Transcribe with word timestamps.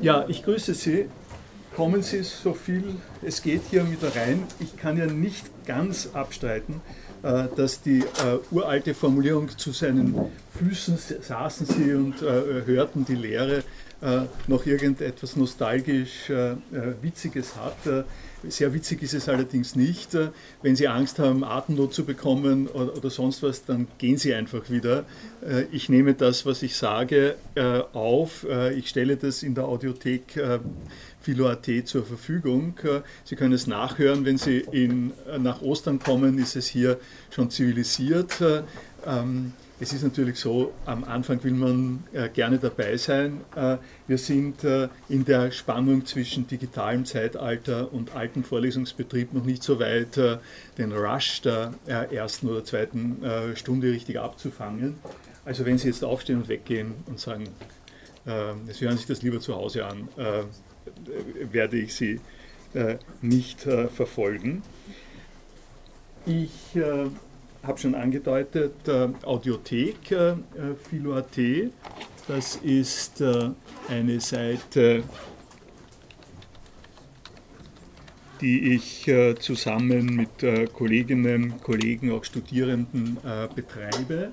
Ja, 0.00 0.24
ich 0.28 0.44
grüße 0.44 0.74
Sie. 0.74 1.06
Kommen 1.74 2.02
Sie 2.02 2.22
so 2.22 2.54
viel 2.54 2.96
es 3.22 3.42
geht 3.42 3.62
hier 3.70 3.84
mit 3.84 4.02
rein. 4.02 4.44
Ich 4.60 4.76
kann 4.76 4.96
ja 4.96 5.06
nicht 5.06 5.46
ganz 5.66 6.10
abstreiten, 6.12 6.80
äh, 7.22 7.44
dass 7.56 7.82
die 7.82 8.00
äh, 8.00 8.38
uralte 8.50 8.94
Formulierung 8.94 9.48
zu 9.56 9.72
seinen 9.72 10.14
Füßen 10.56 10.98
saßen 11.20 11.66
sie 11.66 11.94
und 11.94 12.22
äh, 12.22 12.64
hörten 12.64 13.04
die 13.04 13.16
Lehre 13.16 13.64
noch 14.46 14.66
irgendetwas 14.66 15.36
nostalgisch 15.36 16.30
Witziges 17.02 17.56
hat. 17.56 18.06
Sehr 18.46 18.72
witzig 18.72 19.02
ist 19.02 19.14
es 19.14 19.28
allerdings 19.28 19.74
nicht. 19.74 20.16
Wenn 20.62 20.76
Sie 20.76 20.86
Angst 20.86 21.18
haben, 21.18 21.42
Atemnot 21.42 21.92
zu 21.92 22.04
bekommen 22.04 22.68
oder, 22.68 22.96
oder 22.96 23.10
sonst 23.10 23.42
was, 23.42 23.64
dann 23.64 23.88
gehen 23.98 24.16
Sie 24.16 24.32
einfach 24.32 24.70
wieder. 24.70 25.04
Ich 25.72 25.88
nehme 25.88 26.14
das, 26.14 26.46
was 26.46 26.62
ich 26.62 26.76
sage, 26.76 27.34
auf. 27.92 28.46
Ich 28.76 28.88
stelle 28.88 29.16
das 29.16 29.42
in 29.42 29.56
der 29.56 29.64
Audiothek 29.64 30.40
Philo.at 31.20 31.66
zur 31.84 32.04
Verfügung. 32.04 32.74
Sie 33.24 33.34
können 33.34 33.52
es 33.52 33.66
nachhören, 33.66 34.24
wenn 34.24 34.38
Sie 34.38 34.58
in, 34.70 35.12
nach 35.38 35.60
Ostern 35.60 35.98
kommen, 35.98 36.38
ist 36.38 36.54
es 36.54 36.68
hier 36.68 36.98
schon 37.30 37.50
zivilisiert. 37.50 38.40
Ähm, 39.04 39.52
es 39.80 39.92
ist 39.92 40.02
natürlich 40.02 40.38
so, 40.38 40.72
am 40.86 41.04
Anfang 41.04 41.42
will 41.44 41.52
man 41.52 42.02
äh, 42.12 42.28
gerne 42.28 42.58
dabei 42.58 42.96
sein. 42.96 43.40
Äh, 43.54 43.76
wir 44.08 44.18
sind 44.18 44.64
äh, 44.64 44.88
in 45.08 45.24
der 45.24 45.52
Spannung 45.52 46.04
zwischen 46.04 46.48
digitalem 46.48 47.04
Zeitalter 47.04 47.92
und 47.92 48.14
altem 48.14 48.42
Vorlesungsbetrieb 48.42 49.32
noch 49.32 49.44
nicht 49.44 49.62
so 49.62 49.78
weit, 49.78 50.16
äh, 50.16 50.38
den 50.78 50.92
Rush 50.92 51.42
der 51.42 51.74
äh, 51.86 52.14
ersten 52.14 52.48
oder 52.48 52.64
zweiten 52.64 53.22
äh, 53.22 53.54
Stunde 53.56 53.92
richtig 53.92 54.18
abzufangen. 54.18 54.96
Also 55.44 55.64
wenn 55.64 55.78
Sie 55.78 55.86
jetzt 55.86 56.04
aufstehen 56.04 56.38
und 56.38 56.48
weggehen 56.48 56.94
und 57.06 57.18
sagen, 57.18 57.48
Sie 58.26 58.84
hören 58.84 58.98
sich 58.98 59.06
das 59.06 59.22
lieber 59.22 59.40
zu 59.40 59.54
Hause 59.54 59.86
an, 59.86 60.06
werde 61.50 61.78
ich 61.78 61.94
Sie 61.94 62.20
nicht 63.22 63.62
verfolgen. 63.62 64.62
Ich 66.26 66.76
habe 67.68 67.78
schon 67.78 67.94
angedeutet, 67.94 68.88
äh, 68.88 69.08
Audiothek 69.24 70.10
äh, 70.10 70.34
Philo.at. 70.88 71.38
Das 72.26 72.56
ist 72.56 73.20
äh, 73.20 73.50
eine 73.88 74.20
Seite, 74.20 75.04
die 78.40 78.74
ich 78.74 79.06
äh, 79.06 79.34
zusammen 79.34 80.16
mit 80.16 80.42
äh, 80.42 80.66
Kolleginnen, 80.66 81.60
Kollegen, 81.62 82.10
auch 82.12 82.24
Studierenden 82.24 83.18
äh, 83.24 83.48
betreibe. 83.54 84.32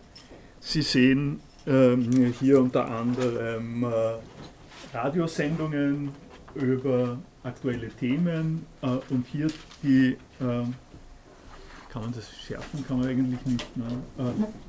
Sie 0.61 0.81
sehen 0.81 1.42
ähm, 1.67 2.33
hier 2.39 2.59
unter 2.59 2.89
anderem 2.89 3.86
Radiosendungen 4.94 6.09
über 6.55 7.20
aktuelle 7.44 7.89
Themen 7.89 8.66
und 8.81 9.25
hier 9.31 9.47
die 9.83 10.17
kann 11.95 12.03
man 12.03 12.13
das 12.13 12.29
schärfen? 12.45 12.85
Kann 12.85 12.99
man 12.99 13.07
eigentlich 13.07 13.45
nicht. 13.45 13.77
Ne? 13.77 13.85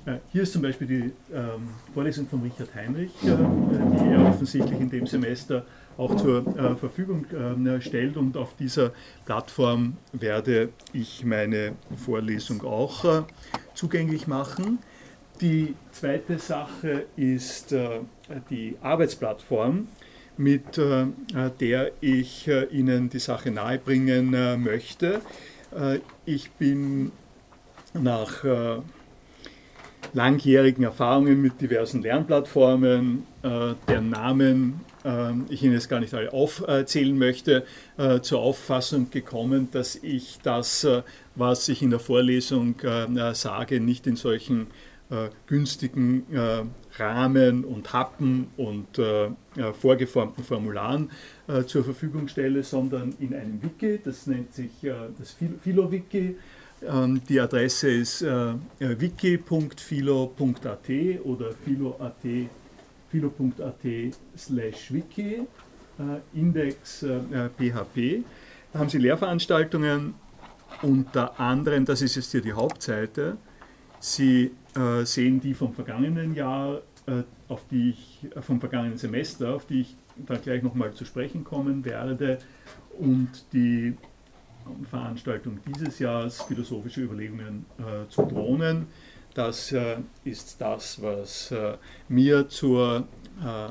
Äh, 0.06 0.12
äh, 0.12 0.18
hier 0.30 0.44
ist 0.44 0.52
zum 0.52 0.62
Beispiel 0.62 0.86
die 0.86 1.12
ähm, 1.34 1.70
Vorlesung 1.92 2.28
von 2.28 2.40
Richard 2.40 2.72
Heinrich, 2.72 3.10
äh, 3.24 3.26
die 3.26 4.12
er 4.12 4.28
offensichtlich 4.28 4.80
in 4.80 4.88
dem 4.88 5.08
Semester 5.08 5.66
auch 5.96 6.14
zur 6.14 6.46
äh, 6.56 6.76
Verfügung 6.76 7.26
ähm, 7.36 7.80
stellt. 7.80 8.16
Und 8.16 8.36
auf 8.36 8.54
dieser 8.56 8.92
Plattform 9.24 9.96
werde 10.12 10.68
ich 10.92 11.24
meine 11.24 11.72
Vorlesung 11.96 12.62
auch 12.62 13.04
äh, 13.04 13.22
zugänglich 13.74 14.28
machen. 14.28 14.78
Die 15.40 15.74
zweite 15.90 16.38
Sache 16.38 17.06
ist 17.16 17.72
äh, 17.72 18.02
die 18.50 18.76
Arbeitsplattform, 18.82 19.88
mit 20.36 20.76
der 20.76 21.92
ich 22.02 22.46
Ihnen 22.70 23.08
die 23.08 23.18
Sache 23.18 23.50
nahebringen 23.50 24.62
möchte. 24.62 25.22
Äh, 25.74 26.00
ich 26.24 26.50
bin 26.52 27.12
nach 27.94 28.44
äh, 28.44 28.78
langjährigen 30.12 30.84
Erfahrungen 30.84 31.40
mit 31.40 31.60
diversen 31.60 32.02
Lernplattformen, 32.02 33.26
äh, 33.42 33.74
deren 33.88 34.10
Namen 34.10 34.80
ich 35.50 35.62
Ihnen 35.62 35.74
jetzt 35.74 35.88
gar 35.88 36.00
nicht 36.00 36.12
alle 36.14 36.32
aufzählen 36.32 37.16
möchte, 37.16 37.64
zur 38.22 38.40
Auffassung 38.40 39.08
gekommen, 39.08 39.68
dass 39.70 39.94
ich 39.94 40.40
das, 40.42 40.84
was 41.36 41.68
ich 41.68 41.80
in 41.80 41.90
der 41.90 42.00
Vorlesung 42.00 42.74
sage, 43.34 43.78
nicht 43.78 44.08
in 44.08 44.16
solchen 44.16 44.66
günstigen 45.46 46.26
Rahmen 46.98 47.64
und 47.64 47.92
Happen 47.92 48.48
und 48.56 49.00
vorgeformten 49.80 50.44
Formularen 50.44 51.10
äh, 51.48 51.64
zur 51.64 51.84
Verfügung 51.84 52.26
stelle, 52.26 52.64
sondern 52.64 53.14
in 53.20 53.32
einem 53.32 53.62
Wiki, 53.62 54.00
das 54.02 54.26
nennt 54.26 54.52
sich 54.52 54.82
äh, 54.82 54.94
das 55.16 55.36
Philo-Wiki. 55.62 56.36
Ähm, 56.82 57.20
die 57.28 57.38
Adresse 57.38 57.88
ist 57.88 58.22
äh, 58.22 58.54
wiki.philo.at 58.78 60.90
oder 61.24 61.52
philo.at 61.64 62.50
philo.at 63.08 64.14
slash 64.36 64.92
wiki, 64.92 65.42
Index 66.34 67.06
PHP. 67.56 68.24
Da 68.72 68.80
haben 68.80 68.88
Sie 68.88 68.98
Lehrveranstaltungen, 68.98 70.14
unter 70.82 71.38
anderem, 71.38 71.84
das 71.84 72.02
ist 72.02 72.16
jetzt 72.16 72.32
hier 72.32 72.42
die 72.42 72.52
Hauptseite, 72.52 73.36
Sie 74.00 74.50
sehen 75.04 75.40
die 75.40 75.54
vom 75.54 75.72
vergangenen 75.72 76.34
Jahr, 76.34 76.82
auf 77.48 77.64
die 77.70 77.90
ich, 77.90 78.26
vom 78.40 78.58
vergangenen 78.60 78.98
Semester, 78.98 79.54
auf 79.54 79.66
die 79.66 79.82
ich 79.82 79.94
da 80.26 80.36
gleich 80.36 80.62
nochmal 80.62 80.92
zu 80.92 81.04
sprechen 81.04 81.44
kommen 81.44 81.84
werde. 81.84 82.38
Und 82.98 83.30
die 83.52 83.94
Veranstaltung 84.90 85.60
dieses 85.66 85.98
Jahres, 85.98 86.40
philosophische 86.42 87.02
Überlegungen 87.02 87.66
äh, 87.78 88.08
zu 88.08 88.22
Drohnen, 88.22 88.86
das 89.34 89.72
äh, 89.72 89.96
ist 90.24 90.58
das, 90.60 91.02
was 91.02 91.50
äh, 91.52 91.74
mir 92.08 92.48
zur 92.48 93.06
äh, 93.44 93.68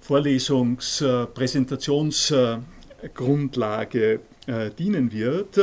Vorlesungs-, 0.00 1.04
äh, 1.04 1.26
Präsentationsgrundlage 1.26 4.20
äh, 4.46 4.70
dienen 4.70 5.12
wird. 5.12 5.60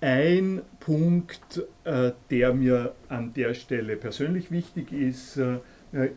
Ein 0.00 0.62
Punkt, 0.80 1.62
der 1.84 2.54
mir 2.54 2.94
an 3.08 3.32
der 3.34 3.54
Stelle 3.54 3.96
persönlich 3.96 4.50
wichtig 4.50 4.92
ist, 4.92 5.38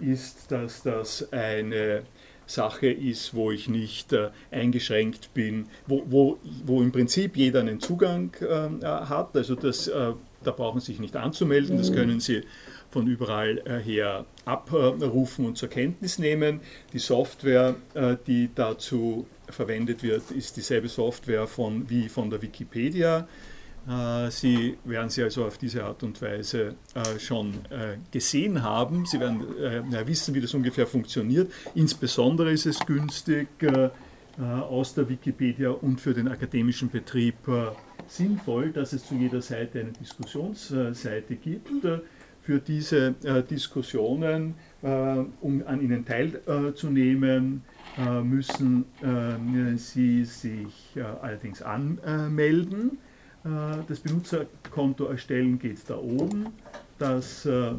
ist, 0.01 0.51
dass 0.51 0.83
das 0.83 1.31
eine 1.31 2.03
Sache 2.45 2.87
ist, 2.87 3.33
wo 3.33 3.51
ich 3.51 3.67
nicht 3.67 4.13
äh, 4.13 4.29
eingeschränkt 4.51 5.33
bin, 5.33 5.67
wo, 5.87 6.03
wo, 6.05 6.37
wo 6.65 6.81
im 6.81 6.91
Prinzip 6.91 7.37
jeder 7.37 7.61
einen 7.61 7.79
Zugang 7.79 8.31
äh, 8.41 8.85
hat. 8.85 9.35
Also 9.35 9.55
das, 9.55 9.87
äh, 9.87 10.13
da 10.43 10.51
brauchen 10.51 10.79
Sie 10.79 10.87
sich 10.87 10.99
nicht 10.99 11.15
anzumelden, 11.15 11.77
das 11.77 11.93
können 11.93 12.19
Sie 12.19 12.41
von 12.91 13.07
überall 13.07 13.59
äh, 13.59 13.79
her 13.79 14.25
abrufen 14.45 15.45
und 15.45 15.57
zur 15.57 15.69
Kenntnis 15.69 16.19
nehmen. 16.19 16.59
Die 16.91 16.99
Software, 16.99 17.75
äh, 17.93 18.17
die 18.27 18.49
dazu 18.53 19.25
verwendet 19.49 20.03
wird, 20.03 20.29
ist 20.31 20.57
dieselbe 20.57 20.89
Software 20.89 21.47
von, 21.47 21.89
wie 21.89 22.09
von 22.09 22.29
der 22.29 22.41
Wikipedia. 22.41 23.27
Äh, 23.87 24.31
Sie 24.31 24.77
werden 24.85 25.09
sie 25.09 25.23
also 25.23 25.45
auf 25.45 25.57
diese 25.57 25.83
Art 25.83 26.03
und 26.03 26.21
Weise 26.21 26.75
äh, 26.95 27.19
schon 27.19 27.53
äh, 27.69 27.97
gesehen 28.11 28.63
haben. 28.63 29.05
Sie 29.05 29.19
werden 29.19 29.41
wissen, 30.05 30.33
wie 30.33 30.41
das 30.41 30.53
ungefähr 30.53 30.87
funktioniert. 30.87 31.51
Insbesondere 31.75 32.51
ist 32.51 32.65
es 32.65 32.79
günstig 32.79 33.47
aus 34.39 34.95
der 34.95 35.07
Wikipedia 35.09 35.69
und 35.69 36.01
für 36.01 36.13
den 36.13 36.27
akademischen 36.27 36.89
Betrieb 36.89 37.35
sinnvoll, 38.07 38.71
dass 38.71 38.93
es 38.93 39.05
zu 39.05 39.13
jeder 39.13 39.43
Seite 39.43 39.79
eine 39.79 39.91
Diskussionsseite 39.91 41.35
gibt. 41.35 41.69
Für 42.41 42.59
diese 42.59 43.11
Diskussionen, 43.47 44.55
um 44.81 45.63
an 45.67 45.81
ihnen 45.81 46.03
teilzunehmen, 46.03 47.61
müssen 48.23 48.85
Sie 49.75 50.25
sich 50.25 50.95
allerdings 51.21 51.61
anmelden. 51.61 52.97
Äh, 53.45 53.49
das 53.87 53.99
Benutzerkonto 53.99 55.05
erstellen 55.05 55.59
geht 55.59 55.79
da 55.87 55.97
oben. 55.97 56.47
Das 56.99 57.45
äh, 57.45 57.71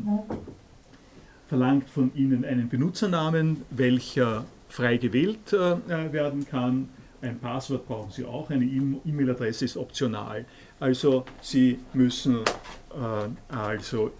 verlangt 1.49 1.88
von 1.88 2.14
Ihnen 2.14 2.44
einen 2.44 2.69
Benutzernamen, 2.69 3.62
welcher 3.70 4.44
frei 4.69 4.96
gewählt 4.96 5.52
äh, 5.52 6.12
werden 6.12 6.46
kann. 6.46 6.88
Ein 7.22 7.38
Passwort 7.38 7.87
brauchen 7.87 8.11
Sie 8.11 8.25
auch, 8.26 8.50
eine 8.50 8.64
E-Mail-Adresse 8.66 9.64
ist 9.64 9.76
optional. 9.78 10.44
Also 10.78 11.25
Sie 11.40 11.78
müssen 11.94 12.40
also 13.49 14.12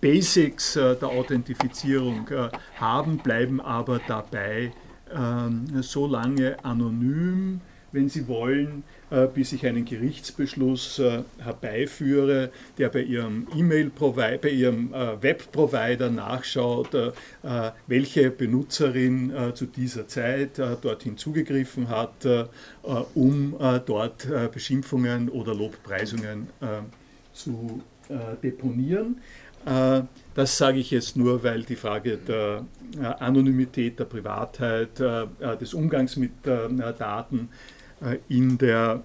Basics 0.00 0.74
der 0.74 1.04
Authentifizierung 1.04 2.28
haben, 2.80 3.18
bleiben 3.18 3.60
aber 3.60 4.00
dabei 4.08 4.72
ähm, 5.14 5.66
so 5.82 6.08
lange 6.08 6.56
anonym, 6.64 7.60
wenn 7.92 8.08
Sie 8.08 8.26
wollen, 8.26 8.82
bis 9.34 9.52
ich 9.52 9.64
einen 9.66 9.84
Gerichtsbeschluss 9.84 10.98
äh, 10.98 11.22
herbeiführe, 11.38 12.50
der 12.76 12.88
bei 12.88 13.02
Ihrem 13.02 13.46
E-Mail-Provider, 13.56 14.38
bei 14.38 14.48
Ihrem 14.50 14.92
äh, 14.92 15.22
Web-Provider 15.22 16.10
nachschaut, 16.10 16.90
welche 17.86 18.30
Benutzerin 18.30 19.32
zu 19.54 19.66
dieser 19.66 20.08
Zeit 20.08 20.58
dorthin 20.58 21.16
zugegriffen 21.16 21.88
hat, 21.88 22.26
um 23.14 23.56
dort 23.86 24.28
Beschimpfungen 24.52 25.28
oder 25.28 25.54
Lobpreisungen 25.54 26.48
zu 27.32 27.82
deponieren. 28.42 29.20
Das 30.34 30.58
sage 30.58 30.78
ich 30.78 30.90
jetzt 30.90 31.16
nur, 31.16 31.42
weil 31.42 31.62
die 31.62 31.76
Frage 31.76 32.16
der 32.18 32.64
Anonymität, 33.20 33.98
der 33.98 34.04
Privatheit, 34.04 34.98
des 34.98 35.74
Umgangs 35.74 36.16
mit 36.16 36.32
Daten 36.44 37.38
äh, 37.38 37.75
in 38.28 38.58
der 38.58 39.02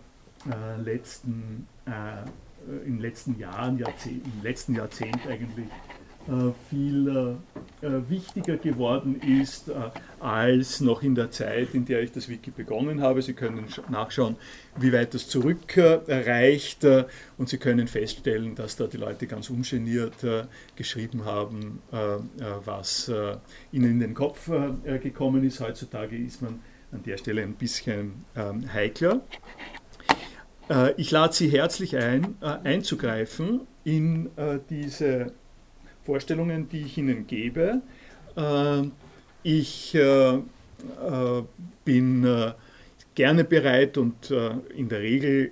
äh, 0.50 0.82
letzten, 0.82 1.68
äh, 1.86 2.24
in 2.86 2.94
den 2.94 3.00
letzten 3.00 3.38
Jahren, 3.40 3.78
Jahrzehnt, 3.78 4.26
im 4.26 4.44
letzten 4.44 4.76
Jahrzehnt 4.76 5.20
eigentlich 5.28 5.68
viel 6.70 7.38
wichtiger 7.82 8.58
geworden 8.58 9.20
ist 9.22 9.72
als 10.20 10.80
noch 10.80 11.02
in 11.02 11.16
der 11.16 11.32
Zeit, 11.32 11.74
in 11.74 11.86
der 11.86 12.04
ich 12.04 12.12
das 12.12 12.30
Wiki 12.30 12.52
begonnen 12.52 13.02
habe. 13.02 13.24
Sie 13.24 13.34
können 13.34 13.66
nachschauen, 13.90 14.36
wie 14.78 14.94
weit 14.94 15.16
das 15.16 15.28
zurückreicht 15.28 16.86
und 17.40 17.50
Sie 17.50 17.58
können 17.58 17.88
feststellen, 17.88 18.54
dass 18.54 18.76
da 18.76 18.86
die 18.86 18.98
Leute 18.98 19.26
ganz 19.26 19.50
ungeniert 19.50 20.14
geschrieben 20.76 21.26
haben, 21.26 21.80
was 21.90 23.12
ihnen 23.72 23.90
in 23.90 24.00
den 24.00 24.14
Kopf 24.14 24.52
gekommen 25.02 25.44
ist. 25.44 25.60
Heutzutage 25.60 26.16
ist 26.16 26.44
man 26.44 26.60
an 26.92 27.04
der 27.04 27.18
Stelle 27.18 27.42
ein 27.42 27.54
bisschen 27.54 28.26
ähm, 28.36 28.72
heikler. 28.74 29.22
Äh, 30.70 30.94
ich 30.98 31.12
lade 31.12 31.34
Sie 31.34 31.50
herzlich 31.50 31.96
ein, 31.98 32.36
äh, 32.42 32.46
einzugreifen 32.64 33.62
in 33.84 34.28
äh, 34.38 34.60
diese 34.70 35.34
Vorstellungen, 36.06 36.70
die 36.70 36.82
ich 36.82 36.98
Ihnen 36.98 37.28
gebe. 37.28 37.82
Äh, 38.36 38.84
ich 39.44 39.96
äh, 39.96 40.36
äh, 40.36 40.42
bin 41.84 42.54
gerne 43.16 43.44
bereit 43.44 43.98
und 43.98 44.32
in 44.76 44.88
der 44.88 45.02
Regel 45.02 45.52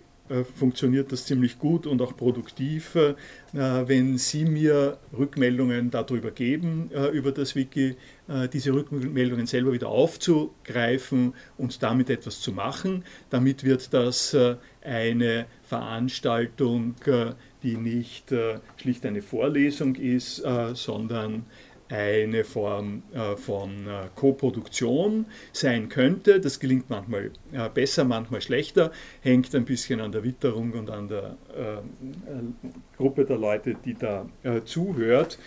funktioniert 0.55 1.11
das 1.11 1.25
ziemlich 1.25 1.57
gut 1.59 1.87
und 1.87 2.01
auch 2.01 2.15
produktiv. 2.15 2.95
Äh, 2.95 3.15
wenn 3.53 4.17
Sie 4.17 4.45
mir 4.45 4.97
Rückmeldungen 5.17 5.89
darüber 5.89 6.31
geben, 6.31 6.91
äh, 6.93 7.07
über 7.07 7.31
das 7.31 7.55
Wiki, 7.55 7.95
diese 8.53 8.73
Rückmeldungen 8.73 9.47
selber 9.47 9.73
wieder 9.73 9.87
aufzugreifen 9.87 11.33
und 11.57 11.81
damit 11.81 12.11
etwas 12.11 12.41
zu 12.41 12.51
machen, 12.51 13.03
damit 13.31 13.63
wird 13.63 13.91
das 13.91 14.37
eine 14.83 15.47
Veranstaltung, 15.63 16.93
die 17.63 17.75
nicht 17.75 18.31
schlicht 18.77 19.07
eine 19.07 19.23
Vorlesung 19.23 19.95
ist, 19.95 20.43
sondern 20.75 21.47
eine 21.89 22.43
Form 22.43 23.01
äh, 23.13 23.35
von 23.35 23.87
äh, 23.87 24.07
Koproduktion 24.15 25.25
sein 25.51 25.89
könnte. 25.89 26.39
Das 26.39 26.59
gelingt 26.59 26.89
manchmal 26.89 27.31
äh, 27.51 27.69
besser, 27.73 28.05
manchmal 28.05 28.41
schlechter, 28.41 28.91
hängt 29.21 29.53
ein 29.55 29.65
bisschen 29.65 29.99
an 29.99 30.11
der 30.11 30.23
Witterung 30.23 30.73
und 30.73 30.89
an 30.89 31.07
der 31.07 31.37
Gruppe 32.97 33.25
der 33.25 33.37
Leute, 33.37 33.75
die 33.83 33.95
da 33.95 34.25
zuhört. 34.65 35.39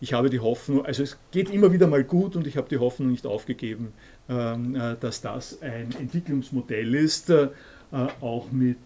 ich 0.00 0.12
habe 0.12 0.28
die 0.30 0.40
Hoffnung, 0.40 0.84
also 0.84 1.02
es 1.02 1.18
geht 1.30 1.50
immer 1.50 1.72
wieder 1.72 1.86
mal 1.86 2.04
gut 2.04 2.36
und 2.36 2.46
ich 2.46 2.56
habe 2.56 2.68
die 2.68 2.78
Hoffnung 2.78 3.10
nicht 3.10 3.26
aufgegeben, 3.26 3.92
ähm, 4.28 4.76
dass 5.00 5.20
das 5.20 5.62
ein 5.62 5.94
Entwicklungsmodell 5.98 6.94
ist, 6.94 7.32
auch 8.20 8.50
mit 8.50 8.78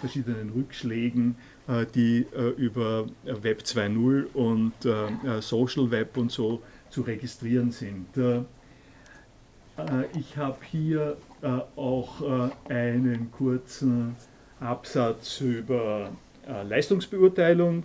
verschiedenen 0.00 0.50
Rückschlägen 0.50 1.36
äh, 1.38 1.51
die 1.94 2.26
äh, 2.34 2.48
über 2.56 3.06
Web 3.24 3.62
2.0 3.62 4.32
und 4.34 4.72
äh, 4.84 5.40
Social 5.40 5.90
Web 5.90 6.16
und 6.16 6.32
so 6.32 6.62
zu 6.90 7.02
registrieren 7.02 7.70
sind. 7.70 8.08
Ich 10.14 10.36
habe 10.36 10.58
hier 10.70 11.16
auch 11.76 12.50
einen 12.68 13.32
kurzen 13.32 14.16
Absatz 14.60 15.40
über 15.40 16.10
Leistungsbeurteilung 16.46 17.84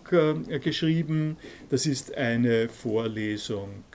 geschrieben. 0.62 1.38
Das 1.70 1.86
ist 1.86 2.14
eine 2.18 2.68
Vorlesung 2.68 3.86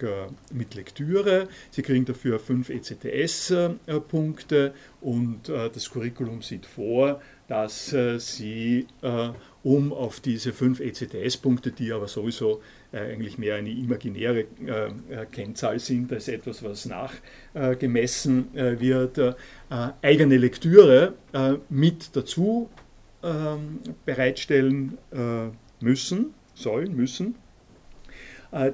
mit 0.51 0.75
Lektüre. 0.75 1.49
Sie 1.71 1.83
kriegen 1.83 2.07
dafür 2.07 2.39
fünf 2.39 2.71
ECTS-Punkte 2.71 4.73
und 5.03 5.51
das 5.51 5.91
Curriculum 5.91 6.41
sieht 6.41 6.65
vor, 6.65 7.21
dass 7.47 7.95
Sie 8.17 8.87
um 9.65 9.93
auf 9.93 10.21
diese 10.21 10.53
fünf 10.53 10.81
ECTS-Punkte, 10.81 11.71
die 11.71 11.93
aber 11.93 12.09
sowieso 12.09 12.61
äh, 12.93 12.99
eigentlich 12.99 13.39
mehr 13.39 13.57
eine 13.57 13.71
imaginäre 13.71 14.41
äh, 14.41 14.87
äh, 14.87 15.27
Kennzahl 15.31 15.79
sind 15.79 16.13
als 16.13 16.29
etwas, 16.29 16.65
was 16.65 16.87
nachgemessen 16.87 18.55
äh, 18.57 18.81
wird, 18.81 19.19
äh, 19.19 19.35
eigene 20.03 20.37
Lektüre 20.37 21.15
äh, 21.33 21.55
mit 21.69 22.17
dazu 22.17 22.69
ähm, 23.23 23.79
bereitstellen 24.05 24.99
müssen, 25.79 26.35
sollen, 26.55 26.97
müssen. 26.97 27.37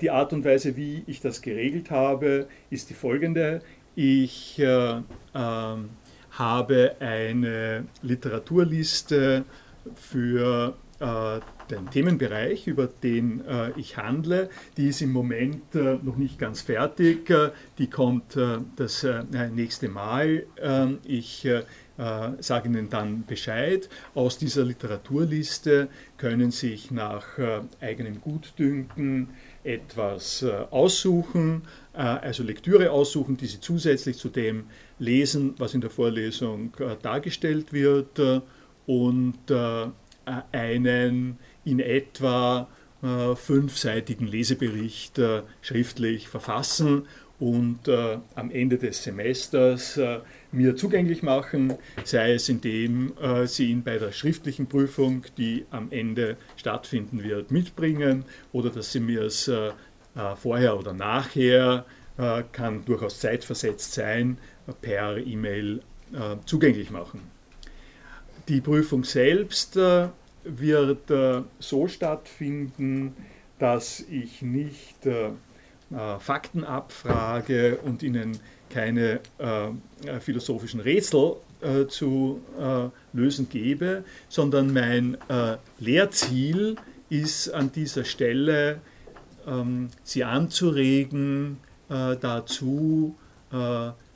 Die 0.01 0.11
Art 0.11 0.33
und 0.33 0.45
Weise, 0.45 0.77
wie 0.77 1.05
ich 1.07 1.21
das 1.21 1.43
geregelt 1.43 1.91
habe, 1.91 2.49
ist 2.71 2.89
die 2.91 2.95
folgende. 2.95 3.61
Ich 3.95 4.59
ähm, 4.59 5.05
habe 6.31 6.97
eine 7.01 7.85
Literaturliste 8.03 9.45
für 9.95 10.75
äh, 11.01 11.41
den 11.71 11.91
Themenbereich, 11.91 12.67
über 12.67 12.89
den 12.89 13.47
äh, 13.47 13.71
ich 13.77 13.97
handle. 13.99 14.49
Die 14.77 14.89
ist 14.89 15.03
im 15.03 15.13
Moment 15.13 15.75
äh, 15.75 15.99
noch 16.03 16.17
nicht 16.17 16.39
ganz 16.39 16.63
fertig. 16.63 17.31
Äh, 17.31 17.51
die 17.79 17.89
kommt 17.89 18.37
äh, 18.37 18.59
das 18.77 19.07
nächste 19.53 19.89
Mal. 19.89 20.45
Ähm, 20.61 20.99
ich 21.05 21.47
sage 22.39 22.69
Ihnen 22.69 22.89
dann 22.91 23.25
Bescheid. 23.27 23.89
Aus 24.15 24.39
dieser 24.39 24.65
Literaturliste 24.65 25.89
können 26.17 26.53
Sie 26.53 26.69
sich 26.69 26.93
nach 26.93 27.25
eigenem 27.81 28.21
Gutdünken 28.21 29.31
etwas 29.65 30.45
aussuchen, 30.71 31.63
also 31.95 32.45
Lektüre 32.45 32.93
aussuchen, 32.93 33.37
die 33.37 33.47
Sie 33.47 33.59
zusätzlich 33.59 34.17
zu 34.17 34.29
dem 34.29 34.67
lesen, 35.01 35.57
was 35.59 35.75
in 35.75 35.81
der 35.81 35.91
Vorlesung 35.91 36.73
dargestellt 37.03 37.73
wird 37.73 38.21
und 38.89 39.51
äh, 39.51 39.87
einen 40.51 41.39
in 41.65 41.79
etwa 41.79 42.69
äh, 43.03 43.37
fünfseitigen 43.37 44.27
Lesebericht 44.27 45.19
äh, 45.19 45.43
schriftlich 45.61 46.27
verfassen 46.27 47.07
und 47.39 47.87
äh, 47.87 48.19
am 48.35 48.51
Ende 48.51 48.79
des 48.79 49.05
Semesters 49.05 49.99
äh, 49.99 50.21
mir 50.53 50.75
zugänglich 50.75 51.23
machen, 51.23 51.75
sei 52.05 52.33
es 52.33 52.49
indem 52.49 53.13
äh, 53.19 53.47
Sie 53.47 53.71
ihn 53.71 53.85
bei 53.85 53.99
der 53.99 54.11
schriftlichen 54.11 54.67
Prüfung, 54.67 55.27
die 55.37 55.67
am 55.71 55.93
Ende 55.93 56.39
stattfinden 56.57 57.23
wird, 57.23 57.51
mitbringen 57.51 58.25
oder 58.53 58.71
dass 58.71 58.91
Sie 58.91 59.01
mir 59.01 59.23
es 59.23 59.51
vorher 60.37 60.77
oder 60.77 60.95
nachher, 60.95 61.85
kann 62.51 62.85
durchaus 62.85 63.21
zeitversetzt 63.21 63.93
sein, 63.93 64.39
per 64.81 65.19
E-Mail 65.19 65.81
zugänglich 66.45 66.91
machen. 66.91 67.21
Die 68.49 68.63
Prüfung 68.63 69.05
selbst 69.05 69.77
äh, 69.77 70.09
wird 70.43 71.11
äh, 71.11 71.43
so 71.59 71.87
stattfinden, 71.87 73.15
dass 73.59 74.01
ich 74.01 74.41
nicht 74.41 75.05
äh, 75.05 75.31
Fakten 76.19 76.65
abfrage 76.65 77.79
und 77.79 78.03
Ihnen 78.03 78.39
keine 78.69 79.21
philosophischen 80.21 80.81
Rätsel 80.81 81.37
zu 81.89 82.43
lösen 83.15 83.49
gebe, 83.49 84.05
sondern 84.29 84.71
mein 84.75 85.17
Lehrziel 85.79 86.77
ist 87.09 87.49
an 87.55 87.73
dieser 87.73 88.05
Stelle, 88.05 88.83
ähm, 89.47 89.89
Sie 90.05 90.25
anzuregen, 90.25 91.57
dazu 91.89 93.17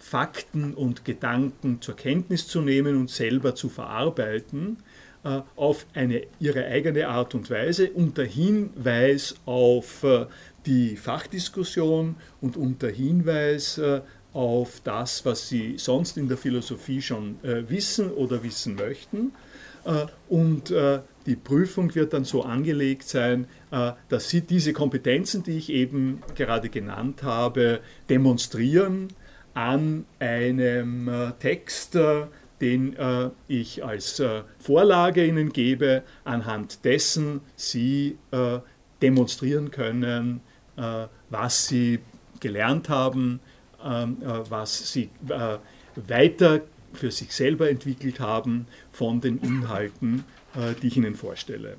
Fakten 0.03 0.75
und 0.75 1.05
Gedanken 1.05 1.81
zur 1.81 1.95
Kenntnis 1.95 2.49
zu 2.49 2.61
nehmen 2.61 2.97
und 2.97 3.09
selber 3.09 3.55
zu 3.55 3.69
verarbeiten 3.69 4.79
äh, 5.25 5.41
auf 5.55 5.87
eine 5.95 6.23
ihre 6.41 6.67
eigene 6.67 7.07
Art 7.07 7.37
und 7.37 7.49
Weise 7.49 7.91
unter 7.91 8.25
Hinweis 8.25 9.37
auf 9.47 10.03
äh, 10.03 10.27
die 10.67 10.97
Fachdiskussion 10.97 12.17
und 12.41 12.57
unter 12.57 12.89
Hinweis 12.89 13.79
äh, 13.79 14.01
auf 14.33 14.81
das, 14.83 15.25
was 15.25 15.49
sie 15.49 15.75
sonst 15.79 16.17
in 16.17 16.27
der 16.27 16.39
Philosophie 16.39 17.03
schon 17.03 17.37
wissen 17.43 18.11
oder 18.11 18.43
wissen 18.43 18.77
möchten. 18.77 19.33
Und 20.31 20.73
die 21.27 21.37
Prüfung 21.37 21.95
wird 21.95 22.15
dann 22.15 22.25
so 22.25 22.43
angelegt 22.43 23.07
sein, 23.07 23.47
dass 24.09 24.31
Sie 24.31 24.41
diese 24.41 24.73
Kompetenzen, 24.73 25.43
die 25.43 25.59
ich 25.59 25.69
eben 25.69 26.23
gerade 26.35 26.71
genannt 26.71 27.23
habe, 27.25 27.81
demonstrieren 28.09 29.09
an 29.55 30.05
einem 30.19 31.09
äh, 31.09 31.33
Text, 31.39 31.95
äh, 31.95 32.27
den 32.61 32.97
äh, 32.97 33.31
ich 33.49 33.85
als 33.85 34.23
Vorlage 34.59 35.27
Ihnen 35.27 35.53
gebe, 35.53 36.05
anhand 36.25 36.85
dessen 36.85 37.41
Sie 37.57 38.17
demonstrieren 39.01 39.73
können, 39.73 40.41
was 41.29 41.67
Sie 41.67 41.99
gelernt 42.39 42.89
haben, 42.89 43.41
ähm, 43.83 44.19
äh, 44.23 44.51
was 44.51 44.93
Sie 44.93 45.11
weiter 45.97 46.61
für 46.93 47.11
sich 47.11 47.33
selber 47.33 47.71
entwickelt 47.71 48.21
haben 48.21 48.67
von 48.93 49.21
den 49.21 49.39
Inhalten, 49.39 50.25
die 50.83 50.87
ich 50.87 50.97
Ihnen 50.99 51.15
vorstelle. 51.15 51.79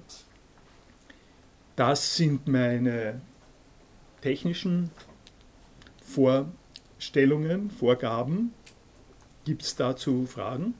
Das 1.75 2.15
sind 2.15 2.47
meine 2.47 3.21
technischen 4.21 4.89
Vorstellungen, 7.03 7.69
Vorgaben. 7.69 8.53
Gibt 9.43 9.61
es 9.63 9.75
dazu 9.75 10.25
Fragen? 10.25 10.73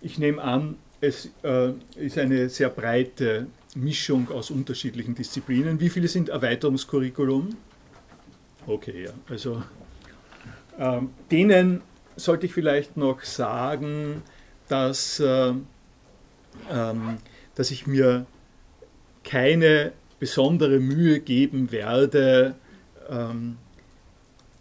Ich 0.00 0.16
nehme 0.16 0.40
an, 0.40 0.76
es 1.00 1.30
äh, 1.42 1.72
ist 1.96 2.18
eine 2.18 2.48
sehr 2.50 2.68
breite 2.68 3.48
Mischung 3.74 4.30
aus 4.30 4.52
unterschiedlichen 4.52 5.16
Disziplinen. 5.16 5.80
Wie 5.80 5.90
viele 5.90 6.06
sind 6.06 6.28
Erweiterungskurriculum? 6.28 7.56
Okay, 8.68 9.06
ja. 9.06 9.12
Also 9.28 9.60
ähm, 10.78 11.10
denen 11.32 11.82
sollte 12.14 12.46
ich 12.46 12.54
vielleicht 12.54 12.96
noch 12.96 13.24
sagen, 13.24 14.22
dass, 14.68 15.18
äh, 15.18 15.52
ähm, 16.70 17.16
dass 17.56 17.72
ich 17.72 17.88
mir 17.88 18.26
keine 19.24 19.92
besondere 20.18 20.78
Mühe 20.80 21.20
geben 21.20 21.72
werde, 21.72 22.54
ähm, 23.08 23.56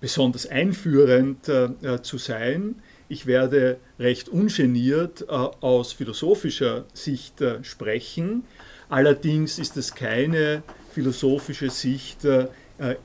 besonders 0.03 0.47
einführend 0.47 1.47
äh, 1.47 1.69
äh, 1.81 2.01
zu 2.01 2.17
sein. 2.17 2.75
Ich 3.07 3.25
werde 3.25 3.77
recht 3.99 4.27
ungeniert 4.27 5.21
äh, 5.21 5.31
aus 5.31 5.93
philosophischer 5.93 6.83
Sicht 6.93 7.39
äh, 7.39 7.63
sprechen. 7.63 8.43
Allerdings 8.89 9.59
ist 9.59 9.77
es 9.77 9.95
keine 9.95 10.63
philosophische 10.91 11.69
Sicht 11.69 12.25
äh, 12.25 12.47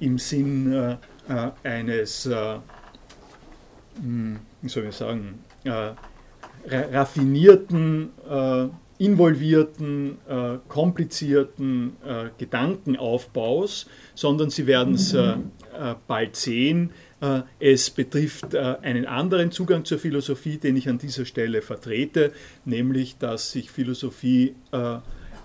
im 0.00 0.18
Sinn 0.18 0.72
äh, 0.72 0.96
eines, 1.62 2.28
hm, 4.00 4.40
wie 4.60 4.68
soll 4.68 4.86
ich 4.86 4.96
sagen, 4.96 5.38
raffinierten 6.66 8.10
involvierten, 8.98 10.18
äh, 10.28 10.58
komplizierten 10.68 11.96
äh, 12.04 12.30
Gedankenaufbaus, 12.36 13.86
sondern 14.14 14.50
Sie 14.50 14.66
werden 14.66 14.94
es 14.94 15.14
äh, 15.14 15.36
äh, 15.78 15.94
bald 16.08 16.34
sehen. 16.34 16.90
Äh, 17.20 17.42
es 17.60 17.90
betrifft 17.90 18.54
äh, 18.54 18.76
einen 18.82 19.06
anderen 19.06 19.52
Zugang 19.52 19.84
zur 19.84 19.98
Philosophie, 20.00 20.58
den 20.58 20.76
ich 20.76 20.88
an 20.88 20.98
dieser 20.98 21.24
Stelle 21.24 21.62
vertrete, 21.62 22.32
nämlich 22.64 23.18
dass 23.18 23.52
sich 23.52 23.70
Philosophie 23.70 24.54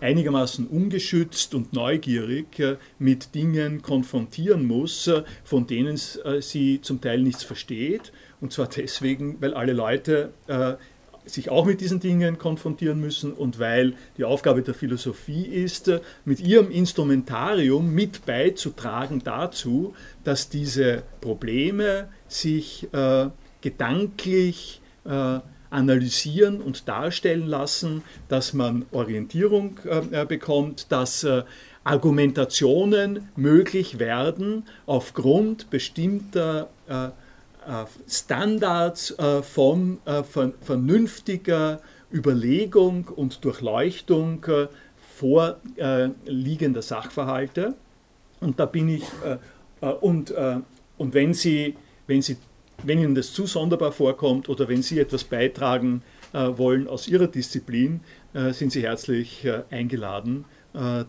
einigermaßen 0.01 0.67
ungeschützt 0.67 1.55
und 1.55 1.71
neugierig 1.71 2.61
mit 2.99 3.35
Dingen 3.35 3.81
konfrontieren 3.81 4.65
muss, 4.65 5.09
von 5.45 5.65
denen 5.65 5.97
sie 6.41 6.81
zum 6.81 6.99
Teil 6.99 7.21
nichts 7.21 7.43
versteht. 7.43 8.11
Und 8.41 8.51
zwar 8.51 8.67
deswegen, 8.67 9.37
weil 9.39 9.53
alle 9.53 9.71
Leute 9.71 10.33
sich 11.25 11.49
auch 11.49 11.65
mit 11.65 11.81
diesen 11.81 11.99
Dingen 11.99 12.37
konfrontieren 12.37 12.99
müssen 12.99 13.33
und 13.33 13.59
weil 13.59 13.93
die 14.17 14.23
Aufgabe 14.23 14.61
der 14.61 14.73
Philosophie 14.73 15.45
ist, 15.45 15.91
mit 16.25 16.39
ihrem 16.39 16.69
Instrumentarium 16.71 17.93
mit 17.93 18.25
beizutragen 18.25 19.21
dazu, 19.23 19.93
dass 20.23 20.49
diese 20.49 21.03
Probleme 21.21 22.09
sich 22.27 22.93
äh, 22.93 23.29
gedanklich 23.61 24.81
äh, 25.05 25.39
analysieren 25.69 26.61
und 26.61 26.87
darstellen 26.87 27.47
lassen, 27.47 28.03
dass 28.27 28.53
man 28.53 28.85
Orientierung 28.91 29.79
äh, 29.85 30.21
äh 30.21 30.25
bekommt, 30.25 30.91
dass 30.91 31.23
äh, 31.23 31.43
Argumentationen 31.83 33.29
möglich 33.35 33.99
werden 33.99 34.65
aufgrund 34.85 35.69
bestimmter 35.69 36.69
äh, 36.87 37.09
Standards 38.07 39.11
äh, 39.17 39.41
von 39.41 39.99
äh, 40.05 40.23
vernünftiger 40.23 41.81
Überlegung 42.11 43.07
und 43.07 43.43
Durchleuchtung 43.43 44.45
vorliegender 45.17 46.81
Sachverhalte. 46.81 47.73
Und 48.39 48.59
da 48.59 48.67
bin 48.67 48.87
ich, 48.89 49.03
und, 50.01 50.31
und 50.97 51.13
wenn, 51.15 51.33
Sie, 51.33 51.75
wenn, 52.05 52.21
Sie, 52.21 52.37
wenn 52.83 52.99
Ihnen 52.99 53.15
das 53.15 53.33
zu 53.33 53.47
sonderbar 53.47 53.91
vorkommt 53.91 54.47
oder 54.47 54.67
wenn 54.67 54.83
Sie 54.83 54.99
etwas 54.99 55.23
beitragen 55.23 56.03
wollen 56.33 56.87
aus 56.87 57.07
Ihrer 57.07 57.25
Disziplin, 57.25 58.01
sind 58.51 58.71
Sie 58.71 58.83
herzlich 58.83 59.47
eingeladen, 59.71 60.45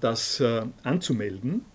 das 0.00 0.42
anzumelden. 0.84 1.66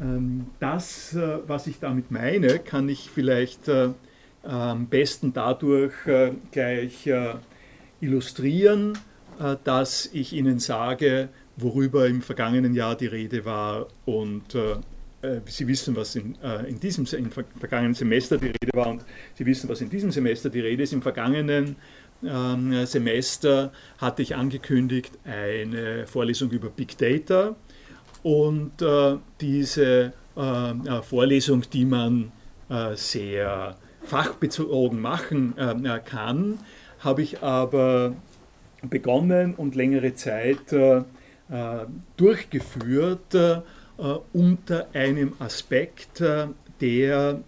Ähm, 0.00 0.46
das, 0.60 1.14
äh, 1.14 1.38
was 1.46 1.66
ich 1.66 1.78
damit 1.80 2.10
meine, 2.10 2.58
kann 2.58 2.88
ich 2.88 3.10
vielleicht 3.10 3.68
äh, 3.68 3.90
am 4.42 4.86
besten 4.86 5.32
dadurch 5.32 6.06
äh, 6.06 6.32
gleich 6.52 7.10
illustrieren, 8.00 8.96
dass 9.64 10.08
ich 10.12 10.32
Ihnen 10.32 10.60
sage, 10.60 11.28
worüber 11.56 12.06
im 12.06 12.22
vergangenen 12.22 12.74
Jahr 12.74 12.96
die 12.96 13.06
Rede 13.06 13.44
war 13.44 13.88
und 14.04 14.56
Sie 15.46 15.66
wissen, 15.66 15.96
was 15.96 16.14
in, 16.14 16.36
in 16.68 16.78
diesem 16.78 17.06
im 17.18 17.30
vergangenen 17.30 17.94
Semester 17.94 18.38
die 18.38 18.46
Rede 18.46 18.70
war 18.74 18.88
und 18.88 19.04
Sie 19.34 19.44
wissen, 19.44 19.68
was 19.68 19.80
in 19.80 19.90
diesem 19.90 20.12
Semester 20.12 20.48
die 20.48 20.60
Rede 20.60 20.84
ist. 20.84 20.92
Im 20.92 21.02
vergangenen 21.02 21.76
ähm, 22.24 22.86
Semester 22.86 23.72
hatte 23.98 24.22
ich 24.22 24.36
angekündigt 24.36 25.18
eine 25.24 26.06
Vorlesung 26.06 26.50
über 26.50 26.70
Big 26.70 26.96
Data 26.96 27.56
und 28.26 28.82
äh, 28.82 29.18
diese 29.40 30.12
äh, 30.34 31.02
Vorlesung, 31.02 31.62
die 31.72 31.84
man 31.84 32.32
äh, 32.68 32.96
sehr 32.96 33.76
fachbezogen 34.02 35.00
machen 35.00 35.54
äh, 35.56 36.00
kann, 36.04 36.58
habe 36.98 37.22
ich 37.22 37.44
aber 37.44 38.16
begonnen 38.82 39.54
und 39.54 39.76
längere 39.76 40.14
Zeit 40.14 40.72
äh, 40.72 40.96
äh, 40.96 41.04
durchgeführt 42.16 43.62
unter 44.32 44.88
einem 44.92 45.32
Aspekt, 45.38 46.22
der 46.82 47.40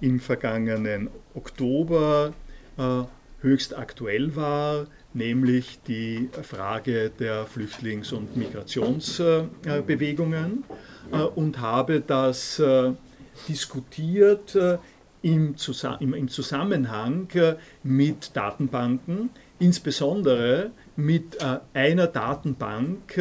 im 0.00 0.20
vergangenen 0.20 1.08
Oktober 1.34 2.34
höchst 3.40 3.78
aktuell 3.78 4.36
war, 4.36 4.86
nämlich 5.12 5.80
die 5.86 6.30
Frage 6.42 7.10
der 7.10 7.46
Flüchtlings- 7.46 8.12
und 8.12 8.36
Migrationsbewegungen 8.36 10.64
äh, 11.12 11.16
und 11.16 11.60
habe 11.60 12.00
das 12.00 12.58
äh, 12.58 12.92
diskutiert 13.48 14.54
äh, 14.54 14.78
im 15.22 15.54
Zusammenhang 15.56 17.28
mit 17.82 18.34
Datenbanken, 18.34 19.30
insbesondere 19.60 20.72
mit 20.96 21.38
einer 21.72 22.06
Datenbank, 22.06 23.20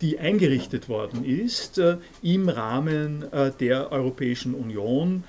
die 0.00 0.18
eingerichtet 0.18 0.88
worden 0.88 1.24
ist 1.24 1.80
im 2.22 2.48
Rahmen 2.48 3.24
der 3.58 3.90
Europäischen 3.90 4.54
Union, 4.54 5.24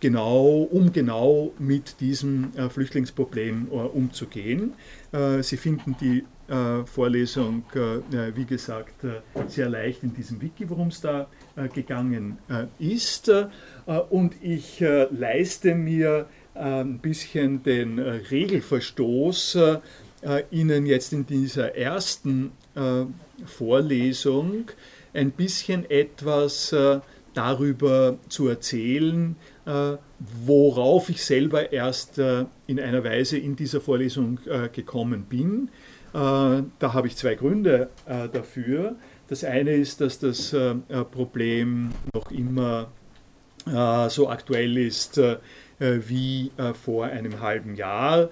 genau, 0.00 0.68
um 0.70 0.92
genau 0.92 1.52
mit 1.58 2.00
diesem 2.00 2.52
Flüchtlingsproblem 2.70 3.68
umzugehen. 3.68 4.74
Äh, 5.12 5.42
Sie 5.42 5.56
finden 5.56 5.96
die 6.00 6.24
äh, 6.48 6.84
Vorlesung, 6.86 7.64
äh, 7.74 8.34
wie 8.34 8.44
gesagt, 8.44 9.04
sehr 9.46 9.68
leicht 9.68 10.02
in 10.02 10.14
diesem 10.14 10.40
Wiki, 10.40 10.68
worum 10.68 10.88
es 10.88 11.00
da 11.00 11.28
gegangen 11.74 12.38
ist. 12.78 13.30
Und 14.08 14.34
ich 14.42 14.82
leiste 15.10 15.74
mir 15.74 16.26
ein 16.54 16.98
bisschen 16.98 17.62
den 17.62 17.98
Regelverstoß, 17.98 19.58
Ihnen 20.50 20.86
jetzt 20.86 21.12
in 21.12 21.26
dieser 21.26 21.74
ersten 21.74 22.52
Vorlesung 23.44 24.70
ein 25.14 25.32
bisschen 25.32 25.90
etwas 25.90 26.72
darüber 27.34 28.18
zu 28.28 28.48
erzählen, 28.48 29.36
äh, 29.66 29.96
worauf 30.46 31.08
ich 31.08 31.24
selber 31.24 31.72
erst 31.72 32.18
äh, 32.18 32.44
in 32.66 32.80
einer 32.80 33.04
Weise 33.04 33.38
in 33.38 33.56
dieser 33.56 33.80
Vorlesung 33.80 34.38
äh, 34.46 34.68
gekommen 34.68 35.24
bin. 35.24 35.70
Da 36.14 36.66
habe 36.82 37.06
ich 37.06 37.16
zwei 37.16 37.36
Gründe 37.36 37.88
dafür. 38.04 38.96
Das 39.30 39.44
eine 39.44 39.72
ist, 39.72 40.02
dass 40.02 40.18
das 40.18 40.54
Problem 41.10 41.88
noch 42.12 42.30
immer 42.30 42.92
so 44.10 44.28
aktuell 44.28 44.76
ist 44.76 45.18
wie 45.78 46.50
vor 46.82 47.06
einem 47.06 47.40
halben 47.40 47.74
Jahr. 47.74 48.30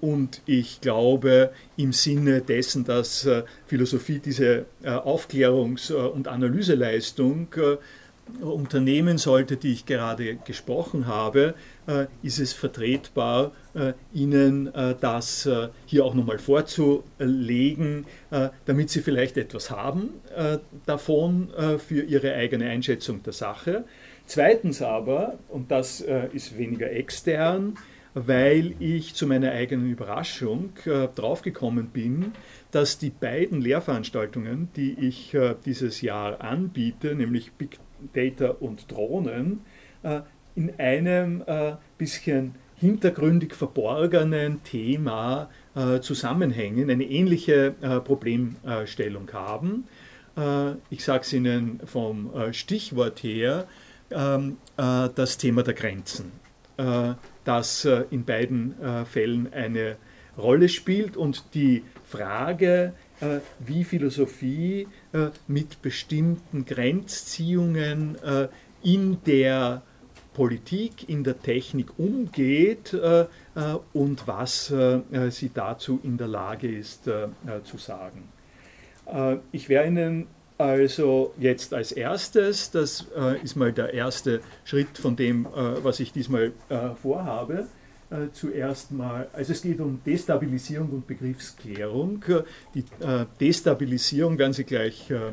Und 0.00 0.42
ich 0.46 0.80
glaube, 0.80 1.50
im 1.76 1.92
Sinne 1.92 2.40
dessen, 2.40 2.84
dass 2.84 3.28
Philosophie 3.66 4.18
diese 4.18 4.66
Aufklärungs- 4.84 5.92
und 5.92 6.28
Analyseleistung 6.28 7.48
Unternehmen 8.40 9.18
sollte, 9.18 9.56
die 9.56 9.72
ich 9.72 9.86
gerade 9.86 10.36
gesprochen 10.36 11.06
habe, 11.06 11.54
äh, 11.86 12.06
ist 12.22 12.38
es 12.38 12.52
vertretbar, 12.52 13.52
äh, 13.74 13.92
Ihnen 14.12 14.72
äh, 14.74 14.94
das 15.00 15.48
hier 15.86 16.04
auch 16.04 16.14
nochmal 16.14 16.38
vorzulegen, 16.38 18.06
damit 18.64 18.90
Sie 18.90 19.00
vielleicht 19.00 19.36
etwas 19.36 19.70
haben 19.70 20.10
davon 20.86 21.48
für 21.86 22.02
Ihre 22.02 22.34
eigene 22.34 22.68
Einschätzung 22.68 23.22
der 23.22 23.32
Sache. 23.32 23.84
Zweitens 24.26 24.82
aber, 24.82 25.38
und 25.48 25.70
das 25.70 26.00
ist 26.32 26.56
weniger 26.56 26.90
extern, 26.90 27.76
weil 28.14 28.74
ich 28.78 29.14
zu 29.14 29.26
meiner 29.26 29.52
eigenen 29.52 29.90
Überraschung 29.90 30.70
draufgekommen 31.14 31.88
bin, 31.88 32.32
dass 32.70 32.98
die 32.98 33.10
beiden 33.10 33.60
Lehrveranstaltungen, 33.60 34.68
die 34.76 34.92
ich 34.98 35.36
dieses 35.66 36.00
Jahr 36.00 36.40
anbiete, 36.40 37.14
nämlich 37.14 37.52
Big 37.52 37.78
Data 38.12 38.48
und 38.48 38.90
Drohnen 38.90 39.60
äh, 40.02 40.20
in 40.54 40.72
einem 40.78 41.42
äh, 41.46 41.74
bisschen 41.98 42.54
hintergründig 42.76 43.54
verborgenen 43.54 44.62
Thema 44.64 45.50
äh, 45.74 46.00
zusammenhängen, 46.00 46.90
eine 46.90 47.04
ähnliche 47.04 47.74
Problemstellung 48.04 49.32
haben. 49.32 49.84
ich 50.90 51.04
sage 51.04 51.22
es 51.22 51.32
Ihnen 51.32 51.80
vom 51.84 52.30
Stichwort 52.52 53.22
her, 53.22 53.66
ähm, 54.14 54.56
das 54.76 55.38
Thema 55.38 55.62
der 55.62 55.74
Grenzen, 55.74 56.32
das 57.44 57.84
in 58.10 58.24
beiden 58.24 58.74
Fällen 59.04 59.52
eine 59.52 59.96
Rolle 60.38 60.68
spielt 60.68 61.16
und 61.16 61.54
die 61.54 61.82
Frage, 62.04 62.94
äh, 63.20 63.38
wie 63.60 63.84
Philosophie 63.84 64.88
äh, 65.12 65.28
mit 65.46 65.80
bestimmten 65.80 66.64
Grenzziehungen 66.64 68.16
äh, 68.22 68.48
in 68.82 69.18
der 69.24 69.82
Politik, 70.34 71.08
in 71.08 71.22
der 71.22 71.40
Technik 71.40 71.98
umgeht 71.98 72.96
und 73.92 74.26
was 74.26 74.72
sie 75.28 75.50
dazu 75.52 76.00
in 76.02 76.16
der 76.16 76.26
Lage 76.26 76.74
ist 76.74 77.04
zu 77.04 77.76
sagen. 77.76 78.30
Ich 79.52 79.68
werde 79.68 79.88
Ihnen 79.88 80.26
also 80.62 81.34
jetzt 81.38 81.74
als 81.74 81.92
erstes, 81.92 82.70
das 82.70 83.06
ist 83.42 83.56
mal 83.56 83.72
der 83.72 83.92
erste 83.92 84.40
Schritt 84.64 84.98
von 84.98 85.16
dem, 85.16 85.46
was 85.46 86.00
ich 86.00 86.12
diesmal 86.12 86.52
vorhabe, 87.00 87.66
äh, 88.12 88.30
zuerst 88.32 88.92
mal, 88.92 89.26
also 89.32 89.52
es 89.52 89.62
geht 89.62 89.80
um 89.80 89.98
Destabilisierung 90.04 90.90
und 90.90 91.06
Begriffsklärung. 91.06 92.22
Die 92.74 92.84
äh, 93.00 93.24
Destabilisierung 93.40 94.38
werden 94.38 94.52
Sie 94.52 94.64
gleich 94.64 95.10
äh, 95.10 95.14
äh 95.14 95.32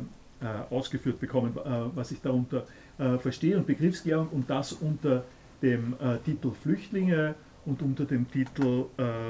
ausgeführt 0.69 1.19
bekommen, 1.19 1.57
äh, 1.57 1.69
was 1.93 2.11
ich 2.11 2.21
darunter 2.21 2.65
äh, 2.97 3.17
verstehe, 3.17 3.57
und 3.57 3.67
Begriffsklärung 3.67 4.29
und 4.29 4.49
das 4.49 4.71
unter 4.71 5.25
dem 5.61 5.93
Titel 6.23 6.51
Flüchtlinge 6.63 7.35
und 7.69 7.81
unter 7.81 8.05
dem 8.05 8.29
Titel 8.29 8.85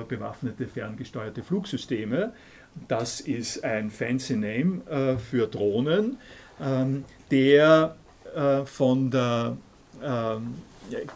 bewaffnete 0.08 0.68
ferngesteuerte 0.68 1.44
Flugsysteme. 1.44 2.34
Das 2.88 3.20
ist 3.20 3.64
ein 3.64 3.92
fancy 3.92 4.36
Name 4.36 5.18
für 5.20 5.48
Drohnen, 5.48 6.18
ähm, 6.62 7.04
der 7.30 7.96
von 8.66 9.12
der 9.12 9.58
ähm, 10.04 10.56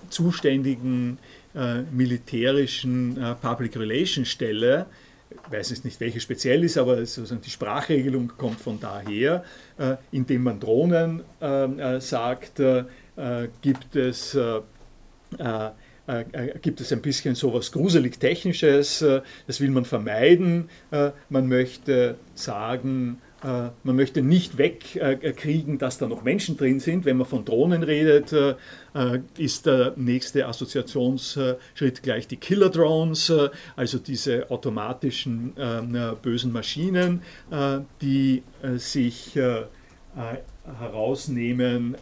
zuständigen 0.10 1.18
äh, 1.56 1.82
militärischen 1.92 3.22
äh, 3.22 3.36
Public 3.36 3.78
Relations 3.78 4.28
Stelle, 4.28 4.88
ich 5.30 5.52
weiß 5.52 5.72
jetzt 5.72 5.86
nicht, 5.86 6.00
welche 6.00 6.20
speziell 6.20 6.64
ist, 6.64 6.78
aber 6.78 6.98
sozusagen 7.06 7.42
die 7.42 7.50
Sprachregelung 7.50 8.32
kommt 8.38 8.60
von 8.60 8.80
daher, 8.80 9.44
äh, 9.78 9.96
indem 10.12 10.44
man 10.44 10.60
Drohnen 10.60 11.24
äh, 11.40 12.00
sagt, 12.00 12.60
äh, 12.60 12.86
gibt 13.62 13.96
es 13.96 14.38
gibt 16.62 16.82
es 16.82 16.92
ein 16.92 17.02
bisschen 17.02 17.36
so 17.36 17.50
etwas 17.50 17.72
gruselig 17.72 18.20
Technisches, 18.20 19.06
das 19.48 19.62
will 19.62 19.70
man 19.70 19.86
vermeiden. 19.86 20.70
Man 21.30 21.48
möchte 21.48 22.18
sagen, 22.36 23.22
äh, 23.44 23.70
man 23.84 23.96
möchte 23.96 24.22
nicht 24.22 24.58
wegkriegen, 24.58 25.78
dass 25.78 25.98
da 25.98 26.08
noch 26.08 26.24
Menschen 26.24 26.56
drin 26.56 26.80
sind. 26.80 27.04
Wenn 27.06 27.18
man 27.18 27.28
von 27.28 27.44
Drohnen 27.44 27.84
redet, 27.84 28.32
äh, 28.32 28.56
ist 29.38 29.66
der 29.66 29.94
nächste 29.98 30.48
Assoziationsschritt 30.48 32.04
gleich 32.04 32.28
die 32.28 32.38
Killer 32.38 32.70
Drones, 32.70 33.30
äh, 33.30 33.50
also 33.76 33.98
diese 34.00 34.50
automatischen 34.50 35.54
bösen 36.22 36.52
Maschinen, 36.52 37.22
die 38.02 38.44
sich 38.76 39.38
herausnehmen, 40.80 41.98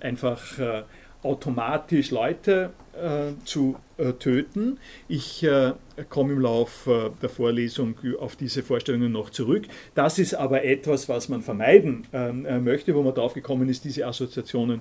einfach 0.00 0.84
automatisch 1.22 2.10
Leute 2.10 2.70
äh, 2.92 3.32
zu 3.44 3.76
äh, 3.96 4.12
töten. 4.12 4.78
Ich 5.08 5.42
äh, 5.42 5.72
komme 6.08 6.32
im 6.32 6.40
Laufe 6.40 7.12
der 7.20 7.28
Vorlesung 7.28 7.96
auf 8.20 8.36
diese 8.36 8.62
Vorstellungen 8.62 9.12
noch 9.12 9.30
zurück. 9.30 9.64
Das 9.94 10.18
ist 10.18 10.34
aber 10.34 10.64
etwas, 10.64 11.08
was 11.08 11.28
man 11.28 11.42
vermeiden 11.42 12.06
ähm, 12.12 12.64
möchte, 12.64 12.94
wo 12.94 13.02
man 13.02 13.14
drauf 13.14 13.34
gekommen 13.34 13.68
ist, 13.68 13.84
diese 13.84 14.06
Assoziationen 14.06 14.80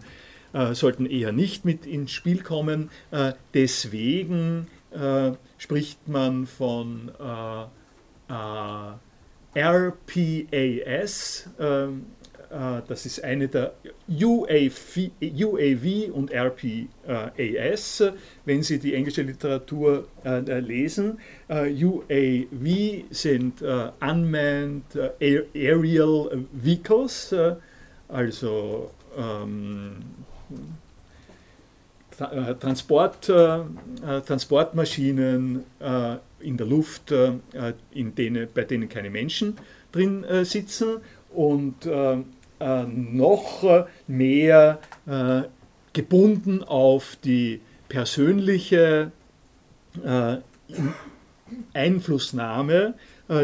sollten 0.72 1.06
eher 1.06 1.34
nicht 1.34 1.66
mit 1.66 1.86
ins 1.86 2.12
Spiel 2.12 2.42
kommen. 2.42 2.90
deswegen 3.54 4.68
spricht 5.58 6.08
man 6.08 6.48
von 6.48 7.12
RPAS, 9.58 11.50
ähm, 11.60 12.06
äh, 12.17 12.17
das 12.50 13.06
ist 13.06 13.24
eine 13.24 13.48
der 13.48 13.74
UAV, 14.10 15.12
UAV 15.22 16.12
und 16.14 16.32
RPAS, 16.32 18.04
wenn 18.46 18.64
Sie 18.64 18.80
die 18.80 18.94
englische 18.94 19.22
Literatur 19.22 20.08
äh, 20.24 20.60
lesen. 20.60 21.20
Äh, 21.50 21.74
UAV 21.84 23.06
sind 23.10 23.62
Unmanned 23.62 24.98
Aerial 25.20 26.46
Vehicles, 26.54 27.36
also 28.08 28.92
ähm, 29.18 29.98
Transport, 32.60 33.32
Transportmaschinen 34.26 35.64
in 36.40 36.58
der 36.58 36.66
Luft, 36.66 37.14
in 37.92 38.16
denen, 38.16 38.48
bei 38.52 38.64
denen 38.64 38.90
keine 38.90 39.12
Menschen 39.12 39.56
drin 39.92 40.26
sitzen 40.44 40.98
und 41.30 41.86
äh, 41.86 42.18
noch 42.60 43.86
mehr 44.08 44.80
äh, 45.06 45.44
gebunden 45.94 46.64
auf 46.64 47.18
die 47.24 47.62
persönliche 47.88 49.12
äh, 50.04 50.38
Einflussnahme, 51.74 52.96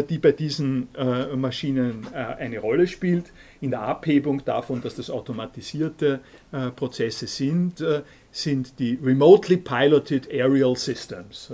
die 0.09 0.17
bei 0.17 0.33
diesen 0.33 0.89
Maschinen 1.35 2.05
eine 2.13 2.59
Rolle 2.59 2.85
spielt. 2.87 3.31
In 3.61 3.71
der 3.71 3.81
Abhebung 3.81 4.43
davon, 4.43 4.81
dass 4.81 4.95
das 4.95 5.09
automatisierte 5.09 6.19
Prozesse 6.75 7.27
sind, 7.27 7.83
sind 8.31 8.79
die 8.79 8.99
Remotely 9.01 9.55
Piloted 9.55 10.29
Aerial 10.29 10.75
Systems. 10.75 11.49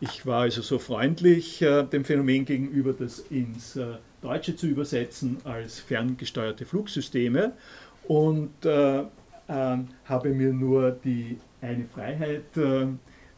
Ich 0.00 0.26
war 0.26 0.42
also 0.42 0.60
so 0.60 0.80
freundlich 0.80 1.64
dem 1.92 2.04
Phänomen 2.04 2.44
gegenüber, 2.44 2.92
das 2.92 3.20
ins 3.30 3.78
Deutsche 4.24 4.56
zu 4.56 4.66
übersetzen 4.66 5.36
als 5.44 5.78
ferngesteuerte 5.80 6.64
Flugsysteme 6.64 7.52
und 8.08 8.64
äh, 8.64 9.00
äh, 9.00 9.04
habe 10.06 10.30
mir 10.30 10.52
nur 10.54 10.92
die 10.92 11.38
eine 11.60 11.84
Freiheit 11.84 12.56
äh, 12.56 12.86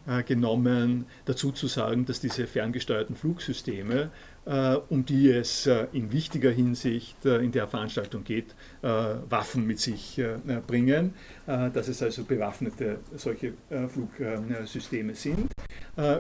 äh, 0.06 0.22
genommen, 0.22 1.06
dazu 1.24 1.50
zu 1.50 1.66
sagen, 1.66 2.06
dass 2.06 2.20
diese 2.20 2.46
ferngesteuerten 2.46 3.16
Flugsysteme, 3.16 4.10
äh, 4.44 4.76
um 4.88 5.04
die 5.04 5.28
es 5.28 5.68
in 5.92 6.12
wichtiger 6.12 6.52
Hinsicht 6.52 7.24
in 7.24 7.50
der 7.50 7.66
Veranstaltung 7.66 8.22
geht, 8.22 8.54
Waffen 8.82 9.66
mit 9.66 9.80
sich 9.80 10.22
bringen, 10.68 11.14
dass 11.46 11.88
es 11.88 12.00
also 12.00 12.22
bewaffnete 12.22 13.00
solche 13.16 13.54
Flugsysteme 13.88 15.16
sind. 15.16 15.50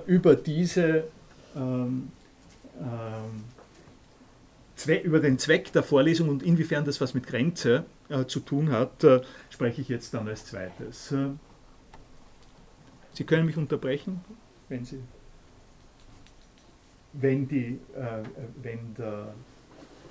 über 0.06 0.34
diese 0.34 1.04
über 5.02 5.20
den 5.20 5.38
Zweck 5.38 5.72
der 5.72 5.82
Vorlesung 5.82 6.28
und 6.28 6.42
inwiefern 6.42 6.84
das 6.84 7.00
was 7.00 7.14
mit 7.14 7.26
Grenze 7.26 7.84
äh, 8.08 8.26
zu 8.26 8.40
tun 8.40 8.70
hat, 8.70 9.02
äh, 9.04 9.22
spreche 9.50 9.80
ich 9.80 9.88
jetzt 9.88 10.12
dann 10.14 10.28
als 10.28 10.46
zweites. 10.46 11.12
Äh, 11.12 11.30
Sie 13.14 13.24
können 13.24 13.46
mich 13.46 13.56
unterbrechen, 13.56 14.22
wenn 14.68 14.84
Sie, 14.84 15.02
wenn 17.14 17.48
die, 17.48 17.80
äh, 17.94 18.22
wenn 18.62 18.94
der, 18.94 19.34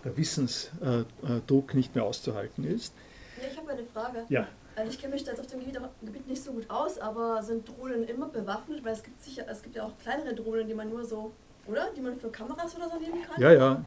der 0.04 0.17
Wissensdruck 0.17 1.75
nicht 1.75 1.93
mehr 1.93 2.04
auszuhalten 2.04 2.63
ist. 2.63 2.93
Ja, 3.39 3.47
ich 3.51 3.58
habe 3.58 3.71
eine 3.71 3.84
Frage. 3.84 4.25
Ja. 4.30 4.47
Also 4.75 4.91
ich 4.91 4.99
kenne 4.99 5.13
mich 5.13 5.23
da 5.23 5.32
jetzt 5.32 5.39
auf 5.39 5.47
dem 5.47 5.60
Gebiet, 5.60 5.80
Gebiet, 6.01 6.28
nicht 6.28 6.43
so 6.43 6.51
gut 6.51 6.69
aus, 6.69 6.97
aber 6.97 7.41
sind 7.43 7.69
Drohnen 7.69 8.06
immer 8.08 8.28
bewaffnet? 8.28 8.84
Weil 8.84 8.93
es 8.93 9.04
gibt 9.04 9.23
sicher, 9.23 9.45
es 9.47 9.62
gibt 9.62 9.75
ja 9.75 9.84
auch 9.84 9.97
kleinere 9.99 10.34
Drohnen, 10.34 10.67
die 10.67 10.73
man 10.73 10.89
nur 10.89 11.06
so, 11.06 11.32
oder? 11.67 11.89
Die 11.95 12.01
man 12.01 12.15
für 12.15 12.30
Kameras 12.30 12.75
oder 12.75 12.89
so 12.89 12.99
nehmen 12.99 13.21
kann. 13.21 13.39
Ja, 13.39 13.54
ja 13.54 13.86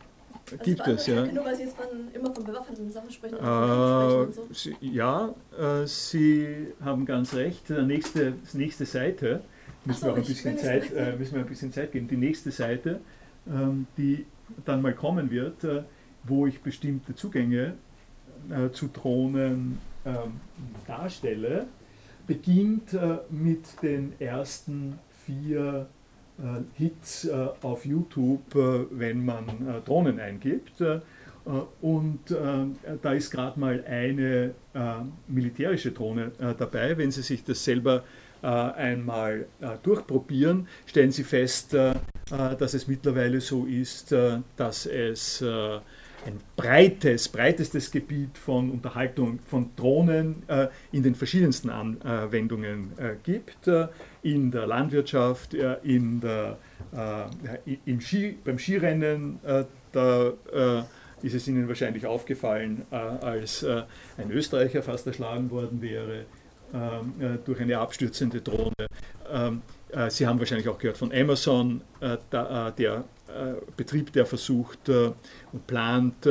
Also 0.51 0.65
gibt 0.65 0.87
es, 0.87 1.07
ja. 1.07 1.27
Nur 1.27 1.45
weil 1.45 1.57
Sie 1.57 1.65
jetzt 1.65 1.77
von, 1.77 1.87
immer 2.13 2.35
von 2.35 2.45
bewaffneten 2.45 2.91
Sachen 2.91 3.11
sprechen. 3.11 3.37
Äh, 3.37 3.41
sprechen 3.41 4.33
so. 4.33 4.49
Sie, 4.53 4.77
ja, 4.81 5.35
äh, 5.59 5.87
Sie 5.87 6.69
haben 6.83 7.05
ganz 7.05 7.35
recht. 7.35 7.69
Der 7.69 7.83
nächste, 7.83 8.33
die 8.53 8.57
nächste 8.57 8.87
Seite, 8.87 9.43
müssen 9.85 10.01
so, 10.01 10.07
wir 10.07 10.13
auch 10.13 10.17
ein 10.17 10.25
bisschen 10.25 10.59
Zeit, 10.59 10.93
äh, 10.93 11.17
müssen 11.17 11.35
wir 11.35 11.41
ein 11.43 11.49
bisschen 11.49 11.73
Zeit 11.73 11.93
geben. 11.93 12.09
Die 12.09 12.17
nächste 12.17 12.51
Seite, 12.51 13.01
ähm, 13.47 13.87
die 13.97 14.27
dann 14.65 14.83
mal 14.83 14.95
kommen 14.95 15.31
wird, 15.31 15.65
äh, 15.65 15.83
wo 16.25 16.47
ich 16.47 16.61
bestimmte 16.61 17.15
Zugänge 17.15 17.75
äh, 18.51 18.71
zu 18.71 18.89
Drohnen 18.89 19.79
ähm, 20.05 20.41
darstelle, 20.87 21.67
beginnt 22.27 22.95
äh, 22.95 23.19
mit 23.31 23.83
den 23.83 24.13
ersten 24.21 24.99
vier 25.27 25.89
Hits 26.75 27.25
äh, 27.25 27.49
auf 27.63 27.85
YouTube, 27.85 28.55
äh, 28.55 28.87
wenn 28.91 29.25
man 29.25 29.47
äh, 29.47 29.81
Drohnen 29.85 30.21
eingibt. 30.21 30.81
Äh, 30.81 31.01
und 31.81 32.31
äh, 32.31 32.97
da 33.01 33.13
ist 33.13 33.31
gerade 33.31 33.59
mal 33.59 33.83
eine 33.89 34.55
äh, 34.75 34.81
militärische 35.29 35.93
Drohne 35.93 36.33
äh, 36.39 36.55
dabei. 36.57 36.97
Wenn 36.99 37.11
Sie 37.11 37.23
sich 37.23 37.43
das 37.43 37.65
selber 37.65 38.05
äh, 38.43 38.47
einmal 38.47 39.47
äh, 39.61 39.69
durchprobieren, 39.83 40.69
stellen 40.87 41.11
Sie 41.11 41.25
fest, 41.25 41.75
äh, 41.75 41.91
äh, 41.93 41.95
dass 42.59 42.75
es 42.75 42.87
mittlerweile 42.87 43.41
so 43.41 43.65
ist, 43.65 44.13
äh, 44.13 44.39
dass 44.57 44.87
es 44.87 45.41
äh, 45.41 45.79
ein 46.27 46.39
breites, 46.57 47.29
breitestes 47.29 47.91
Gebiet 47.91 48.37
von 48.37 48.71
Unterhaltung 48.71 49.39
von 49.47 49.71
Drohnen 49.77 50.43
äh, 50.49 50.69
in 50.93 51.03
den 51.03 51.15
verschiedensten 51.15 51.71
Anwendungen 51.71 52.93
äh, 52.99 53.15
gibt. 53.23 53.69
Äh, 53.69 53.89
in 54.23 54.51
der 54.51 54.67
Landwirtschaft, 54.67 55.55
in 55.55 56.21
der, 56.21 56.59
äh, 56.93 57.77
im 57.87 58.01
Ski, 58.01 58.37
beim 58.45 58.59
Skirennen, 58.59 59.39
äh, 59.45 59.65
da 59.93 60.33
äh, 60.53 60.83
ist 61.23 61.35
es 61.35 61.49
Ihnen 61.49 61.67
wahrscheinlich 61.67 62.07
aufgefallen, 62.07 62.83
als 62.91 63.65
ein 64.17 64.31
Österreicher 64.31 64.83
fast 64.85 65.05
erschlagen 65.07 65.51
worden 65.51 65.83
wäre 65.83 66.27
ähm, 66.73 67.15
äh, 67.19 67.39
durch 67.45 67.61
eine 67.61 67.79
abstürzende 67.79 68.41
Drohne. 68.41 68.73
Ähm, 69.33 69.63
äh, 69.91 70.11
Sie 70.11 70.27
haben 70.27 70.39
wahrscheinlich 70.39 70.69
auch 70.69 70.79
gehört 70.79 70.97
von 70.99 71.13
Amazon, 71.13 71.81
der 72.01 73.05
Betrieb, 73.77 74.13
der 74.13 74.25
versucht 74.27 74.89
und 74.89 75.67
plant, 75.67 76.27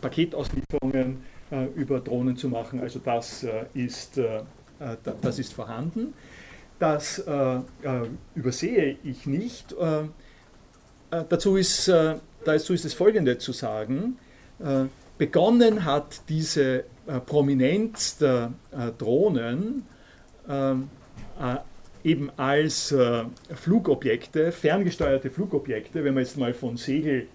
Paketauslieferungen 0.00 1.18
über 1.74 2.00
Drohnen 2.00 2.36
zu 2.36 2.48
machen. 2.48 2.80
Also 2.80 2.98
das 3.02 3.46
ist, 3.74 4.18
da- 4.18 4.44
das 5.22 5.38
ist 5.38 5.52
vorhanden. 5.54 6.12
Das 6.78 7.18
äh, 7.18 7.32
äh, 7.32 7.60
übersehe 8.34 8.96
ich 9.02 9.26
nicht. 9.26 9.72
Äh, 9.72 10.02
äh, 11.10 11.24
dazu 11.28 11.56
ist, 11.56 11.88
dazu 12.44 12.72
ist 12.74 12.84
es 12.84 12.94
Folgende 12.94 13.38
zu 13.38 13.52
sagen. 13.52 14.18
Begonnen 15.18 15.84
hat 15.84 16.22
diese 16.28 16.84
Prominenz 17.26 18.16
der 18.18 18.52
Drohnen 18.98 19.84
eben 22.02 22.30
als 22.36 22.94
Flugobjekte, 23.54 24.50
ferngesteuerte 24.50 25.28
Flugobjekte, 25.30 26.04
wenn 26.04 26.14
man 26.14 26.22
jetzt 26.22 26.38
mal 26.38 26.54
von 26.54 26.78
Segel, 26.78 27.26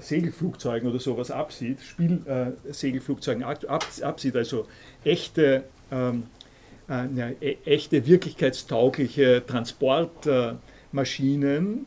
Segelflugzeugen 0.00 0.88
oder 0.88 1.00
sowas 1.00 1.32
absieht, 1.32 1.80
Spielsegelflugzeugen 1.80 3.42
ab, 3.42 3.58
absieht, 4.02 4.36
also 4.36 4.66
echte, 5.04 5.64
ähm, 5.90 6.24
ja, 6.88 7.30
e 7.40 7.56
echte 7.64 8.06
wirklichkeitstaugliche 8.06 9.42
Transportmaschinen, 9.46 11.86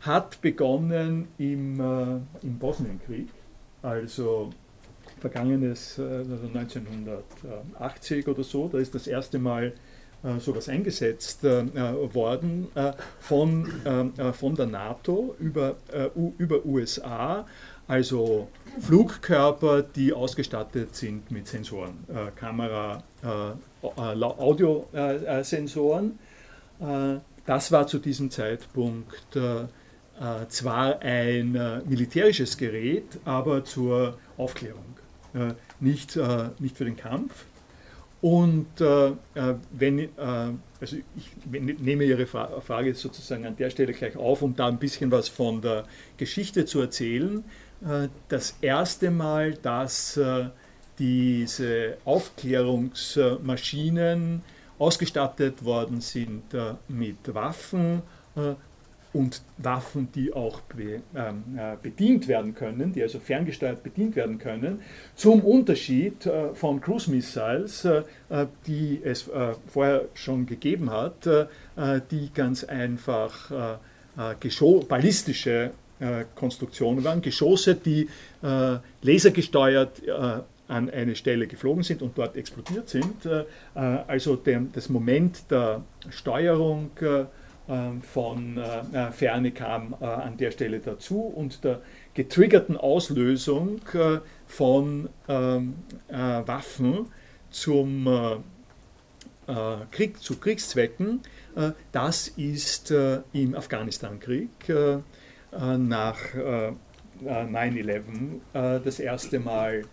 hat 0.00 0.40
begonnen 0.40 1.28
im, 1.38 1.78
äh, 1.80 2.18
im 2.42 2.58
Bosnienkrieg, 2.58 3.28
also 3.82 4.50
vergangenes 5.20 5.98
äh, 5.98 6.02
also 6.02 6.48
1980 6.52 8.26
oder 8.26 8.42
so, 8.42 8.68
da 8.68 8.78
ist 8.78 8.92
das 8.94 9.06
erste 9.06 9.38
Mal 9.38 9.74
äh, 10.24 10.40
sowas 10.40 10.68
eingesetzt 10.68 11.44
worden 11.44 12.66
von, 13.20 13.70
von 14.32 14.54
der 14.54 14.66
NATO 14.66 15.36
über, 15.38 15.76
über 16.38 16.64
USA, 16.64 17.44
also 17.88 18.48
Flugkörper, 18.80 19.82
die 19.82 20.12
ausgestattet 20.12 20.94
sind 20.94 21.30
mit 21.30 21.48
Sensoren, 21.48 22.04
äh, 22.08 22.30
Kamera, 22.34 23.02
äh, 23.22 23.56
Audiosensoren. 23.82 26.18
Äh, 26.80 27.16
das 27.46 27.72
war 27.72 27.86
zu 27.86 27.98
diesem 27.98 28.30
Zeitpunkt 28.30 29.36
äh, 29.36 29.62
äh, 29.62 29.66
zwar 30.48 31.00
ein 31.00 31.56
äh, 31.56 31.80
militärisches 31.84 32.56
Gerät, 32.56 33.18
aber 33.24 33.64
zur 33.64 34.18
Aufklärung, 34.36 34.84
äh, 35.34 35.54
nicht, 35.80 36.16
äh, 36.16 36.50
nicht 36.58 36.76
für 36.76 36.84
den 36.84 36.96
Kampf. 36.96 37.46
Und 38.20 38.80
äh, 38.80 39.08
äh, 39.08 39.14
wenn, 39.72 39.98
äh, 39.98 40.08
also 40.80 40.96
ich 41.16 41.32
nehme 41.50 42.04
Ihre 42.04 42.26
Fra 42.26 42.60
Frage 42.60 42.94
sozusagen 42.94 43.44
an 43.44 43.56
der 43.56 43.70
Stelle 43.70 43.92
gleich 43.92 44.16
auf, 44.16 44.42
um 44.42 44.54
da 44.54 44.68
ein 44.68 44.78
bisschen 44.78 45.10
was 45.10 45.28
von 45.28 45.60
der 45.60 45.86
Geschichte 46.18 46.64
zu 46.64 46.80
erzählen. 46.80 47.42
Äh, 47.84 48.08
das 48.28 48.56
erste 48.60 49.10
Mal, 49.10 49.54
dass 49.54 50.16
äh, 50.16 50.50
diese 50.98 51.96
Aufklärungsmaschinen 52.04 54.42
ausgestattet 54.82 55.64
worden 55.64 56.00
sind 56.00 56.52
äh, 56.54 56.74
mit 56.88 57.32
Waffen 57.32 58.02
äh, 58.36 58.54
und 59.12 59.42
Waffen, 59.58 60.08
die 60.12 60.32
auch 60.32 60.60
ähm, 60.76 61.44
äh, 61.56 61.76
bedient 61.80 62.26
werden 62.26 62.54
können, 62.54 62.92
die 62.92 63.02
also 63.02 63.20
ferngesteuert 63.20 63.82
bedient 63.82 64.16
werden 64.16 64.38
können, 64.38 64.80
zum 65.14 65.42
Unterschied 65.42 66.28
von 66.54 66.80
Cruise 66.80 67.10
Missiles, 67.10 67.86
die 68.66 69.00
es 69.04 69.28
vorher 69.66 70.06
schon 70.14 70.46
gegeben 70.46 70.90
hat, 70.90 71.28
die 72.10 72.30
ganz 72.32 72.64
einfach 72.64 73.78
ballistische 74.88 75.72
Konstruktionen 76.34 77.04
waren, 77.04 77.20
Geschosse, 77.20 77.74
die 77.74 78.08
lasergesteuert 79.02 80.00
an 80.72 80.90
eine 80.90 81.14
Stelle 81.14 81.46
geflogen 81.46 81.82
sind 81.82 82.02
und 82.02 82.16
dort 82.16 82.36
explodiert 82.36 82.88
sind. 82.88 83.26
Äh, 83.26 83.44
äh, 83.74 83.78
also 84.06 84.36
dem, 84.36 84.72
das 84.72 84.88
Moment 84.88 85.50
der 85.50 85.82
Steuerung 86.08 86.90
äh, 87.00 87.24
ähm, 87.68 88.02
von 88.02 88.60
Ferne 89.12 89.52
kam 89.52 89.94
an 90.00 90.36
der 90.36 90.50
Stelle 90.50 90.80
dazu 90.80 91.20
und 91.20 91.62
der 91.62 91.80
getriggerten 92.12 92.76
Auslösung 92.76 93.80
von 94.48 95.08
ähm, 95.28 95.74
äh, 96.08 96.16
Waffen 96.16 97.06
zum 97.50 98.42
Krieg, 99.90 100.22
zu 100.22 100.38
Kriegszwecken, 100.38 101.20
das 101.90 102.28
ist 102.28 102.92
im 103.32 103.54
Afghanistan-Krieg 103.54 104.50
nach 105.50 106.34
äh, 106.34 106.72
äh, 107.24 107.44
9-11 107.44 108.00
äh, 108.52 108.80
das 108.80 108.98
erste 108.98 109.38
Mal 109.38 109.84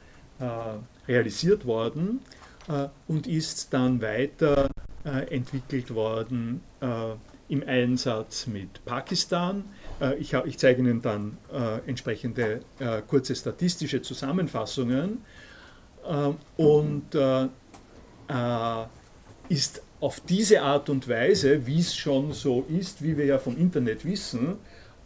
realisiert 1.07 1.65
worden 1.65 2.21
äh, 2.67 2.87
und 3.07 3.27
ist 3.27 3.73
dann 3.73 4.01
weiter 4.01 4.69
äh, 5.03 5.33
entwickelt 5.33 5.93
worden 5.93 6.61
äh, 6.81 7.13
im 7.49 7.67
Einsatz 7.67 8.47
mit 8.47 8.83
Pakistan. 8.85 9.63
Äh, 9.99 10.15
ich, 10.15 10.33
ich 10.33 10.57
zeige 10.57 10.81
Ihnen 10.81 11.01
dann 11.01 11.37
äh, 11.51 11.79
entsprechende 11.87 12.61
äh, 12.79 13.01
kurze 13.07 13.35
statistische 13.35 14.01
Zusammenfassungen. 14.01 15.23
Äh, 16.07 16.61
und 16.61 17.15
äh, 17.15 17.43
äh, 18.27 18.85
ist 19.49 19.81
auf 19.99 20.21
diese 20.21 20.61
Art 20.61 20.89
und 20.89 21.07
Weise, 21.09 21.65
wie 21.65 21.79
es 21.79 21.95
schon 21.95 22.31
so 22.31 22.65
ist, 22.69 23.03
wie 23.03 23.17
wir 23.17 23.25
ja 23.25 23.39
vom 23.39 23.57
Internet 23.57 24.05
wissen, 24.05 24.57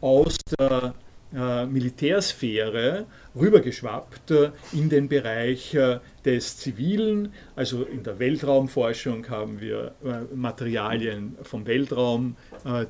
aus 0.02 0.38
der 0.60 0.94
äh, 1.36 1.66
Militärsphäre 1.66 3.06
rübergeschwappt 3.36 4.30
äh, 4.30 4.52
in 4.72 4.90
den 4.90 5.10
Bereich 5.10 5.74
äh, 5.74 6.00
des 6.26 6.58
Zivilen. 6.58 7.34
Also 7.56 7.84
in 7.84 8.04
der 8.04 8.20
Weltraumforschung 8.20 9.28
haben 9.30 9.60
wir 9.60 9.94
Materialien 10.34 11.36
vom 11.42 11.66
Weltraum, 11.66 12.38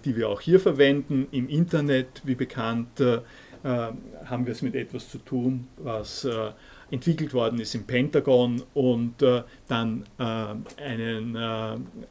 die 0.05 0.15
wir 0.15 0.29
auch 0.29 0.39
hier 0.39 0.59
verwenden. 0.59 1.27
Im 1.31 1.49
Internet, 1.49 2.21
wie 2.25 2.35
bekannt, 2.35 3.01
haben 3.63 4.45
wir 4.45 4.51
es 4.51 4.61
mit 4.61 4.75
etwas 4.75 5.09
zu 5.09 5.17
tun, 5.17 5.67
was 5.77 6.27
entwickelt 6.91 7.33
worden 7.33 7.59
ist 7.59 7.73
im 7.73 7.85
Pentagon 7.85 8.61
und 8.75 9.15
dann 9.67 10.03
einen 10.19 11.35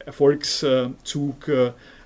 Erfolgszug 0.05 1.49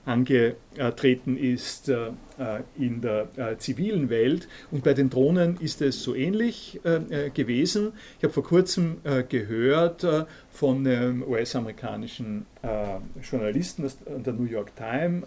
angetreten 0.07 1.37
ist 1.37 1.89
äh, 1.89 2.07
äh, 2.39 2.61
in 2.77 3.01
der 3.01 3.27
äh, 3.35 3.57
zivilen 3.57 4.09
Welt. 4.09 4.47
Und 4.71 4.83
bei 4.83 4.93
den 4.93 5.09
Drohnen 5.09 5.57
ist 5.59 5.81
es 5.81 6.01
so 6.01 6.15
ähnlich 6.15 6.79
äh, 6.85 7.25
äh, 7.25 7.29
gewesen. 7.29 7.91
Ich 8.17 8.23
habe 8.23 8.33
vor 8.33 8.43
kurzem 8.43 8.97
gehört 9.29 10.05
von 10.51 10.87
einem 10.87 11.23
US-amerikanischen 11.23 12.45
Journalisten 13.21 13.85
aus 13.85 13.97
der 14.07 14.33
New 14.33 14.45
York 14.45 14.71
Times, 14.75 15.25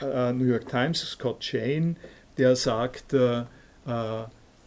New 0.00 0.44
York 0.44 0.68
Times, 0.68 1.00
Scott 1.00 1.44
Shane, 1.44 1.96
der 2.36 2.56
sagt, 2.56 3.14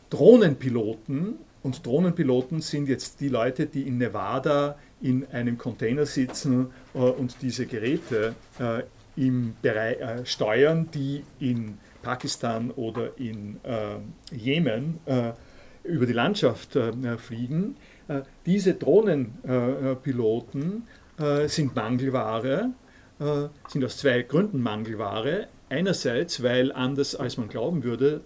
Drohnenpiloten 0.10 1.36
und 1.64 1.86
Drohnenpiloten 1.86 2.62
sind 2.62 2.90
jetzt 2.90 3.22
die 3.22 3.30
Leute, 3.30 3.68
die 3.68 3.84
in 3.84 3.98
Nevada 3.98 4.78
in 5.02 5.26
einem 5.32 5.58
Container 5.58 6.06
sitzen 6.06 6.68
äh, 6.94 7.00
und 7.00 7.42
diese 7.42 7.66
Geräte 7.66 8.36
äh, 8.60 8.84
im 9.16 9.56
Bereich, 9.62 10.00
äh, 10.00 10.26
steuern, 10.26 10.90
die 10.94 11.24
in 11.40 11.78
Pakistan 12.02 12.72
oder 12.72 13.18
in 13.18 13.60
äh, 13.64 13.98
Jemen 14.36 15.00
äh, 15.06 15.32
über 15.84 16.06
die 16.06 16.12
Landschaft 16.14 16.76
äh, 16.76 17.18
fliegen. 17.18 17.76
diese 18.46 18.76
Drohnenpiloten 18.76 20.84
sind 21.46 21.76
Mangelware, 21.76 22.72
sind 23.68 23.86
aus 23.86 23.98
zwei 23.98 24.24
Gründen 24.24 24.62
Mangelware. 24.62 25.48
Einerseits, 25.70 26.44
weil 26.44 26.74
anders 26.74 27.16
als 27.16 27.38
man 27.38 27.48
glauben 27.48 27.84
würde, 27.84 28.22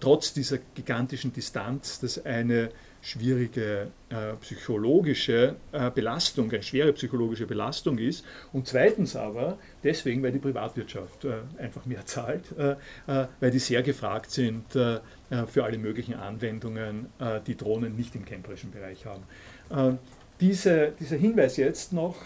trotz 0.00 0.32
dieser 0.32 0.58
gigantischen 0.74 1.32
Distanz 1.32 2.00
das 2.00 2.24
eine 2.24 2.70
schwierige 3.00 3.88
äh, 4.10 4.34
psychologische 4.40 5.56
äh, 5.72 5.90
Belastung, 5.90 6.50
eine 6.50 6.62
schwere 6.62 6.92
psychologische 6.92 7.46
Belastung 7.46 7.98
ist. 7.98 8.24
Und 8.52 8.66
zweitens 8.66 9.16
aber 9.16 9.58
deswegen, 9.84 10.22
weil 10.22 10.32
die 10.32 10.38
Privatwirtschaft 10.38 11.24
äh, 11.24 11.34
einfach 11.58 11.86
mehr 11.86 12.04
zahlt, 12.06 12.44
äh, 12.58 12.72
äh, 13.06 13.26
weil 13.40 13.50
die 13.50 13.58
sehr 13.58 13.82
gefragt 13.82 14.30
sind 14.30 14.74
äh, 14.76 15.00
für 15.46 15.64
alle 15.64 15.76
möglichen 15.76 16.14
Anwendungen, 16.14 17.06
die 17.46 17.54
Drohnen 17.54 17.94
nicht 17.96 18.14
im 18.14 18.24
camperischen 18.24 18.70
Bereich 18.70 19.04
haben. 19.04 19.98
Diese, 20.40 20.94
dieser 20.98 21.16
Hinweis 21.16 21.58
jetzt 21.58 21.92
noch 21.92 22.16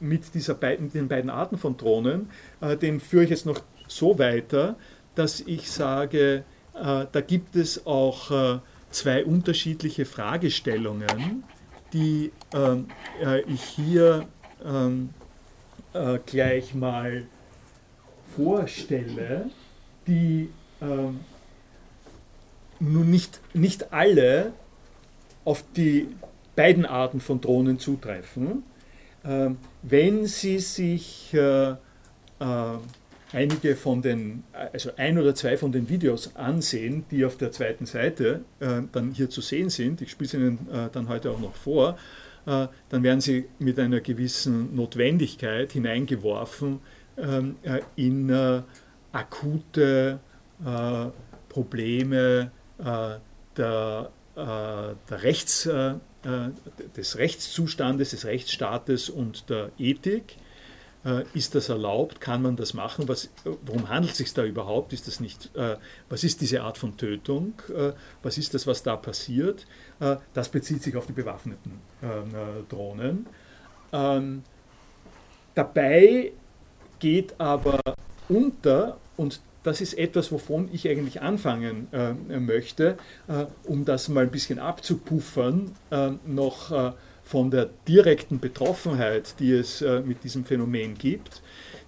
mit, 0.00 0.32
dieser 0.32 0.54
beiden, 0.54 0.90
den 0.90 1.08
beiden 1.08 1.28
Arten 1.28 1.58
von 1.58 1.76
Drohnen, 1.76 2.30
den 2.80 3.00
führe 3.00 3.24
ich 3.24 3.30
jetzt 3.30 3.44
noch 3.44 3.60
so 3.86 4.18
weiter, 4.18 4.76
dass 5.14 5.40
ich 5.40 5.70
sage, 5.70 6.44
da 6.72 7.20
gibt 7.20 7.54
es 7.54 7.84
auch 7.84 8.62
zwei 8.92 9.24
unterschiedliche 9.24 10.04
Fragestellungen, 10.04 11.44
die 11.92 12.32
ähm, 12.54 12.88
äh, 13.22 13.40
ich 13.42 13.62
hier 13.62 14.26
ähm, 14.64 15.10
äh, 15.92 16.18
gleich 16.24 16.74
mal 16.74 17.26
vorstelle, 18.36 19.50
die 20.06 20.50
ähm, 20.80 21.20
nun 22.80 23.10
nicht, 23.10 23.40
nicht 23.54 23.92
alle 23.92 24.52
auf 25.44 25.64
die 25.76 26.08
beiden 26.56 26.86
Arten 26.86 27.20
von 27.20 27.40
Drohnen 27.40 27.78
zutreffen. 27.78 28.64
Ähm, 29.24 29.58
wenn 29.82 30.26
Sie 30.26 30.58
sich 30.58 31.32
äh, 31.34 31.70
äh 31.70 31.76
einige 33.32 33.76
von 33.76 34.02
den, 34.02 34.44
also 34.52 34.90
ein 34.96 35.18
oder 35.18 35.34
zwei 35.34 35.56
von 35.56 35.72
den 35.72 35.88
Videos 35.88 36.36
ansehen, 36.36 37.04
die 37.10 37.24
auf 37.24 37.36
der 37.36 37.50
zweiten 37.50 37.86
Seite 37.86 38.44
äh, 38.60 38.82
dann 38.92 39.12
hier 39.12 39.30
zu 39.30 39.40
sehen 39.40 39.70
sind, 39.70 40.00
ich 40.02 40.10
spiele 40.10 40.28
sie 40.28 40.36
Ihnen 40.36 40.68
äh, 40.70 40.88
dann 40.92 41.08
heute 41.08 41.30
auch 41.30 41.40
noch 41.40 41.54
vor, 41.54 41.96
äh, 42.46 42.66
dann 42.88 43.02
werden 43.02 43.20
Sie 43.20 43.46
mit 43.58 43.78
einer 43.78 44.00
gewissen 44.00 44.74
Notwendigkeit 44.74 45.72
hineingeworfen 45.72 46.80
ähm, 47.16 47.56
äh, 47.62 47.80
in 47.96 48.30
äh, 48.30 48.62
akute 49.12 50.18
äh, 50.64 51.06
Probleme 51.48 52.50
der, 52.78 54.10
der 54.34 55.22
Rechts, 55.22 55.68
des 56.96 57.18
Rechtszustandes, 57.18 58.10
des 58.10 58.24
Rechtsstaates 58.24 59.10
und 59.10 59.50
der 59.50 59.70
Ethik 59.78 60.36
ist 61.34 61.54
das 61.54 61.68
erlaubt? 61.68 62.20
Kann 62.20 62.42
man 62.42 62.54
das 62.54 62.74
machen? 62.74 63.08
Was, 63.08 63.28
worum 63.62 63.88
handelt 63.88 64.12
es 64.12 64.18
sich 64.18 64.32
da 64.34 64.44
überhaupt? 64.44 64.92
Ist 64.92 65.08
das 65.08 65.18
nicht, 65.18 65.50
äh, 65.56 65.76
was 66.08 66.22
ist 66.22 66.40
diese 66.40 66.62
Art 66.62 66.78
von 66.78 66.96
Tötung? 66.96 67.54
Äh, 67.74 67.92
was 68.22 68.38
ist 68.38 68.54
das, 68.54 68.66
was 68.68 68.84
da 68.84 68.96
passiert? 68.96 69.66
Äh, 69.98 70.16
das 70.32 70.48
bezieht 70.48 70.82
sich 70.82 70.96
auf 70.96 71.06
die 71.06 71.12
bewaffneten 71.12 71.80
ähm, 72.02 72.28
äh, 72.28 72.62
Drohnen. 72.68 73.26
Ähm, 73.92 74.44
dabei 75.54 76.32
geht 77.00 77.34
aber 77.40 77.80
unter, 78.28 78.98
und 79.16 79.40
das 79.64 79.80
ist 79.80 79.94
etwas, 79.94 80.30
wovon 80.30 80.68
ich 80.72 80.88
eigentlich 80.88 81.20
anfangen 81.20 81.88
äh, 81.92 82.12
möchte, 82.38 82.96
um 83.64 83.84
das 83.84 84.08
mal 84.08 84.24
ein 84.24 84.30
bisschen 84.30 84.58
abzupuffern, 84.58 85.72
noch 86.26 86.94
von 87.32 87.50
der 87.50 87.70
direkten 87.88 88.40
Betroffenheit, 88.40 89.36
die 89.38 89.52
es 89.52 89.80
äh, 89.80 90.00
mit 90.00 90.22
diesem 90.22 90.44
Phänomen 90.44 90.98
gibt. 90.98 91.40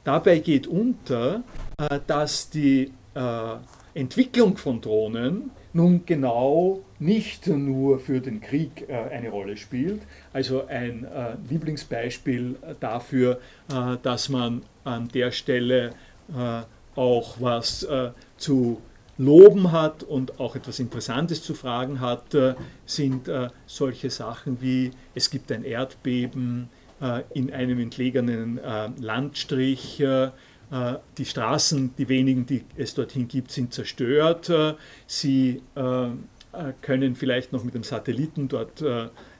Dabei 0.02 0.38
geht 0.38 0.66
unter, 0.66 1.42
äh, 1.76 2.00
dass 2.06 2.48
die 2.48 2.92
äh, 3.14 3.56
Entwicklung 3.92 4.56
von 4.56 4.80
Drohnen 4.80 5.50
nun 5.74 6.06
genau 6.06 6.82
nicht 6.98 7.46
nur 7.46 7.98
für 7.98 8.20
den 8.20 8.40
Krieg 8.40 8.88
eine 8.88 9.28
Rolle 9.28 9.56
spielt. 9.56 10.02
Also 10.32 10.66
ein 10.66 11.06
Lieblingsbeispiel 11.50 12.56
dafür, 12.78 13.40
dass 14.02 14.28
man 14.28 14.62
an 14.84 15.08
der 15.08 15.32
Stelle 15.32 15.90
auch 16.94 17.36
was 17.40 17.86
zu 18.36 18.80
loben 19.18 19.72
hat 19.72 20.02
und 20.02 20.40
auch 20.40 20.56
etwas 20.56 20.78
Interessantes 20.78 21.42
zu 21.42 21.54
fragen 21.54 22.00
hat, 22.00 22.34
äh, 22.34 22.54
sind 22.84 23.28
äh, 23.28 23.48
solche 23.66 24.10
Sachen 24.10 24.60
wie 24.60 24.90
es 25.14 25.30
gibt 25.30 25.52
ein 25.52 25.64
Erdbeben 25.64 26.68
äh, 27.00 27.22
in 27.32 27.52
einem 27.52 27.78
entlegenen 27.78 28.60
Landstrich, 28.98 30.02
die 31.18 31.24
Straßen, 31.24 31.94
die 31.96 32.08
wenigen, 32.08 32.46
die 32.46 32.64
es 32.76 32.94
dorthin 32.94 33.28
gibt, 33.28 33.52
sind 33.52 33.72
zerstört. 33.72 34.50
Sie 35.06 35.62
können 36.80 37.16
vielleicht 37.16 37.52
noch 37.52 37.62
mit 37.62 37.74
dem 37.74 37.84
Satelliten 37.84 38.48
dort 38.48 38.82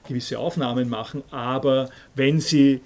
gewisse 0.07 0.39
Aufnahmen 0.39 0.87
machen, 0.87 1.23
aber 1.31 1.89
wenn 2.13 2.39
Sie 2.39 2.81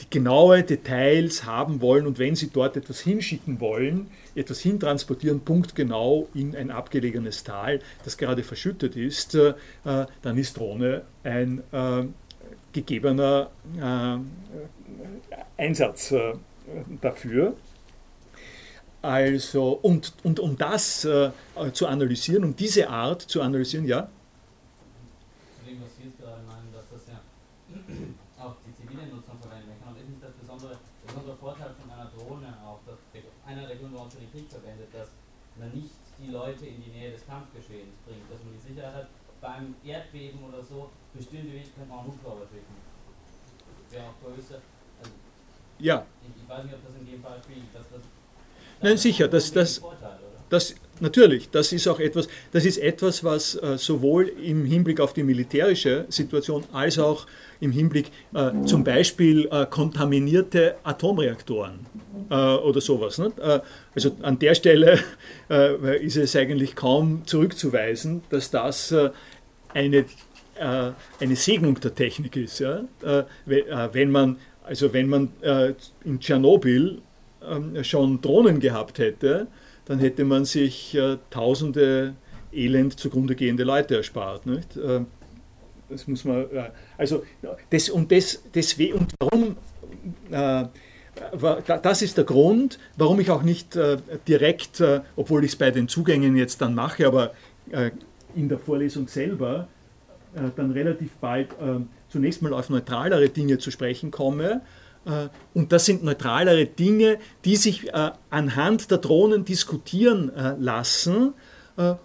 die 0.00 0.10
genaue 0.10 0.62
Details 0.62 1.44
haben 1.44 1.80
wollen 1.80 2.06
und 2.06 2.18
wenn 2.18 2.36
Sie 2.36 2.50
dort 2.50 2.76
etwas 2.76 3.00
hinschicken 3.00 3.60
wollen, 3.60 4.10
etwas 4.36 4.60
hintransportieren, 4.60 5.40
punktgenau 5.40 6.28
in 6.34 6.54
ein 6.54 6.70
abgelegenes 6.70 7.42
Tal, 7.44 7.80
das 8.04 8.16
gerade 8.16 8.42
verschüttet 8.42 8.96
ist, 8.96 9.34
äh, 9.34 9.54
dann 9.84 10.36
ist 10.36 10.58
Drohne 10.58 11.02
ein 11.24 11.62
äh, 11.72 12.04
gegebener 12.72 13.50
äh, 13.80 14.18
Einsatz 15.56 16.12
äh, 16.12 16.34
dafür. 17.00 17.56
Also, 19.00 19.78
und, 19.82 20.12
und 20.22 20.40
um 20.40 20.58
das 20.58 21.04
äh, 21.04 21.30
zu 21.72 21.86
analysieren, 21.86 22.44
um 22.44 22.56
diese 22.56 22.90
Art 22.90 23.22
zu 23.22 23.40
analysieren, 23.40 23.86
ja? 23.86 24.08
Zu 25.62 25.70
dem, 25.70 25.80
was 25.80 25.96
Sie 25.96 26.08
jetzt 26.08 26.18
gerade 26.18 26.42
meinen, 26.42 26.72
dass 26.74 26.84
das 26.90 27.06
ja 27.06 27.20
auch 28.42 28.56
die 28.66 28.74
zivile 28.74 29.06
Nutzung 29.06 29.38
verwendet 29.40 29.68
werden 29.68 29.80
kann. 29.84 29.94
Und 29.94 30.00
ist 30.00 30.08
nicht 30.08 30.22
das 30.22 30.32
besondere, 30.32 30.76
besondere 31.06 31.36
Vorteil 31.36 31.70
von 31.80 31.90
einer 31.90 32.10
Drohne 32.10 32.48
auch, 32.66 32.80
dass 32.84 32.98
einer 33.46 33.66
der 33.66 33.76
Gründe, 33.76 33.96
warum 33.96 34.10
sie 34.10 34.18
den 34.18 34.32
Krieg 34.32 34.50
verwendet, 34.50 34.88
dass 34.92 35.08
man 35.58 35.72
nicht 35.72 35.90
die 36.18 36.30
Leute 36.30 36.66
in 36.66 36.82
die 36.82 36.90
Nähe 36.90 37.12
des 37.12 37.26
Kampfgeschehens 37.26 37.94
bringt, 38.06 38.30
dass 38.30 38.42
man 38.44 38.52
die 38.54 38.72
Sicherheit 38.72 38.94
hat. 38.94 39.08
Beim 39.40 39.74
Erdbeben 39.84 40.42
oder 40.44 40.62
so, 40.62 40.90
bestimmte 41.12 41.52
Wege 41.52 41.68
könnte 41.74 41.90
man 41.90 41.98
auch 41.98 42.06
Hubschrauber 42.06 42.46
schicken. 42.46 42.74
Wäre 43.90 44.04
auch 44.04 44.14
größer. 44.24 44.60
Also 44.98 45.12
ja. 45.78 46.06
Ich, 46.22 46.42
ich, 46.42 46.48
weiß 46.48 46.64
nicht, 46.64 46.74
ob 46.74 46.84
das 46.86 46.94
in 46.96 47.06
dem 47.06 47.22
Beispiel, 47.22 47.62
dass 47.72 47.90
das. 47.90 48.00
Nein, 48.80 48.96
sicher, 48.96 49.28
das, 49.28 49.52
das, 49.52 49.80
das, 50.48 50.74
natürlich, 51.00 51.50
das 51.50 51.72
ist 51.72 51.86
auch 51.88 52.00
etwas, 52.00 52.28
das 52.52 52.64
ist 52.64 52.78
etwas, 52.78 53.24
was 53.24 53.54
äh, 53.56 53.78
sowohl 53.78 54.28
im 54.28 54.64
Hinblick 54.64 55.00
auf 55.00 55.12
die 55.12 55.22
militärische 55.22 56.06
Situation 56.08 56.64
als 56.72 56.98
auch 56.98 57.26
im 57.60 57.72
Hinblick 57.72 58.10
äh, 58.34 58.50
zum 58.64 58.84
Beispiel 58.84 59.48
äh, 59.50 59.66
kontaminierte 59.66 60.76
Atomreaktoren 60.84 61.86
äh, 62.30 62.34
oder 62.34 62.80
sowas. 62.80 63.18
Ne? 63.18 63.32
also 63.94 64.16
an 64.22 64.38
der 64.38 64.54
Stelle 64.54 64.98
äh, 65.50 66.04
ist 66.04 66.16
es 66.16 66.36
eigentlich 66.36 66.74
kaum 66.74 67.22
zurückzuweisen, 67.26 68.22
dass 68.30 68.50
das 68.50 68.94
eine, 69.74 70.04
eine 70.58 71.36
Segnung 71.36 71.78
der 71.80 71.94
Technik 71.94 72.36
ist. 72.36 72.60
Ja? 72.60 72.84
wenn 73.44 74.10
man, 74.10 74.38
also 74.64 74.92
wenn 74.92 75.08
man 75.08 75.30
in 76.04 76.20
Tschernobyl 76.20 77.02
ähm, 77.48 77.84
schon 77.84 78.20
Drohnen 78.20 78.60
gehabt 78.60 78.98
hätte, 78.98 79.46
dann 79.86 79.98
hätte 79.98 80.24
man 80.24 80.44
sich 80.44 80.94
äh, 80.94 81.16
tausende 81.30 82.14
elend 82.52 82.98
zugrunde 82.98 83.34
gehende 83.34 83.64
Leute 83.64 83.96
erspart. 83.96 84.46
Nicht? 84.46 84.76
Äh, 84.76 85.00
das 85.88 86.06
muss 86.08 86.24
man, 86.24 86.46
also 86.98 87.22
das 87.70 87.88
und 87.88 88.10
das, 88.10 88.42
deswegen, 88.52 88.94
und 88.98 89.12
warum, 89.20 89.56
äh, 90.30 90.64
das 91.82 92.02
ist 92.02 92.16
der 92.16 92.24
Grund, 92.24 92.78
warum 92.96 93.20
ich 93.20 93.30
auch 93.30 93.42
nicht 93.42 93.76
äh, 93.76 93.98
direkt, 94.26 94.80
äh, 94.80 95.00
obwohl 95.14 95.44
ich 95.44 95.52
es 95.52 95.56
bei 95.56 95.70
den 95.70 95.86
Zugängen 95.86 96.36
jetzt 96.36 96.60
dann 96.60 96.74
mache, 96.74 97.06
aber 97.06 97.32
in 98.36 98.48
der 98.48 98.60
Vorlesung 98.60 99.08
selber 99.08 99.66
dann 100.54 100.70
relativ 100.70 101.10
bald 101.20 101.48
zunächst 102.08 102.42
mal 102.42 102.52
auf 102.52 102.70
neutralere 102.70 103.28
Dinge 103.28 103.58
zu 103.58 103.72
sprechen 103.72 104.12
komme, 104.12 104.60
und 105.54 105.72
das 105.72 105.84
sind 105.84 106.02
neutralere 106.02 106.66
Dinge, 106.66 107.18
die 107.44 107.56
sich 107.56 107.94
anhand 107.94 108.90
der 108.90 108.98
Drohnen 108.98 109.44
diskutieren 109.44 110.32
lassen 110.58 111.34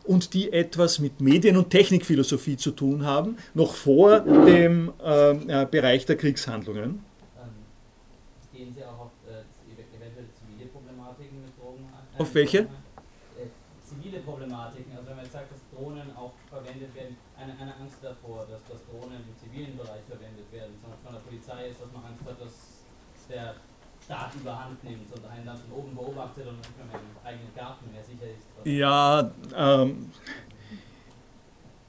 und 0.04 0.34
die 0.36 0.54
etwas 0.54 1.00
mit 1.00 1.20
Medien- 1.20 1.58
und 1.58 1.72
Technikphilosophie 1.72 2.58
zu 2.58 2.72
tun 2.72 3.04
haben, 3.04 3.38
noch 3.56 3.74
vor 3.74 4.20
dem 4.20 4.94
Bereich 5.72 6.06
der 6.06 6.16
Kriegshandlungen. 6.16 7.12
Auf 12.22 12.36
welche? 12.36 12.70
Äh, 12.70 13.50
zivile 13.82 14.20
Problematiken, 14.20 14.94
also 14.94 15.10
wenn 15.10 15.16
man 15.16 15.26
jetzt 15.26 15.34
sagt, 15.34 15.50
dass 15.50 15.58
Drohnen 15.74 16.06
auch 16.16 16.34
verwendet 16.54 16.94
werden, 16.94 17.18
eine, 17.34 17.58
eine 17.58 17.74
Angst 17.82 17.98
davor, 18.04 18.46
dass, 18.46 18.62
dass 18.70 18.86
Drohnen 18.86 19.26
im 19.26 19.34
zivilen 19.42 19.74
Bereich 19.74 20.06
verwendet 20.06 20.46
werden, 20.54 20.78
Beispiel 20.86 21.02
von 21.02 21.14
der 21.18 21.24
Polizei 21.26 21.74
ist, 21.74 21.82
dass 21.82 21.90
man 21.90 22.06
Angst 22.06 22.22
hat, 22.30 22.38
dass 22.38 22.86
der 23.32 23.56
Staat 24.06 24.32
überhand 24.36 24.84
nimmt 24.84 25.12
und 25.16 25.26
einen 25.26 25.46
dann 25.46 25.58
von 25.58 25.80
oben 25.80 25.96
beobachtet 25.96 26.46
und 26.48 26.58
manchmal 26.58 27.02
im 27.02 27.28
eigenen 27.28 27.56
Garten 27.56 27.92
mehr 27.92 28.04
sicher 28.04 28.30
ist. 28.30 28.46
Ja, 28.66 29.32
ähm, 29.56 30.12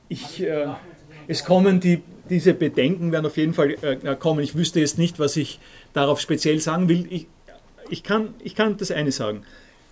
ich, 0.08 0.42
äh, 0.42 0.68
es 1.26 1.44
kommen 1.44 1.80
die, 1.80 2.02
diese 2.28 2.54
Bedenken 2.54 3.12
werden 3.12 3.26
auf 3.26 3.36
jeden 3.36 3.54
Fall 3.54 3.76
äh, 3.82 4.16
kommen. 4.16 4.40
Ich 4.40 4.54
wüsste 4.54 4.80
jetzt 4.80 4.98
nicht, 4.98 5.18
was 5.18 5.36
ich 5.36 5.58
darauf 5.92 6.20
speziell 6.20 6.60
sagen 6.60 6.88
will. 6.88 7.06
Ich, 7.10 7.26
ich, 7.90 8.02
kann, 8.02 8.34
ich 8.42 8.54
kann 8.54 8.76
das 8.76 8.90
eine 8.90 9.12
sagen. 9.12 9.42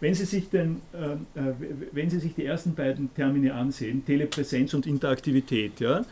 Wenn 0.00 0.14
Sie, 0.14 0.24
sich 0.24 0.48
den, 0.48 0.80
äh, 0.94 1.38
äh, 1.38 1.52
wenn 1.92 2.08
Sie 2.08 2.20
sich 2.20 2.34
die 2.34 2.46
ersten 2.46 2.74
beiden 2.74 3.12
Termine 3.14 3.52
ansehen, 3.52 4.04
Telepräsenz 4.06 4.72
und 4.72 4.86
Interaktivität, 4.86 5.78
ja, 5.80 6.04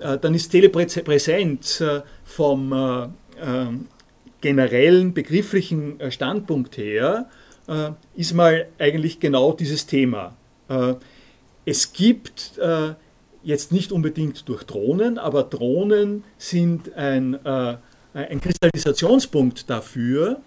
äh, 0.00 0.18
dann 0.18 0.34
ist 0.34 0.50
Telepräsenz 0.50 1.80
äh, 1.80 2.02
vom 2.24 2.72
äh, 2.72 3.08
ähm, 3.42 3.86
generellen 4.42 5.14
begrifflichen 5.14 5.98
äh, 5.98 6.10
Standpunkt 6.10 6.76
her, 6.76 7.28
ist 8.16 8.34
mal 8.34 8.66
eigentlich 8.80 9.20
genau 9.20 9.52
dieses 9.52 9.86
Thema. 9.86 10.34
es 11.64 11.92
gibt 11.92 12.60
jetzt 13.44 13.70
nicht 13.70 13.92
unbedingt 13.92 14.48
durch 14.48 14.64
Drohnen, 14.64 15.16
aber 15.16 15.44
Drohnen 15.44 16.24
sind 16.38 16.92
ein, 16.94 17.38
ein 17.46 18.40
Kristallisationspunkt 18.40 19.70
dafür, 19.70 20.40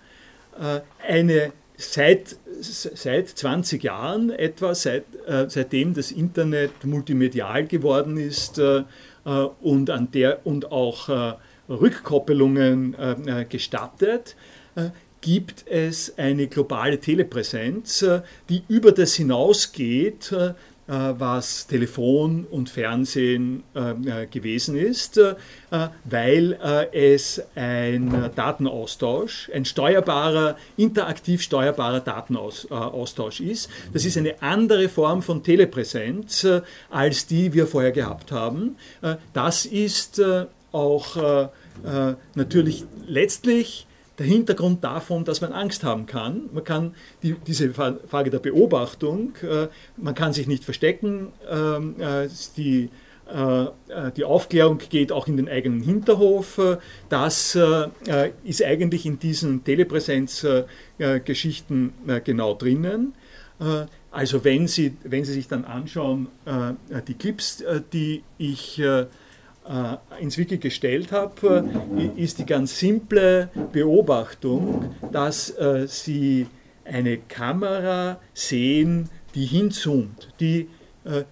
eine 1.08 1.54
seit, 1.78 2.38
seit 2.60 3.30
20 3.30 3.84
Jahren 3.84 4.30
etwa, 4.30 4.76
seit, 4.76 5.04
äh, 5.28 5.46
seitdem 5.50 5.94
das 5.94 6.12
Internet 6.12 6.84
multimedial 6.84 7.66
geworden 7.68 8.18
ist 8.18 8.60
äh, 8.60 8.84
äh 9.26 9.30
und, 9.62 9.90
an 9.90 10.12
der, 10.12 10.46
und 10.46 10.72
auch 10.72 11.10
äh, 11.10 11.34
Rückkoppelungen 11.70 12.96
äh, 12.96 13.42
äh, 13.42 13.46
gestattet, 13.46 14.36
gibt 15.22 15.66
es 15.68 16.18
eine 16.18 16.48
globale 16.48 17.00
Telepräsenz, 17.00 18.06
die 18.50 18.64
über 18.68 18.92
das 18.92 19.16
hinausgeht, 19.16 20.34
äh, 20.88 21.16
was 21.18 21.66
Telefon 21.66 22.46
und 22.52 22.70
Fernsehen 22.70 23.64
äh, 23.74 24.24
äh, 24.24 24.28
gewesen 24.28 24.76
ist, 24.76 25.20
weil 26.04 26.88
es 26.94 27.42
ein 27.56 28.32
Datenaustausch, 28.36 29.50
ein 29.54 29.66
steuerbarer, 29.66 30.58
interaktiv 30.78 31.42
steuerbarer 31.42 32.02
Datenaustausch 32.02 33.42
ist. 33.42 33.70
Das 33.94 34.06
ist 34.06 34.16
eine 34.18 34.42
andere 34.44 34.88
Form 34.88 35.24
von 35.24 35.44
Telepräsenz, 35.44 36.48
als 36.90 37.26
die 37.26 37.52
wir 37.52 37.68
vorher 37.68 37.92
gehabt 37.92 38.32
haben. 38.32 38.78
Das 39.34 39.66
ist 39.66 40.22
auch 40.76 41.50
natürlich 42.36 42.84
letztlich 43.08 43.88
der 44.18 44.26
Hintergrund 44.26 44.84
davon, 44.84 45.24
dass 45.26 45.42
man 45.42 45.52
Angst 45.52 45.84
haben 45.84 46.06
kann. 46.06 46.50
Man 46.54 46.64
kann 46.64 46.94
die, 47.24 47.36
diese 47.46 47.74
Frage 47.74 48.30
der 48.30 48.40
Beobachtung, 48.40 49.34
äh, 49.42 49.68
man 49.98 50.16
kann 50.16 50.32
sich 50.34 50.48
nicht 50.48 50.64
verstecken, 50.64 51.34
ähm, 51.50 51.96
äh, 52.00 52.30
die, 52.56 52.90
äh, 53.34 53.66
die 54.16 54.24
Aufklärung 54.24 54.78
geht 54.78 55.12
auch 55.12 55.28
in 55.28 55.36
den 55.38 55.50
eigenen 55.50 55.82
Hinterhof. 55.82 56.62
Das 57.10 57.58
ist 58.44 58.64
eigentlich 58.64 59.08
in 59.08 59.18
diesen 59.20 59.64
Telepräsenzgeschichten 59.64 61.94
genau 62.24 62.54
drinnen. 62.54 63.16
Also 64.12 64.44
wenn 64.44 64.68
Sie, 64.68 64.96
wenn 65.04 65.26
Sie 65.26 65.34
sich 65.34 65.48
dann 65.48 65.66
anschauen, 65.66 66.28
die 67.08 67.16
Clips, 67.16 67.64
die 67.92 68.22
ich 68.38 68.78
äh, 68.80 69.08
ins 70.20 70.38
Wiki 70.38 70.58
gestellt 70.58 71.12
habe, 71.12 71.64
äh, 71.98 72.22
ist 72.22 72.40
die 72.40 72.46
ganz 72.46 72.78
simple 72.78 73.50
Beobachtung, 73.72 74.96
dass 75.12 75.50
äh, 75.58 75.88
Sie 75.88 76.48
eine 76.84 77.18
Kamera 77.18 78.20
sehen, 78.34 79.10
die 79.34 79.46
hinzoomt, 79.46 80.30
die, 80.40 80.70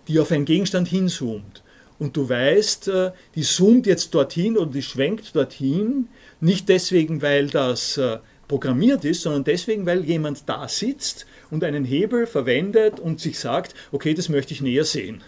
die 0.08 0.20
auf 0.20 0.32
einen 0.32 0.46
Gegenstand 0.46 0.88
hinzoomt. 0.88 1.64
Und 2.00 2.18
du 2.18 2.28
weißt, 2.28 2.92
die 3.36 3.44
zoomt 3.44 3.86
jetzt 3.86 4.16
dorthin 4.16 4.58
oder 4.58 4.72
die 4.72 4.82
schwenkt 4.82 5.36
dorthin, 5.36 6.10
nicht 6.42 6.68
deswegen, 6.70 7.22
weil 7.22 7.48
das 7.48 8.02
programmiert 8.48 9.06
ist, 9.06 9.22
sondern 9.22 9.44
deswegen, 9.44 9.86
weil 9.86 10.04
jemand 10.04 10.50
da 10.50 10.68
sitzt 10.68 11.28
und 11.52 11.64
einen 11.64 11.86
Hebel 11.86 12.26
verwendet 12.26 13.00
und 13.00 13.22
sich 13.22 13.40
sagt, 13.40 13.76
okay, 13.92 14.16
das 14.16 14.28
möchte 14.28 14.54
ich 14.54 14.62
näher 14.62 14.86
sehen. 14.86 15.22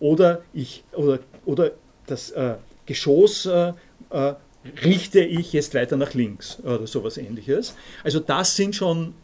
Oder, 0.00 0.42
ich, 0.54 0.84
oder, 0.94 1.20
oder 1.44 1.72
das 2.10 2.30
äh, 2.30 2.54
Geschoss 2.86 3.46
äh, 3.46 3.72
äh, 4.10 4.34
richte 4.82 5.20
ich 5.20 5.52
jetzt 5.52 5.74
weiter 5.74 5.96
nach 5.96 6.14
links 6.14 6.58
oder 6.60 6.86
sowas 6.86 7.16
ähnliches. 7.16 7.74
Also 8.02 8.18
das 8.18 8.56
sind 8.56 8.74
schon 8.74 9.14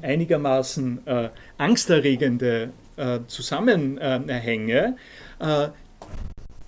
einigermaßen 0.00 1.06
äh, 1.06 1.28
angsterregende 1.58 2.70
äh, 2.96 3.20
Zusammenhänge, 3.26 4.96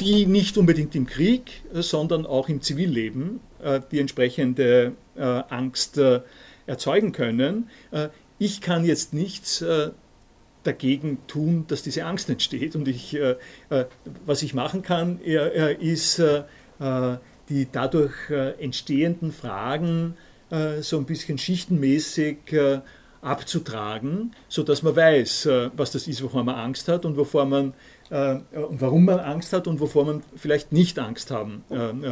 die 0.01 0.27
nicht 0.27 0.59
unbedingt 0.59 0.95
im 0.95 1.07
Krieg, 1.07 1.63
sondern 1.73 2.27
auch 2.27 2.51
im 2.51 2.61
Zivilleben 2.61 3.41
die 3.91 4.01
entsprechende 4.01 4.93
Angst 5.17 5.99
erzeugen 6.67 7.13
können. 7.13 7.71
ich 8.39 8.61
kann 8.61 8.85
jetzt 8.85 9.15
nichts 9.15 9.65
dagegen 10.67 11.19
tun, 11.27 11.65
dass 11.69 11.83
diese 11.83 12.05
Angst 12.05 12.29
entsteht. 12.29 12.77
Und 12.77 12.89
ich, 12.89 13.15
äh, 13.15 13.37
äh 13.71 13.85
was 14.25 14.43
ich 14.43 14.55
machen 14.55 14.83
kann, 14.83 15.21
äh, 15.23 15.75
ist 15.75 16.19
äh, 16.19 16.43
äh 16.81 17.17
die 17.49 17.69
dadurch 17.71 18.29
entstehenden 18.59 19.31
Fragen 19.31 20.17
so 20.81 20.99
ein 20.99 21.05
bisschen 21.05 21.39
schichtenmäßig 21.39 22.39
abzutragen, 23.23 24.33
sodass 24.49 24.83
man 24.83 24.97
weiß, 24.97 25.49
was 25.77 25.93
das 25.93 26.09
ist, 26.09 26.25
wovor 26.25 26.43
man 26.43 26.57
Angst 26.57 26.89
hat 26.89 27.05
und 27.05 27.17
wovor 27.17 27.45
man 27.45 27.73
und 28.11 28.81
warum 28.81 29.05
man 29.05 29.21
Angst 29.21 29.53
hat 29.53 29.69
und 29.69 29.79
wovor 29.79 30.07
man 30.07 30.25
vielleicht 30.35 30.73
nicht 30.73 30.99
Angst 30.99 31.31
haben 31.31 31.63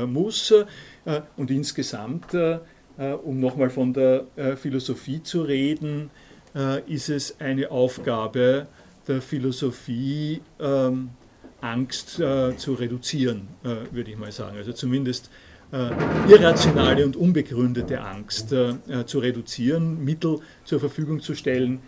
muss. 0.07 0.55
und 1.37 1.51
insgesamt, 1.51 2.27
um 3.25 3.41
nochmal 3.41 3.71
von 3.71 3.93
der 3.93 4.27
Philosophie 4.55 5.21
zu 5.21 5.43
reden, 5.43 6.13
ist 6.87 7.09
es 7.09 7.41
eine 7.41 7.71
Aufgabe 7.71 8.67
der 9.09 9.21
Philosophie, 9.21 10.41
ähm, 10.61 11.11
Angst 11.61 12.21
äh, 12.21 12.57
zu 12.57 12.75
reduzieren, 12.75 13.49
äh, 13.65 13.93
würde 13.93 14.11
ich 14.11 14.19
mal 14.19 14.31
sagen. 14.31 14.57
Also 14.57 14.73
zumindest 14.73 15.31
äh, 15.73 15.91
irrationale 16.31 17.05
und 17.05 17.17
unbegründete 17.17 18.01
Angst 18.01 18.53
äh, 18.53 18.75
äh, 18.89 19.07
zu 19.07 19.19
reduzieren, 19.19 20.05
Mittel 20.05 20.41
zur 20.65 20.79
Verfügung 20.79 21.21
zu 21.21 21.35
stellen, 21.35 21.81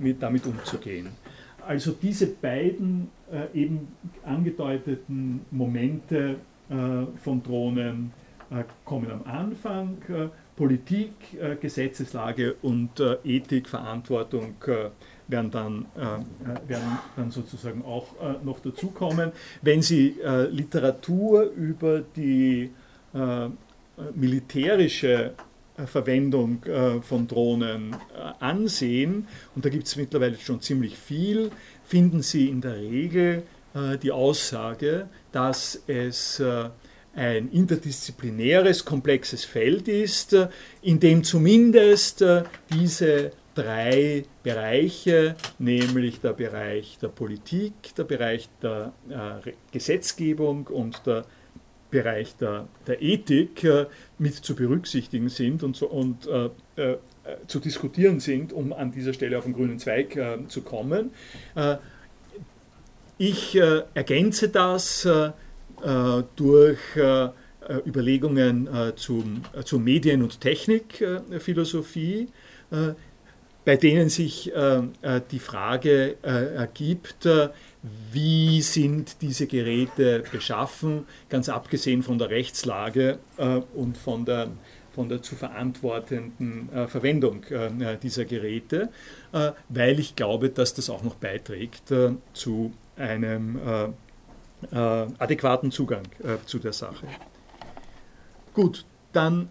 mit, 0.00 0.22
damit 0.22 0.46
umzugehen. 0.46 1.08
Also 1.66 1.92
diese 1.92 2.26
beiden 2.26 3.10
eben 3.52 3.88
angedeuteten 4.24 5.42
Momente 5.50 6.36
von 7.22 7.42
Drohnen 7.42 8.10
kommen 8.86 9.10
am 9.10 9.24
Anfang 9.24 9.98
Politik, 10.58 11.12
äh, 11.40 11.54
Gesetzeslage 11.54 12.56
und 12.62 12.98
äh, 12.98 13.16
Ethik, 13.22 13.68
Verantwortung 13.68 14.56
äh, 14.66 14.90
werden 15.28 15.50
dann, 15.52 15.86
werden 16.66 16.98
dann 17.14 17.30
sozusagen 17.30 17.84
auch 17.84 18.14
noch 18.42 18.60
dazukommen. 18.60 19.30
Wenn 19.60 19.82
Sie 19.82 20.16
Literatur 20.50 21.42
über 21.42 22.00
die 22.00 22.70
militärische 24.14 25.34
Verwendung 25.84 26.62
von 27.02 27.28
Drohnen 27.28 27.94
ansehen, 28.40 29.28
und 29.54 29.66
da 29.66 29.68
gibt 29.68 29.86
es 29.86 29.96
mittlerweile 29.96 30.38
schon 30.38 30.62
ziemlich 30.62 30.96
viel, 30.96 31.50
finden 31.84 32.22
Sie 32.22 32.48
in 32.48 32.62
der 32.62 32.76
Regel 32.76 33.42
die 34.02 34.12
Aussage, 34.12 35.10
dass 35.30 35.82
es 35.86 36.42
ein 37.18 37.50
interdisziplinäres, 37.50 38.84
komplexes 38.84 39.44
Feld 39.44 39.88
ist, 39.88 40.36
in 40.82 41.00
dem 41.00 41.24
zumindest 41.24 42.22
äh, 42.22 42.44
diese 42.72 43.32
drei 43.54 44.22
Bereiche, 44.44 45.34
nämlich 45.58 46.20
der 46.20 46.32
Bereich 46.32 46.96
der 47.02 47.08
Politik, 47.08 47.72
der 47.96 48.04
Bereich 48.04 48.48
der 48.62 48.92
äh, 49.10 49.50
Gesetzgebung 49.72 50.68
und 50.68 51.04
der 51.06 51.24
Bereich 51.90 52.36
der, 52.36 52.68
der 52.86 53.02
Ethik 53.02 53.66
mit 54.18 54.34
zu 54.34 54.54
berücksichtigen 54.54 55.30
sind 55.30 55.62
und, 55.62 55.74
so, 55.74 55.88
und 55.88 56.26
äh, 56.26 56.50
äh, 56.76 56.98
zu 57.46 57.60
diskutieren 57.60 58.20
sind, 58.20 58.52
um 58.52 58.72
an 58.72 58.92
dieser 58.92 59.14
Stelle 59.14 59.38
auf 59.38 59.44
den 59.44 59.54
grünen 59.54 59.78
Zweig 59.78 60.14
äh, 60.16 60.36
zu 60.48 60.60
kommen. 60.60 61.10
ich 63.16 63.56
ergänze 63.56 64.48
das 64.50 65.08
durch 66.36 66.78
Überlegungen 67.86 68.68
zum, 68.96 69.42
zur 69.64 69.80
Medien- 69.80 70.22
und 70.22 70.40
Technikphilosophie, 70.40 72.28
bei 73.64 73.76
denen 73.76 74.08
sich 74.08 74.52
die 75.30 75.38
Frage 75.38 76.16
ergibt, 76.22 77.28
wie 78.12 78.60
sind 78.62 79.22
diese 79.22 79.46
Geräte 79.46 80.24
beschaffen, 80.30 81.06
ganz 81.28 81.48
abgesehen 81.48 82.02
von 82.02 82.18
der 82.18 82.30
Rechtslage 82.30 83.18
äh, 83.36 83.60
und 83.74 83.96
von 83.96 84.24
der, 84.24 84.48
von 84.92 85.08
der 85.08 85.22
zu 85.22 85.36
verantwortenden 85.36 86.72
äh, 86.72 86.86
Verwendung 86.86 87.44
äh, 87.44 87.96
dieser 88.02 88.24
Geräte, 88.24 88.90
äh, 89.32 89.52
weil 89.68 90.00
ich 90.00 90.16
glaube, 90.16 90.50
dass 90.50 90.74
das 90.74 90.90
auch 90.90 91.02
noch 91.02 91.14
beiträgt 91.14 91.90
äh, 91.90 92.12
zu 92.32 92.72
einem 92.96 93.60
äh, 94.70 94.76
adäquaten 94.76 95.70
Zugang 95.70 96.02
zu 96.46 96.58
der 96.58 96.72
Sache. 96.72 97.06
Gut, 98.54 98.84
dann 99.12 99.48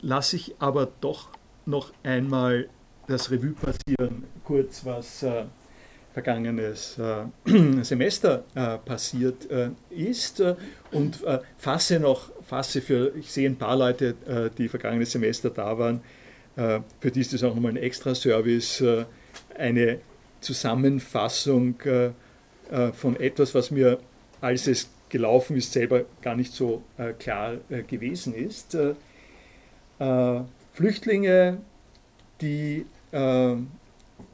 lasse 0.00 0.36
ich 0.36 0.54
aber 0.58 0.88
doch 1.00 1.28
noch 1.66 1.92
einmal 2.02 2.68
das 3.06 3.30
Revue 3.30 3.52
passieren, 3.52 4.24
kurz 4.44 4.84
was 4.84 5.24
vergangenes 6.12 6.98
äh, 6.98 7.82
Semester 7.82 8.44
äh, 8.54 8.78
passiert 8.78 9.50
äh, 9.50 9.70
ist 9.90 10.42
und 10.90 11.20
fasse 11.56 12.00
noch, 12.00 12.30
fasse 12.42 12.80
für, 12.80 13.12
ich 13.16 13.30
sehe 13.30 13.48
ein 13.48 13.56
paar 13.56 13.76
Leute, 13.76 14.14
die 14.58 14.68
vergangenes 14.68 15.12
Semester 15.12 15.50
da 15.50 15.78
waren, 15.78 16.00
für 16.56 17.10
die 17.12 17.20
ist 17.20 17.32
das 17.32 17.44
auch 17.44 17.54
nochmal 17.54 17.72
ein 17.72 17.76
Extra-Service, 17.76 18.82
eine 19.56 20.00
Zusammenfassung 20.40 21.76
von 22.92 23.16
etwas, 23.16 23.54
was 23.54 23.70
mir, 23.70 23.98
als 24.40 24.66
es 24.66 24.90
gelaufen 25.08 25.56
ist, 25.56 25.72
selber 25.72 26.04
gar 26.22 26.36
nicht 26.36 26.52
so 26.52 26.82
klar 27.18 27.56
gewesen 27.88 28.32
ist. 28.32 28.76
Flüchtlinge, 30.72 31.58
die 32.40 32.86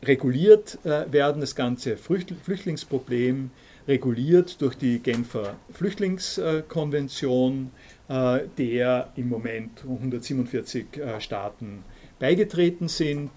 reguliert 0.03 0.79
äh, 0.85 1.11
werden, 1.13 1.41
das 1.41 1.55
ganze 1.55 1.97
Flüchtlingsproblem 1.97 3.51
reguliert 3.89 4.61
durch 4.61 4.77
die 4.77 4.99
Genfer 4.99 5.55
Flüchtlingskonvention, 5.73 7.71
äh, 8.09 8.41
der 8.59 9.13
im 9.17 9.29
Moment 9.29 9.83
147 9.83 10.99
äh, 10.99 11.21
Staaten 11.21 11.85
beigetreten 12.19 12.89
sind. 12.89 13.31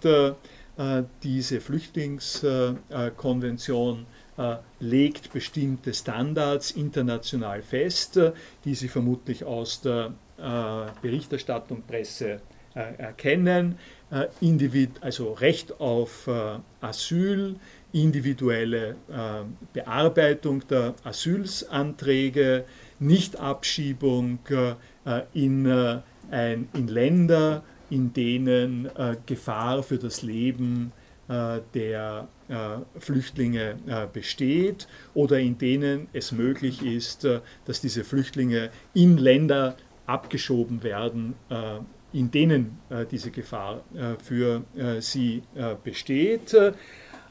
Diese 1.23 1.59
Flüchtlingskonvention 1.59 4.05
legt 4.79 5.33
bestimmte 5.33 5.93
Standards 5.93 6.71
international 6.71 7.61
fest, 7.61 8.19
die 8.63 8.75
Sie 8.75 8.87
vermutlich 8.87 9.43
aus 9.43 9.81
der 9.81 10.13
Berichterstattung, 11.01 11.83
Presse 11.83 12.39
erkennen. 12.73 13.77
Äh, 14.11 14.27
individ, 14.41 14.91
also 15.01 15.33
Recht 15.33 15.79
auf 15.79 16.25
äh, 16.25 16.57
Asyl, 16.81 17.57
individuelle 17.93 18.95
äh, 19.07 19.43
Bearbeitung 19.71 20.67
der 20.67 20.95
Asylsanträge, 21.03 22.65
Nichtabschiebung 22.99 24.39
in, 25.33 25.65
in 26.73 26.87
Länder, 26.89 27.63
in 27.89 28.11
denen 28.11 28.89
Gefahr 29.25 29.83
für 29.83 29.97
das 29.97 30.21
Leben 30.21 30.91
der 31.29 32.27
Flüchtlinge 32.97 33.77
besteht 34.11 34.87
oder 35.13 35.39
in 35.39 35.59
denen 35.59 36.07
es 36.11 36.31
möglich 36.31 36.83
ist, 36.83 37.27
dass 37.65 37.81
diese 37.81 38.03
Flüchtlinge 38.03 38.71
in 38.95 39.17
Länder 39.17 39.77
abgeschoben 40.07 40.81
werden, 40.81 41.35
in 42.13 42.31
denen 42.31 42.79
äh, 42.89 43.05
diese 43.05 43.31
Gefahr 43.31 43.81
äh, 43.93 44.15
für 44.21 44.63
äh, 44.75 45.01
sie 45.01 45.43
äh, 45.55 45.75
besteht. 45.83 46.55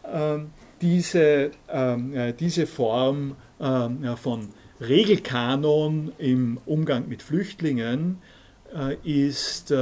Ähm, 0.05 0.51
diese, 0.81 1.51
ähm, 1.69 2.15
äh, 2.15 2.33
diese 2.33 2.67
Form 2.67 3.35
ähm, 3.61 4.17
von 4.17 4.49
Regelkanon 4.81 6.13
im 6.19 6.61
Umgang 6.67 7.09
mit 7.09 7.23
Flüchtlingen 7.23 8.19
äh, 8.73 8.95
ist 9.03 9.75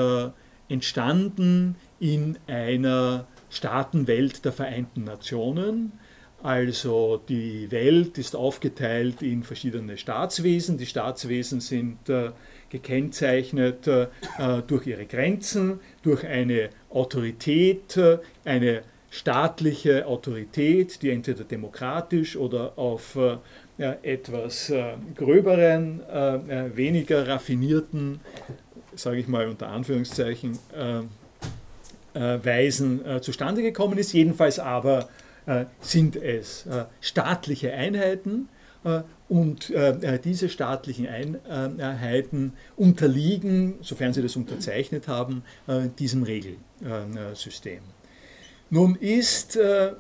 entstanden 0.69 1.77
in 2.01 2.39
einer 2.49 3.27
Staatenwelt 3.57 4.45
der 4.45 4.53
Vereinten 4.53 5.05
Nationen. 5.05 5.93
Also 6.43 7.23
die 7.29 7.71
Welt 7.71 8.19
ist 8.19 8.37
aufgeteilt 8.37 9.23
in 9.23 9.43
verschiedene 9.43 9.97
Staatswesen. 9.97 10.77
Die 10.79 10.87
Staatswesen 10.87 11.61
sind 11.61 12.09
äh, 12.09 12.31
gekennzeichnet 12.69 13.87
äh, 13.87 14.07
durch 14.67 14.87
ihre 14.87 15.07
Grenzen, 15.07 15.81
durch 16.03 16.27
eine 16.27 16.69
Autorität, 16.91 17.97
äh, 17.97 18.19
eine 18.45 18.83
staatliche 19.11 20.07
Autorität, 20.07 21.01
die 21.01 21.11
entweder 21.11 21.45
demokratisch 21.45 22.37
oder 22.37 22.79
auf 22.79 23.17
äh, 23.17 23.39
etwas 24.03 24.73
gröberen, 25.15 26.01
weniger 26.75 27.29
raffinierten, 27.29 28.21
sage 28.95 29.19
ich 29.19 29.29
mal 29.29 29.49
unter 29.49 29.69
Anführungszeichen, 29.69 30.59
Weisen 32.19 33.01
zustande 33.21 33.63
gekommen 33.63 33.99
ist. 33.99 34.13
Jedenfalls 34.13 34.59
aber 34.59 35.09
sind 35.81 36.17
es 36.17 36.67
staatliche 37.01 37.73
Einheiten, 37.73 38.49
und 39.29 39.71
äh, 39.71 40.21
diese 40.21 40.49
staatlichen 40.49 41.09
Einheiten 41.09 42.53
unterliegen, 42.77 43.75
sofern 43.81 44.13
sie 44.13 44.23
das 44.23 44.37
unterzeichnet 44.37 45.09
haben, 45.09 45.43
äh, 45.67 45.89
diesem 45.99 46.23
Regelsystem. 46.23 47.81
Nun 48.71 48.95
ist 48.95 49.57
äh, 49.57 49.93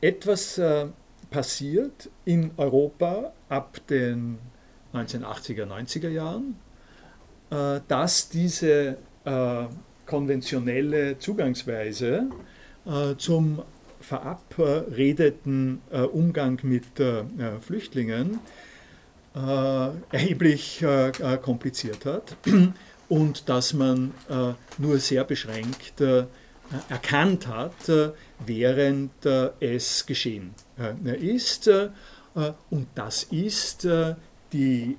etwas 0.00 0.58
äh, 0.58 0.86
passiert 1.30 2.10
in 2.24 2.50
Europa 2.56 3.32
ab 3.48 3.80
den 3.88 4.38
1980er, 4.92 5.64
90er 5.64 6.08
Jahren, 6.08 6.56
äh, 7.50 7.80
dass 7.86 8.28
diese 8.28 8.96
äh, 9.24 9.64
konventionelle 10.08 11.18
Zugangsweise 11.18 12.30
zum 13.18 13.62
verabredeten 14.00 15.80
äh, 15.90 16.00
Umgang 16.00 16.58
mit 16.62 16.98
äh, 17.00 17.24
Flüchtlingen 17.60 18.40
äh, 19.34 19.38
erheblich 20.10 20.84
kompliziert 21.42 22.04
hat 22.04 22.36
und 23.08 23.48
dass 23.48 23.72
man 23.72 24.12
nur 24.78 24.98
sehr 24.98 25.24
beschränkt 25.24 26.00
erkannt 26.88 27.46
hat, 27.46 27.90
während 28.44 29.24
es 29.60 30.04
geschehen 30.06 30.54
ist. 31.04 31.70
Und 32.70 32.86
das 32.94 33.24
ist 33.24 33.88
die 34.52 34.96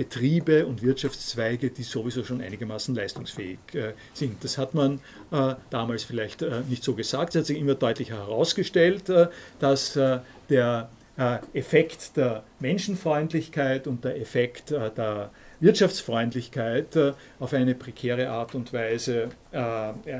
Betriebe 0.00 0.64
und 0.64 0.82
Wirtschaftszweige, 0.82 1.68
die 1.68 1.82
sowieso 1.82 2.24
schon 2.24 2.40
einigermaßen 2.40 2.94
leistungsfähig 2.94 3.58
äh, 3.74 3.92
sind. 4.14 4.42
Das 4.42 4.56
hat 4.56 4.72
man 4.72 4.98
äh, 5.30 5.56
damals 5.68 6.04
vielleicht 6.04 6.40
äh, 6.40 6.62
nicht 6.70 6.82
so 6.82 6.94
gesagt. 6.94 7.34
Es 7.34 7.40
hat 7.40 7.44
sich 7.44 7.58
immer 7.58 7.74
deutlicher 7.74 8.16
herausgestellt, 8.16 9.12
dass 9.58 9.98
der 10.48 10.88
Effekt 11.52 12.16
der 12.16 12.44
Menschenfreundlichkeit 12.60 13.86
und 13.86 14.04
der 14.04 14.18
Effekt 14.18 14.70
der 14.70 15.30
Wirtschaftsfreundlichkeit 15.60 16.96
auf 17.38 17.52
eine 17.52 17.74
prekäre 17.74 18.30
Art 18.30 18.54
und 18.54 18.72
Weise 18.72 19.28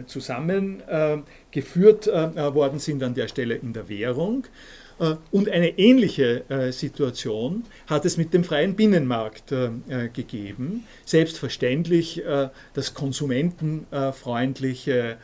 zusammengeführt 0.06 2.06
worden 2.06 2.80
sind 2.80 3.02
an 3.02 3.14
der 3.14 3.28
Stelle 3.28 3.54
in 3.54 3.72
der 3.72 3.88
Währung. 3.88 4.44
Äh, 5.00 5.16
und 5.32 5.48
eine 5.48 5.78
ähnliche 5.78 6.48
äh, 6.48 6.72
Situation 6.72 7.64
hat 7.86 8.04
es 8.04 8.16
mit 8.16 8.34
dem 8.34 8.44
freien 8.44 8.76
Binnenmarkt 8.76 9.52
äh, 9.52 9.70
gegeben. 10.12 10.84
Selbstverständlich 11.04 12.22
das 12.74 12.94
konsumentenfreundliche, 12.94 15.16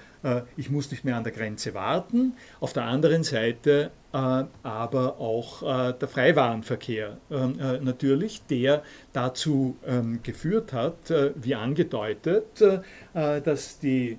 ich 0.56 0.70
muss 0.70 0.90
nicht 0.90 1.04
mehr 1.04 1.16
an 1.16 1.24
der 1.24 1.32
Grenze 1.32 1.74
warten. 1.74 2.34
Auf 2.60 2.72
der 2.72 2.84
anderen 2.84 3.22
Seite 3.22 3.90
aber 4.18 5.20
auch 5.20 5.92
der 5.92 6.08
Freiwarenverkehr 6.08 7.18
natürlich, 7.28 8.46
der 8.46 8.82
dazu 9.12 9.76
ähm, 9.86 10.20
geführt 10.22 10.72
hat, 10.72 11.12
wie 11.34 11.54
angedeutet, 11.54 12.64
dass 13.12 13.78
die 13.78 14.16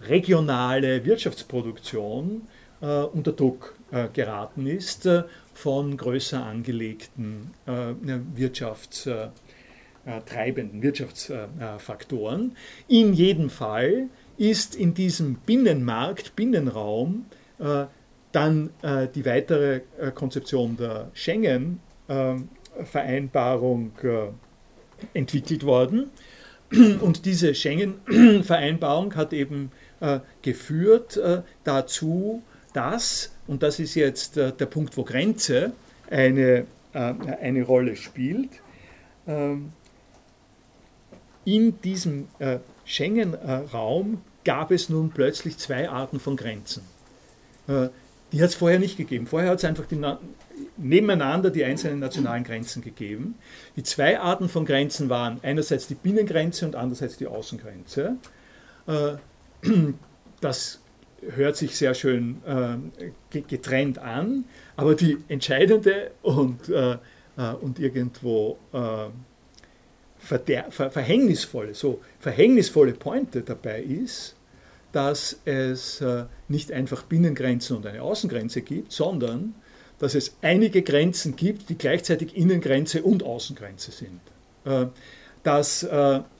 regionale 0.00 1.04
Wirtschaftsproduktion 1.04 2.48
unter 2.80 3.32
Druck 3.32 3.74
äh, 3.90 4.08
geraten 4.12 4.66
ist 4.66 5.06
äh, 5.06 5.22
von 5.54 5.96
größer 5.96 6.44
angelegten 6.44 7.54
äh, 7.64 7.94
wirtschaftstreibenden 8.34 10.82
Wirtschaftsfaktoren. 10.82 12.54
In 12.86 13.14
jedem 13.14 13.48
Fall 13.48 14.10
ist 14.36 14.76
in 14.76 14.92
diesem 14.92 15.36
Binnenmarkt, 15.36 16.36
Binnenraum 16.36 17.24
dann 18.38 18.70
die 19.14 19.24
weitere 19.24 19.80
Konzeption 20.14 20.76
der 20.76 21.10
Schengen-Vereinbarung 21.14 23.92
entwickelt 25.14 25.64
worden. 25.64 26.10
Und 27.00 27.24
diese 27.24 27.54
Schengen-Vereinbarung 27.54 29.16
hat 29.16 29.32
eben 29.32 29.72
geführt 30.42 31.18
dazu, 31.64 32.42
dass 32.72 33.32
und 33.48 33.62
das 33.62 33.80
ist 33.80 33.96
jetzt 33.96 34.36
äh, 34.36 34.52
der 34.52 34.66
Punkt, 34.66 34.96
wo 34.96 35.02
Grenze 35.02 35.72
eine, 36.08 36.66
äh, 36.92 37.14
eine 37.40 37.64
Rolle 37.64 37.96
spielt, 37.96 38.50
ähm, 39.26 39.72
in 41.44 41.80
diesem 41.80 42.28
äh, 42.38 42.58
Schengen-Raum 42.84 44.20
gab 44.44 44.70
es 44.70 44.90
nun 44.90 45.10
plötzlich 45.10 45.56
zwei 45.56 45.88
Arten 45.88 46.20
von 46.20 46.36
Grenzen. 46.36 46.82
Die 48.32 48.42
hat 48.42 48.50
es 48.50 48.54
vorher 48.54 48.78
nicht 48.78 48.96
gegeben. 48.96 49.26
Vorher 49.26 49.50
hat 49.50 49.58
es 49.58 49.64
einfach 49.64 49.86
die, 49.86 49.98
nebeneinander 50.76 51.50
die 51.50 51.64
einzelnen 51.64 51.98
nationalen 51.98 52.44
Grenzen 52.44 52.82
gegeben. 52.82 53.36
Die 53.76 53.82
zwei 53.82 54.20
Arten 54.20 54.48
von 54.48 54.64
Grenzen 54.64 55.08
waren 55.08 55.38
einerseits 55.42 55.86
die 55.86 55.94
Binnengrenze 55.94 56.66
und 56.66 56.76
andererseits 56.76 57.16
die 57.16 57.26
Außengrenze. 57.26 58.16
Äh, 58.86 59.12
das 60.40 60.80
hört 61.34 61.56
sich 61.56 61.76
sehr 61.76 61.94
schön 61.94 62.40
äh, 62.46 63.40
getrennt 63.48 63.98
an, 63.98 64.44
aber 64.76 64.94
die 64.94 65.18
entscheidende 65.28 66.12
und, 66.22 66.68
äh, 66.68 66.96
und 67.60 67.78
irgendwo 67.78 68.58
ver 70.18 70.40
verhängnisvolle, 70.90 71.74
so 71.74 72.00
verhängnisvolle 72.18 72.92
Pointe 72.92 73.42
dabei 73.42 73.80
ist, 73.82 74.34
dass 74.92 75.40
es 75.44 76.00
äh, 76.00 76.24
nicht 76.48 76.72
einfach 76.72 77.02
Binnengrenzen 77.02 77.76
und 77.76 77.86
eine 77.86 78.02
Außengrenze 78.02 78.62
gibt, 78.62 78.92
sondern 78.92 79.54
dass 79.98 80.14
es 80.14 80.36
einige 80.42 80.82
Grenzen 80.82 81.36
gibt, 81.36 81.68
die 81.68 81.76
gleichzeitig 81.76 82.36
Innengrenze 82.36 83.02
und 83.02 83.22
Außengrenze 83.22 83.90
sind. 83.90 84.20
Äh, 84.64 84.86
dass 85.44 85.86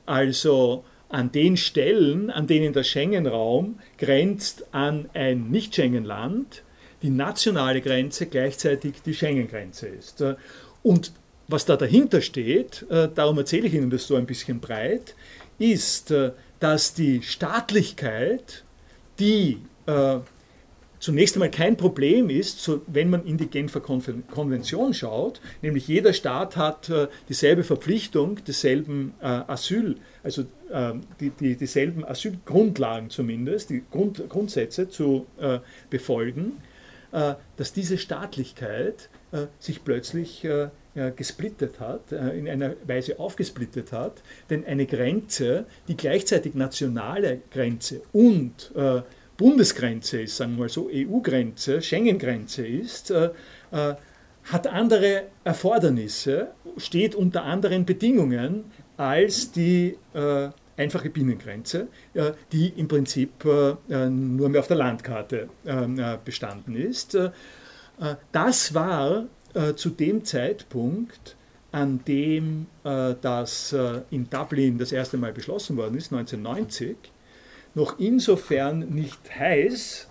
also 0.04 0.84
an 1.08 1.32
den 1.32 1.56
Stellen, 1.56 2.30
an 2.30 2.46
denen 2.46 2.74
der 2.74 2.82
Schengen-Raum 2.82 3.78
grenzt 3.96 4.66
an 4.72 5.08
ein 5.14 5.50
Nicht-Schengen-Land, 5.50 6.62
die 7.00 7.10
nationale 7.10 7.80
Grenze 7.80 8.26
gleichzeitig 8.26 8.96
die 9.06 9.14
Schengen-Grenze 9.14 9.86
ist. 9.86 10.22
Und 10.82 11.12
was 11.48 11.64
da 11.64 11.76
dahinter 11.76 12.20
steht, 12.20 12.84
äh, 12.90 13.08
darum 13.12 13.38
erzähle 13.38 13.66
ich 13.68 13.74
Ihnen 13.74 13.90
das 13.90 14.06
so 14.06 14.16
ein 14.16 14.26
bisschen 14.26 14.60
breit, 14.60 15.14
ist, 15.58 16.10
äh, 16.10 16.32
dass 16.60 16.94
die 16.94 17.22
Staatlichkeit, 17.22 18.64
die 19.18 19.58
äh, 19.86 20.18
zunächst 20.98 21.36
einmal 21.36 21.50
kein 21.50 21.76
Problem 21.76 22.30
ist, 22.30 22.60
so, 22.60 22.82
wenn 22.86 23.10
man 23.10 23.24
in 23.24 23.36
die 23.36 23.46
Genfer 23.46 23.80
Konvention 23.80 24.94
schaut, 24.94 25.40
nämlich 25.62 25.86
jeder 25.86 26.12
Staat 26.12 26.56
hat 26.56 26.88
äh, 26.88 27.08
dieselbe 27.28 27.64
Verpflichtung, 27.64 28.40
desselben 28.44 29.14
äh, 29.20 29.26
Asyl, 29.26 29.96
also 30.22 30.42
äh, 30.70 30.94
die, 31.20 31.30
die, 31.30 31.56
dieselben 31.56 32.04
Asylgrundlagen 32.04 33.10
zumindest, 33.10 33.70
die 33.70 33.84
Grund, 33.90 34.28
Grundsätze 34.28 34.88
zu 34.88 35.26
äh, 35.38 35.60
befolgen, 35.90 36.58
äh, 37.12 37.34
dass 37.56 37.72
diese 37.72 37.98
Staatlichkeit 37.98 39.08
äh, 39.32 39.46
sich 39.58 39.84
plötzlich 39.84 40.46
gesplittet 41.16 41.78
hat, 41.80 42.12
in 42.12 42.48
einer 42.48 42.74
Weise 42.84 43.20
aufgesplittet 43.20 43.92
hat, 43.92 44.22
denn 44.50 44.64
eine 44.64 44.84
Grenze, 44.84 45.66
die 45.86 45.96
gleichzeitig 45.96 46.54
nationale 46.54 47.42
Grenze 47.50 48.02
und 48.12 48.72
Bundesgrenze 49.38 50.22
ist, 50.22 50.36
sagen 50.36 50.56
wir 50.56 50.64
mal 50.64 50.68
so, 50.68 50.90
EU-Grenze, 50.92 51.80
Schengen-Grenze 51.80 52.66
ist, 52.66 53.12
äh, 53.12 53.30
äh, 53.70 53.94
hat 54.44 54.66
andere 54.66 55.28
Erfordernisse, 55.44 56.48
steht 56.76 57.14
unter 57.14 57.44
anderen 57.44 57.86
Bedingungen 57.86 58.64
als 58.96 59.52
die 59.52 59.96
äh, 60.12 60.48
einfache 60.76 61.10
Binnengrenze, 61.10 61.86
äh, 62.14 62.32
die 62.50 62.70
im 62.70 62.88
Prinzip 62.88 63.44
äh, 63.44 64.08
nur 64.10 64.48
mehr 64.48 64.60
auf 64.60 64.66
der 64.66 64.76
Landkarte 64.76 65.48
äh, 65.64 66.18
bestanden 66.24 66.74
ist. 66.74 67.16
das 68.32 68.74
war 68.74 69.26
zu 69.76 69.90
dem 69.90 70.24
Zeitpunkt, 70.24 71.36
an 71.72 72.00
dem 72.06 72.66
das 72.84 73.74
in 74.10 74.30
Dublin 74.30 74.78
das 74.78 74.92
erste 74.92 75.16
Mal 75.16 75.32
beschlossen 75.32 75.76
worden 75.76 75.96
ist, 75.96 76.12
1990, 76.12 76.96
noch 77.74 77.98
insofern 77.98 78.80
nicht 78.90 79.18
heiß, 79.38 80.08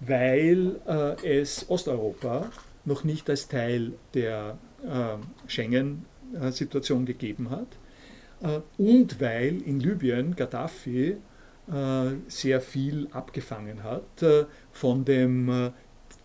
weil 0.00 0.76
äh, 0.86 1.40
es 1.40 1.68
Osteuropa 1.68 2.50
noch 2.84 3.04
nicht 3.04 3.28
als 3.30 3.48
Teil 3.48 3.92
der 4.14 4.58
äh, 4.84 5.48
Schengen-Situation 5.48 7.06
gegeben 7.06 7.50
hat 7.50 7.66
äh, 8.42 8.60
und 8.78 9.20
weil 9.20 9.62
in 9.62 9.80
Libyen 9.80 10.36
Gaddafi 10.36 11.16
äh, 11.68 12.10
sehr 12.28 12.60
viel 12.60 13.08
abgefangen 13.12 13.82
hat 13.82 14.22
äh, 14.22 14.44
von 14.70 15.04
dem 15.04 15.72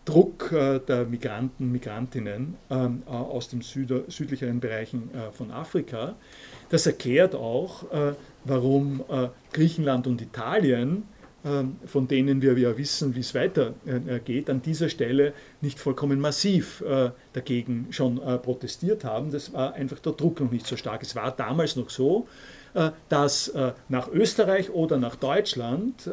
äh, 0.05 0.11
Druck 0.11 0.49
der 0.51 1.05
Migranten, 1.05 1.71
Migrantinnen 1.71 2.57
ähm, 2.69 3.03
aus 3.07 3.49
den 3.49 3.61
südlicheren 3.61 4.59
Bereichen 4.59 5.09
von 5.33 5.51
Afrika. 5.51 6.15
Das 6.69 6.85
erklärt 6.85 7.35
auch, 7.35 7.85
warum 8.43 9.03
äh, 9.09 9.27
Griechenland 9.53 10.07
und 10.07 10.21
Italien, 10.21 11.03
äh, 11.43 11.63
von 11.85 12.07
denen 12.07 12.41
wir 12.41 12.57
ja 12.57 12.77
wissen, 12.77 13.15
wie 13.15 13.19
es 13.19 13.33
weitergeht, 13.35 14.47
äh, 14.47 14.51
an 14.51 14.61
dieser 14.61 14.89
Stelle 14.89 15.33
nicht 15.61 15.79
vollkommen 15.79 16.19
massiv 16.19 16.81
äh, 16.81 17.11
dagegen 17.33 17.87
schon 17.91 18.21
äh, 18.21 18.37
protestiert 18.37 19.03
haben. 19.03 19.31
Das 19.31 19.53
war 19.53 19.73
einfach 19.73 19.99
der 19.99 20.13
Druck 20.13 20.39
noch 20.39 20.51
nicht 20.51 20.67
so 20.67 20.77
stark. 20.77 21.03
Es 21.03 21.15
war 21.15 21.31
damals 21.31 21.75
noch 21.75 21.89
so, 21.89 22.27
äh, 22.73 22.91
dass 23.09 23.51
nach 23.89 24.07
Österreich 24.09 24.69
oder 24.69 24.97
nach 24.97 25.15
Deutschland 25.15 26.09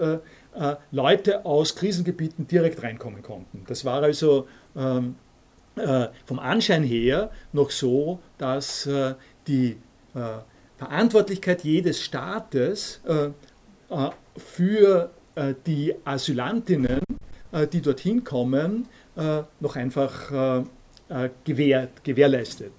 Leute 0.91 1.45
aus 1.47 1.77
Krisengebieten 1.77 2.47
direkt 2.49 2.83
reinkommen 2.83 3.23
konnten. 3.23 3.65
Das 3.69 3.85
war 3.85 4.03
also 4.03 4.49
ähm, 4.77 5.15
vom 6.25 6.39
Anschein 6.39 6.83
her 6.83 7.31
noch 7.53 7.71
so, 7.71 8.19
dass 8.39 8.89
die 9.47 9.77
Verantwortlichkeit 10.79 11.65
jedes 11.65 12.03
Staates 12.03 13.01
äh, 13.07 13.27
äh, 13.91 14.11
für 14.37 15.11
äh, 15.35 15.55
die 15.67 15.95
Asylantinnen, 16.05 17.01
die 17.73 17.81
dorthin 17.81 18.25
kommen, 18.25 18.87
noch 19.61 19.75
einfach 19.75 20.67
gewähr, 21.43 21.89
gewährleistet 22.05 22.75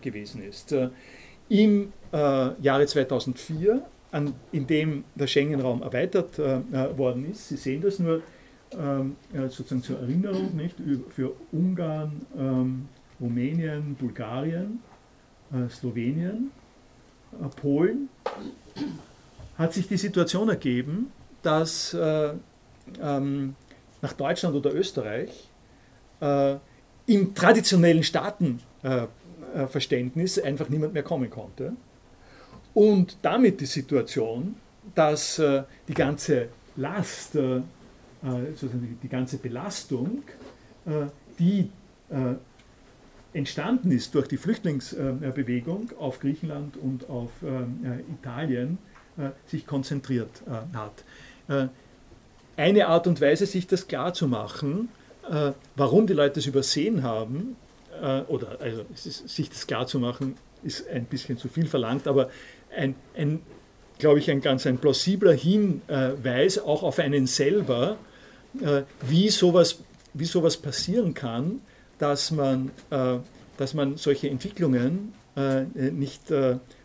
gewesen 0.00 0.40
ist. 0.44 0.72
Im 1.48 1.92
Jahre 2.12 2.86
2004, 2.86 3.82
an, 4.14 4.34
in 4.52 4.66
dem 4.66 5.04
der 5.14 5.26
Schengen-Raum 5.26 5.82
erweitert 5.82 6.38
worden 6.38 7.30
ist, 7.30 7.48
Sie 7.48 7.56
sehen 7.56 7.82
das 7.82 7.98
nur 7.98 8.22
ähm, 8.72 9.16
sozusagen 9.32 9.82
zur 9.82 10.00
Erinnerung, 10.00 10.56
nicht, 10.56 10.76
für 11.10 11.32
Ungarn, 11.52 12.22
ähm, 12.38 12.88
Rumänien, 13.20 13.94
Bulgarien, 13.94 14.80
Slowenien, 15.68 16.50
Polen, 17.56 18.08
hat 19.56 19.72
sich 19.72 19.86
die 19.88 19.96
Situation 19.96 20.48
ergeben, 20.48 21.12
dass 21.42 21.94
äh, 21.94 22.34
ähm, 23.00 23.54
nach 24.02 24.12
Deutschland 24.14 24.56
oder 24.56 24.74
Österreich 24.74 25.48
äh, 26.20 26.56
im 27.06 27.34
traditionellen 27.34 28.02
Staatenverständnis 28.02 30.38
äh, 30.38 30.40
äh 30.40 30.44
einfach 30.44 30.68
niemand 30.68 30.92
mehr 30.94 31.02
kommen 31.02 31.28
konnte. 31.30 31.74
Und 32.74 33.16
damit 33.22 33.60
die 33.60 33.66
Situation, 33.66 34.56
dass 34.94 35.38
äh, 35.38 35.62
die 35.88 35.94
ganze 35.94 36.48
Last, 36.76 37.36
äh, 37.36 37.60
sozusagen 38.54 38.98
die 39.02 39.08
ganze 39.08 39.36
Belastung, 39.38 40.22
die 41.38 41.70
entstanden 43.32 43.90
ist 43.90 44.14
durch 44.14 44.28
die 44.28 44.38
Flüchtlingsbewegung 44.38 45.90
auf 45.98 46.20
Griechenland 46.20 46.78
und 46.78 47.08
auf 47.10 47.30
Italien, 48.20 48.78
äh, 49.16 49.30
sich 49.46 49.64
konzentriert 49.64 50.42
äh, 50.48 50.76
hat. 50.76 51.04
Äh, 51.46 51.68
eine 52.56 52.88
Art 52.88 53.06
und 53.06 53.20
Weise, 53.20 53.46
sich 53.46 53.66
das 53.66 53.86
klarzumachen, 53.86 54.88
warum 55.74 56.06
die 56.06 56.12
Leute 56.12 56.34
das 56.34 56.46
übersehen 56.46 57.02
haben, 57.02 57.56
oder 58.28 58.60
also 58.60 58.84
sich 58.94 59.48
das 59.48 59.66
klarzumachen, 59.66 60.36
ist 60.62 60.86
ein 60.88 61.06
bisschen 61.06 61.36
zu 61.36 61.48
viel 61.48 61.66
verlangt, 61.66 62.06
aber 62.06 62.30
ein, 62.76 62.94
ein 63.16 63.40
glaube 63.98 64.18
ich, 64.18 64.30
ein 64.30 64.40
ganz 64.40 64.66
ein 64.66 64.78
plausibler 64.78 65.32
Hinweis 65.32 66.58
auch 66.58 66.82
auf 66.82 66.98
einen 66.98 67.26
selber, 67.26 67.96
wie 69.02 69.28
sowas, 69.28 69.78
wie 70.14 70.24
sowas 70.24 70.56
passieren 70.56 71.14
kann, 71.14 71.60
dass 71.98 72.32
man, 72.32 72.72
dass 73.56 73.74
man 73.74 73.96
solche 73.96 74.28
Entwicklungen 74.28 75.14
nicht 75.74 76.32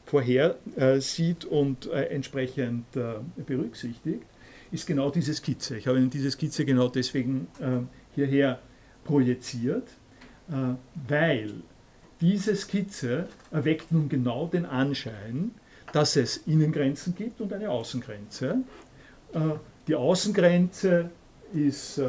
vorhersieht 0.09 1.45
und 1.45 1.85
äh, 1.87 2.05
entsprechend 2.05 2.95
äh, 2.95 3.19
berücksichtigt, 3.45 4.23
ist 4.71 4.87
genau 4.87 5.11
diese 5.11 5.33
Skizze. 5.33 5.77
Ich 5.77 5.87
habe 5.87 5.99
Ihnen 5.99 6.09
diese 6.09 6.31
Skizze 6.31 6.65
genau 6.65 6.87
deswegen 6.87 7.47
äh, 7.59 7.81
hierher 8.15 8.59
projiziert, 9.03 9.87
weil 11.07 11.53
diese 12.21 12.55
Skizze 12.55 13.27
erweckt 13.51 13.91
nun 13.91 14.09
genau 14.09 14.47
den 14.47 14.65
Anschein, 14.65 15.51
dass 15.93 16.15
es 16.15 16.37
Innengrenzen 16.45 17.15
gibt 17.15 17.41
und 17.41 17.51
eine 17.53 17.69
Außengrenze. 17.69 18.57
Die 19.87 19.95
Außengrenze 19.95 21.09
ist 21.53 22.01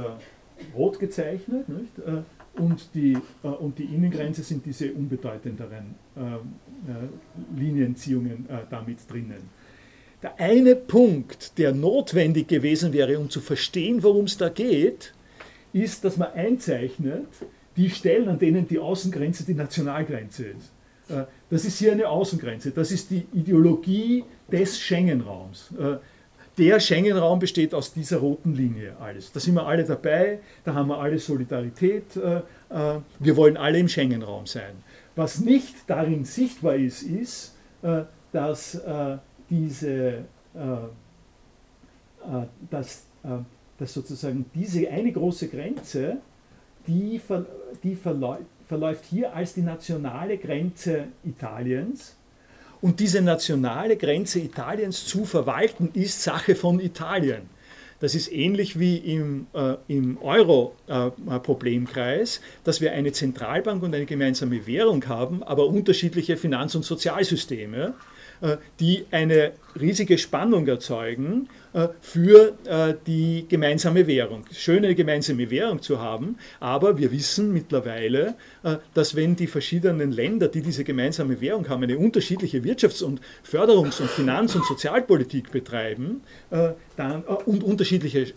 rot 0.74 0.98
gezeichnet 0.98 1.68
nicht? 1.68 1.92
und 2.54 2.94
die, 2.94 3.16
und 3.42 3.78
die 3.78 3.84
Innengrenze 3.84 4.42
sind 4.42 4.64
diese 4.66 4.92
unbedeutenderen 4.92 5.94
äh, 6.88 7.58
Linienziehungen 7.58 8.48
äh, 8.48 8.60
damit 8.70 8.98
drinnen. 9.10 9.50
Der 10.22 10.38
eine 10.38 10.74
Punkt, 10.74 11.58
der 11.58 11.72
notwendig 11.72 12.48
gewesen 12.48 12.92
wäre, 12.92 13.18
um 13.18 13.28
zu 13.28 13.40
verstehen, 13.40 14.02
worum 14.02 14.24
es 14.24 14.38
da 14.38 14.48
geht, 14.48 15.12
ist, 15.72 16.04
dass 16.04 16.16
man 16.16 16.32
einzeichnet 16.32 17.28
die 17.76 17.90
Stellen, 17.90 18.28
an 18.28 18.38
denen 18.38 18.66
die 18.66 18.78
Außengrenze 18.78 19.44
die 19.44 19.54
Nationalgrenze 19.54 20.46
ist. 20.46 20.72
Äh, 21.50 21.54
das 21.54 21.64
ist 21.64 21.78
hier 21.78 21.92
eine 21.92 22.08
Außengrenze. 22.08 22.70
Das 22.70 22.92
ist 22.92 23.10
die 23.10 23.26
Ideologie 23.32 24.24
des 24.50 24.78
Schengen-Raums. 24.78 25.70
Der 26.58 26.80
Schengen-Raum 26.80 27.38
besteht 27.38 27.72
aus 27.72 27.92
dieser 27.92 28.18
roten 28.18 28.54
Linie 28.54 28.94
alles. 29.00 29.32
Da 29.32 29.40
sind 29.40 29.54
wir 29.54 29.66
alle 29.66 29.84
dabei, 29.84 30.40
da 30.64 30.74
haben 30.74 30.88
wir 30.88 30.98
alle 30.98 31.18
Solidarität. 31.18 32.04
Wir 32.16 33.36
wollen 33.36 33.56
alle 33.56 33.78
im 33.78 33.88
Schengen-Raum 33.88 34.46
sein. 34.46 34.74
Was 35.16 35.40
nicht 35.40 35.74
darin 35.86 36.24
sichtbar 36.24 36.76
ist, 36.76 37.02
ist, 37.02 37.54
äh, 37.82 38.04
dass 38.32 38.74
äh, 38.76 39.18
diese, 39.48 40.24
äh, 40.54 40.76
dass, 42.70 43.06
dass 43.78 43.92
sozusagen 43.92 44.44
diese 44.54 44.88
eine 44.88 45.10
große 45.10 45.48
Grenze, 45.48 46.18
die, 46.86 47.20
die 47.82 47.96
verläuft 47.96 48.44
hier 49.08 49.34
als 49.34 49.54
die 49.54 49.62
nationale 49.62 50.38
Grenze 50.38 51.06
Italiens. 51.24 52.14
Und 52.80 53.00
diese 53.00 53.20
nationale 53.20 53.96
Grenze 53.96 54.38
Italiens 54.40 55.06
zu 55.06 55.24
verwalten, 55.24 55.90
ist 55.94 56.22
Sache 56.22 56.54
von 56.54 56.78
Italien. 56.80 57.42
Das 58.00 58.14
ist 58.14 58.30
ähnlich 58.32 58.78
wie 58.78 58.96
im, 58.96 59.46
äh, 59.52 59.74
im 59.88 60.16
Euro-Problemkreis, 60.22 62.38
äh, 62.38 62.40
dass 62.64 62.80
wir 62.80 62.92
eine 62.92 63.12
Zentralbank 63.12 63.82
und 63.82 63.94
eine 63.94 64.06
gemeinsame 64.06 64.66
Währung 64.66 65.06
haben, 65.06 65.42
aber 65.42 65.66
unterschiedliche 65.66 66.38
Finanz- 66.38 66.74
und 66.74 66.86
Sozialsysteme. 66.86 67.92
Äh, 68.40 68.56
die 68.80 69.04
eine 69.10 69.52
riesige 69.78 70.16
Spannung 70.16 70.66
erzeugen 70.66 71.46
äh, 71.46 71.48
für 72.00 72.54
äh, 72.64 72.94
die 73.06 73.46
gemeinsame 73.48 74.06
Währung. 74.06 74.44
Schön, 74.52 74.84
eine 74.84 74.94
gemeinsame 74.94 75.50
Währung 75.50 75.80
zu 75.82 76.00
haben, 76.00 76.36
aber 76.58 76.98
wir 76.98 77.12
wissen 77.12 77.52
mittlerweile, 77.52 78.34
dass 78.94 79.14
wenn 79.14 79.36
die 79.36 79.46
verschiedenen 79.46 80.12
Länder, 80.12 80.48
die 80.48 80.62
diese 80.62 80.84
gemeinsame 80.84 81.40
Währung 81.40 81.68
haben, 81.68 81.82
eine 81.82 81.96
unterschiedliche 81.98 82.58
Wirtschafts- 82.58 83.02
und 83.02 83.20
Förderungs- 83.42 84.00
und 84.00 84.10
Finanz- 84.10 84.54
und 84.54 84.64
Sozialpolitik 84.64 85.50
betreiben 85.50 86.22
dann, 86.96 87.22
und 87.22 87.62
unterschiedliche, 87.64 88.32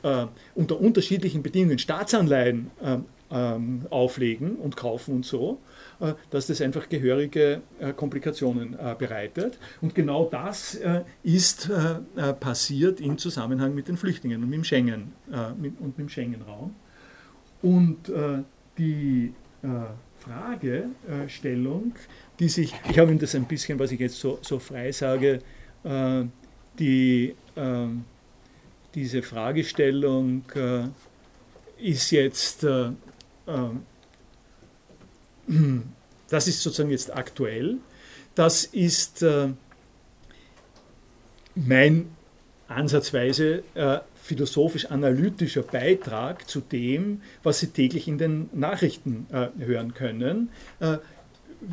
unter 0.55 0.79
unterschiedlichen 0.79 1.43
Bedingungen 1.43 1.79
Staatsanleihen 1.79 2.71
ähm, 3.33 3.87
auflegen 3.89 4.55
und 4.57 4.77
kaufen 4.77 5.15
und 5.15 5.25
so, 5.25 5.57
äh, 5.57 5.72
dass 6.29 6.47
das 6.47 6.61
einfach 6.61 6.89
gehörige 6.89 7.61
äh, 7.79 7.93
Komplikationen 7.93 8.73
äh, 8.73 8.95
bereitet. 8.97 9.57
Und 9.81 9.95
genau 9.95 10.27
das 10.29 10.79
ist 11.23 11.69
passiert 12.39 12.99
im 12.99 13.17
Zusammenhang 13.17 13.73
mit 13.75 13.87
den 13.87 13.97
Flüchtlingen 13.97 14.43
und 14.43 14.49
mit 14.49 14.57
dem, 14.57 14.63
Schengen, 14.63 15.13
und 15.31 15.81
mit 15.81 15.97
dem 15.97 16.09
Schengen-Raum. 16.09 16.75
Und 17.61 18.11
die 18.77 19.33
Fragestellung, 20.19 21.93
die 22.39 22.49
sich, 22.49 22.73
ich 22.89 22.99
habe 22.99 23.11
Ihnen 23.11 23.19
das 23.19 23.35
ein 23.35 23.45
bisschen, 23.45 23.79
was 23.79 23.91
ich 23.91 23.99
jetzt 23.99 24.19
so, 24.19 24.39
so 24.41 24.59
frei 24.59 24.91
sage, 24.91 25.39
die, 26.79 27.35
diese 28.95 29.21
Fragestellung 29.21 30.43
ist 31.77 32.11
jetzt 32.11 32.65
das 36.29 36.47
ist 36.47 36.61
sozusagen 36.61 36.91
jetzt 36.91 37.15
aktuell. 37.15 37.77
Das 38.35 38.63
ist 38.63 39.21
äh, 39.21 39.49
mein 41.55 42.07
ansatzweise 42.67 43.63
äh, 43.75 43.99
philosophisch-analytischer 44.15 45.63
Beitrag 45.63 46.47
zu 46.47 46.61
dem, 46.61 47.21
was 47.43 47.59
Sie 47.59 47.67
täglich 47.67 48.07
in 48.07 48.17
den 48.17 48.49
Nachrichten 48.53 49.27
äh, 49.31 49.47
hören 49.63 49.93
können. 49.93 50.49
Äh, 50.79 50.97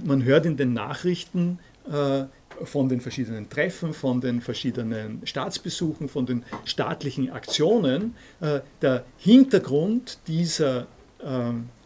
man 0.04 0.24
hört 0.24 0.46
in 0.46 0.56
den 0.56 0.72
Nachrichten 0.72 1.58
äh, 1.90 2.24
von 2.64 2.88
den 2.88 3.00
verschiedenen 3.00 3.48
Treffen, 3.48 3.94
von 3.94 4.20
den 4.20 4.40
verschiedenen 4.40 5.22
Staatsbesuchen, 5.24 6.08
von 6.08 6.26
den 6.26 6.44
staatlichen 6.64 7.30
Aktionen. 7.30 8.14
Äh, 8.40 8.60
der 8.82 9.04
Hintergrund 9.18 10.18
dieser 10.26 10.86
ähm, 11.24 11.68
äh, 11.68 11.79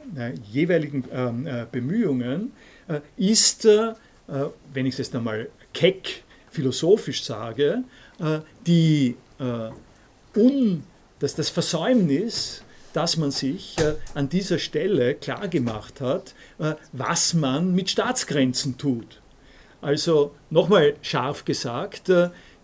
jeweiligen 0.51 1.05
ähm, 1.13 1.47
äh, 1.47 1.67
Bemühungen 1.71 2.53
äh, 2.89 3.01
ist, 3.17 3.67
wenn 3.67 4.87
ich 4.87 4.95
es 4.95 4.99
jetzt 4.99 5.15
einmal 5.15 5.49
keck 5.75 6.25
philosophisch 6.51 7.25
sage, 7.25 7.85
die, 8.67 9.17
un, 10.35 10.83
dass 11.19 11.35
das 11.35 11.51
Versäumnis, 11.51 12.63
dass 12.95 13.19
man 13.19 13.31
sich 13.31 13.77
an 14.15 14.31
dieser 14.31 14.59
Stelle 14.59 15.15
klargemacht 15.15 16.01
hat, 16.01 16.35
was 16.93 17.35
man 17.35 17.75
mit 17.75 17.91
Staatsgrenzen 17.91 18.79
tut. 18.79 19.21
Also 19.83 20.35
nochmal 20.49 20.95
scharf 21.03 21.45
gesagt, 21.45 22.11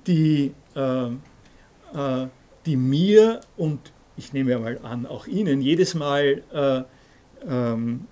die, 0.06 0.54
die 2.64 2.76
mir 2.76 3.40
und 3.58 3.80
ich 4.16 4.32
nehme 4.32 4.58
mal 4.58 4.78
an, 4.82 5.04
auch 5.04 5.26
Ihnen 5.26 5.60
jedes 5.60 5.92
Mal 5.92 6.86
ähm, 7.48 8.06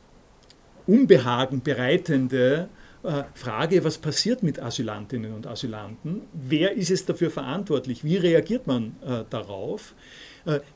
Unbehagen 0.87 1.62
bereitende 1.62 2.68
äh, 3.03 3.24
Frage, 3.35 3.85
was 3.85 3.99
passiert 3.99 4.43
mit 4.43 4.61
Asylantinnen 4.61 5.33
und 5.33 5.47
Asylanten? 5.47 6.22
Wer 6.33 6.72
ist 6.72 6.91
es 6.91 7.05
dafür 7.05 7.31
verantwortlich? 7.31 8.05
Wie 8.05 8.16
reagiert 8.16 8.66
man 8.66 8.97
darauf? 9.31 9.95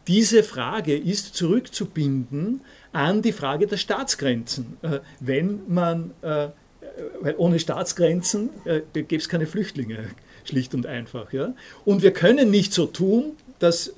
diese 0.07 0.43
Frage 0.43 0.95
ist 0.95 1.35
zurückzubinden 1.35 2.61
an 2.93 3.23
die 3.23 3.33
Frage 3.33 3.67
der 3.67 3.79
Staatsgrenzen. 3.79 4.77
wenn 5.21 5.61
man, 5.67 6.11
weil 6.21 7.35
ohne 7.39 7.59
Staatsgrenzen 7.59 8.51
gäbe 8.93 9.17
es 9.17 9.31
keine 9.31 9.47
Flüchtlinge, 9.47 10.11
schlicht 10.45 10.75
und 10.75 10.85
einfach. 10.85 11.33
Ja? 11.33 11.55
Und 11.87 12.03
wir 12.03 12.13
können 12.13 12.51
nicht 12.51 12.75
so 12.75 12.85
tun, 12.85 13.33
dass, 13.61 13.95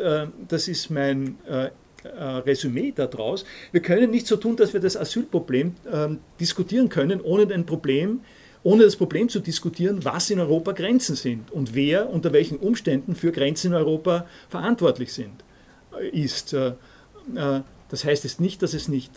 das 0.47 0.69
ist 0.69 0.91
mein 0.91 1.39
äh, 2.05 2.23
Resümee 2.23 2.93
daraus. 2.95 3.45
Wir 3.73 3.83
können 3.83 4.11
nicht 4.11 4.27
so 4.27 4.37
tun, 4.37 4.57
dass 4.57 4.73
wir 4.73 4.81
das 4.81 4.97
Asylproblem 4.97 5.75
äh, 5.91 6.09
diskutieren 6.39 6.89
können, 6.89 7.21
ohne 7.21 7.53
ein 7.53 7.67
Problem 7.67 8.21
ohne 8.65 8.85
das 8.85 8.97
Problem 8.97 9.29
zu 9.29 9.41
diskutieren, 9.41 10.05
was 10.05 10.31
in 10.31 10.41
Europa 10.41 10.73
Grenzen 10.73 11.15
sind 11.15 11.53
und 11.53 11.75
wer 11.75 12.11
unter 12.11 12.33
welchen 12.33 12.57
Umständen 12.57 13.15
für 13.15 13.31
Grenzen 13.31 13.69
in 13.69 13.75
Europa 13.75 14.27
verantwortlich 14.49 15.13
sind, 15.13 15.45
äh, 16.01 16.09
ist. 16.09 16.55
Äh, 16.55 16.73
äh, 17.37 17.61
das 17.91 18.05
heißt 18.05 18.25
jetzt 18.25 18.41
nicht, 18.41 18.61
dass 18.63 18.75
es 18.75 18.89
nicht 18.89 19.13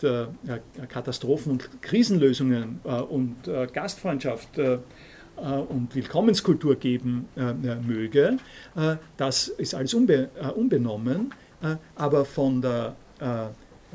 Katastrophen- 0.88 1.52
und 1.52 1.82
Krisenlösungen 1.82 2.78
und 3.08 3.34
Gastfreundschaft 3.72 4.50
und 4.56 5.94
Willkommenskultur 5.96 6.76
geben 6.76 7.26
möge. 7.84 8.36
Das 9.16 9.48
ist 9.48 9.74
alles 9.74 9.94
unbe 9.94 10.28
unbenommen. 10.54 11.32
Äh, 11.62 11.76
aber 11.96 12.24
von, 12.24 12.62
der, 12.62 12.94
äh, 13.20 13.46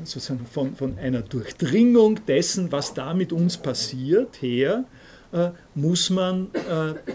sozusagen 0.04 0.46
von, 0.46 0.74
von 0.74 0.98
einer 0.98 1.22
Durchdringung 1.22 2.24
dessen, 2.26 2.70
was 2.72 2.94
da 2.94 3.14
mit 3.14 3.32
uns 3.32 3.56
passiert, 3.56 4.42
her, 4.42 4.84
äh, 5.32 5.50
muss 5.74 6.10
man, 6.10 6.48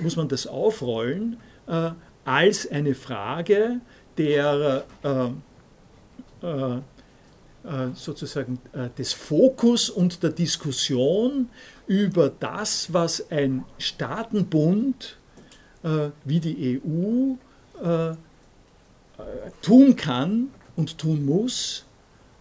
muss 0.02 0.16
man 0.18 0.28
das 0.28 0.46
aufrollen 0.46 1.38
als 2.26 2.70
eine 2.70 2.96
Frage 2.96 3.80
der 4.18 4.84
sozusagen 7.94 8.60
des 8.98 9.14
Fokus 9.14 9.90
und 9.90 10.22
der 10.24 10.32
Diskussion 10.32 11.50
über 11.88 12.30
das, 12.30 12.92
was 12.92 13.32
ein 13.32 13.64
Staatenbund 13.78 15.18
wie 16.26 16.40
die 16.40 16.82
EU 16.84 17.36
äh, 17.82 18.16
tun 19.62 19.96
kann 19.96 20.50
und 20.76 20.98
tun 20.98 21.26
muss, 21.26 21.86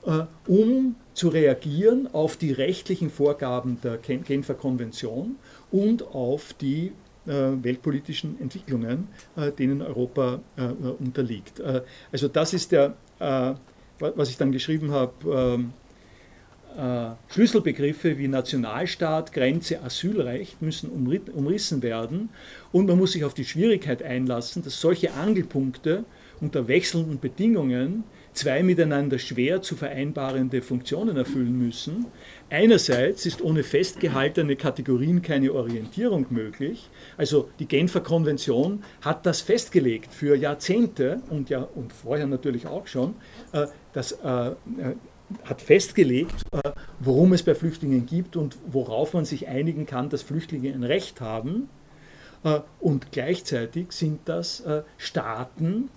äh, 0.06 0.22
um 0.46 0.94
zu 1.14 1.28
reagieren 1.28 2.08
auf 2.12 2.36
die 2.36 2.52
rechtlichen 2.52 3.10
Vorgaben 3.10 3.78
der 3.82 3.98
Genfer 3.98 4.54
Konvention 4.54 5.36
und 5.72 6.02
auf 6.14 6.54
die 6.54 6.92
äh, 7.26 7.32
weltpolitischen 7.62 8.40
Entwicklungen, 8.40 9.08
denen 9.58 9.82
Europa 9.82 10.40
unterliegt. 11.00 11.60
Also 12.12 12.28
das 12.28 12.54
ist 12.54 12.70
der, 12.70 12.94
was 13.18 14.30
ich 14.30 14.36
dann 14.36 14.52
geschrieben 14.52 14.92
habe, 14.92 15.12
ähm, 16.78 17.16
Schlüsselbegriffe 17.28 18.16
wie 18.18 18.28
Nationalstaat, 18.28 19.32
Grenze, 19.32 19.82
Asylrecht 19.82 20.62
müssen 20.62 20.90
umrissen 20.90 21.82
werden 21.82 22.28
und 22.70 22.86
man 22.86 22.96
muss 22.96 23.12
sich 23.12 23.24
auf 23.24 23.34
die 23.34 23.44
Schwierigkeit 23.44 24.04
einlassen, 24.04 24.62
dass 24.62 24.80
solche 24.80 25.12
Angelpunkte 25.14 26.04
unter 26.40 26.68
wechselnden 26.68 27.20
Bedingungen 27.20 28.04
zwei 28.32 28.62
miteinander 28.62 29.18
schwer 29.18 29.62
zu 29.62 29.74
vereinbarende 29.74 30.62
Funktionen 30.62 31.16
erfüllen 31.16 31.58
müssen. 31.58 32.06
Einerseits 32.50 33.26
ist 33.26 33.42
ohne 33.42 33.64
festgehaltene 33.64 34.56
Kategorien 34.56 35.22
keine 35.22 35.52
Orientierung 35.52 36.26
möglich. 36.30 36.88
Also 37.16 37.50
die 37.58 37.66
Genfer 37.66 38.00
Konvention 38.00 38.84
hat 39.00 39.26
das 39.26 39.40
festgelegt 39.40 40.14
für 40.14 40.36
Jahrzehnte 40.36 41.20
und, 41.30 41.50
ja, 41.50 41.66
und 41.74 41.92
vorher 41.92 42.26
natürlich 42.26 42.66
auch 42.66 42.86
schon. 42.86 43.14
Äh, 43.52 43.66
das 43.92 44.12
äh, 44.12 44.48
äh 44.50 44.54
hat 45.44 45.60
festgelegt, 45.60 46.42
äh, 46.52 46.70
worum 47.00 47.34
es 47.34 47.42
bei 47.42 47.54
Flüchtlingen 47.54 48.06
gibt 48.06 48.34
und 48.34 48.56
worauf 48.66 49.12
man 49.12 49.26
sich 49.26 49.46
einigen 49.46 49.84
kann, 49.84 50.08
dass 50.08 50.22
Flüchtlinge 50.22 50.72
ein 50.72 50.84
Recht 50.84 51.20
haben. 51.20 51.68
Äh, 52.44 52.60
und 52.80 53.12
gleichzeitig 53.12 53.92
sind 53.92 54.20
das 54.24 54.60
äh, 54.60 54.84
Staaten, 54.96 55.90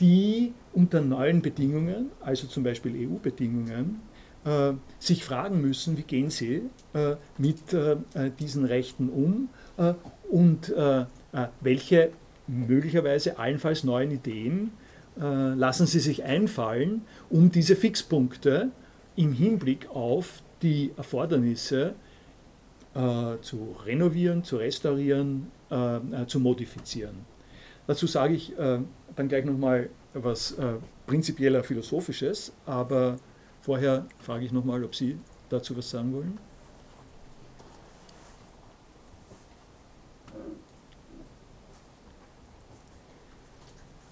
die 0.00 0.52
unter 0.72 1.00
neuen 1.00 1.42
Bedingungen, 1.42 2.10
also 2.20 2.46
zum 2.46 2.62
Beispiel 2.62 3.08
EU-Bedingungen, 3.08 4.00
äh, 4.46 4.74
sich 5.00 5.24
fragen 5.24 5.60
müssen, 5.60 5.98
wie 5.98 6.02
gehen 6.02 6.30
sie 6.30 6.62
äh, 6.94 7.16
mit 7.36 7.56
diesen 8.38 8.64
Rechten 8.64 9.08
um 9.08 9.48
und 10.30 10.72
welche 11.60 12.10
möglicherweise 12.46 13.38
allenfalls 13.38 13.84
neuen 13.84 14.10
Ideen 14.10 14.70
lassen 15.16 15.86
sie 15.86 16.00
sich 16.00 16.24
einfallen, 16.24 17.02
um 17.28 17.50
diese 17.50 17.76
Fixpunkte 17.76 18.70
im 19.16 19.32
Hinblick 19.32 19.88
auf 19.90 20.42
die 20.62 20.92
Erfordernisse 20.96 21.94
zu 23.42 23.76
renovieren, 23.84 24.44
zu 24.44 24.56
restaurieren, 24.56 25.50
zu 26.26 26.40
modifizieren. 26.40 27.16
Dazu 27.86 28.06
sage 28.06 28.34
ich 28.34 28.54
dann 29.16 29.28
gleich 29.28 29.44
nochmal 29.44 29.88
was 30.14 30.52
äh, 30.52 30.74
prinzipieller 31.06 31.64
Philosophisches, 31.64 32.52
aber 32.66 33.16
vorher 33.62 34.06
frage 34.20 34.44
ich 34.44 34.52
nochmal, 34.52 34.84
ob 34.84 34.94
Sie 34.94 35.18
dazu 35.48 35.76
was 35.76 35.90
sagen 35.90 36.12
wollen. 36.12 36.38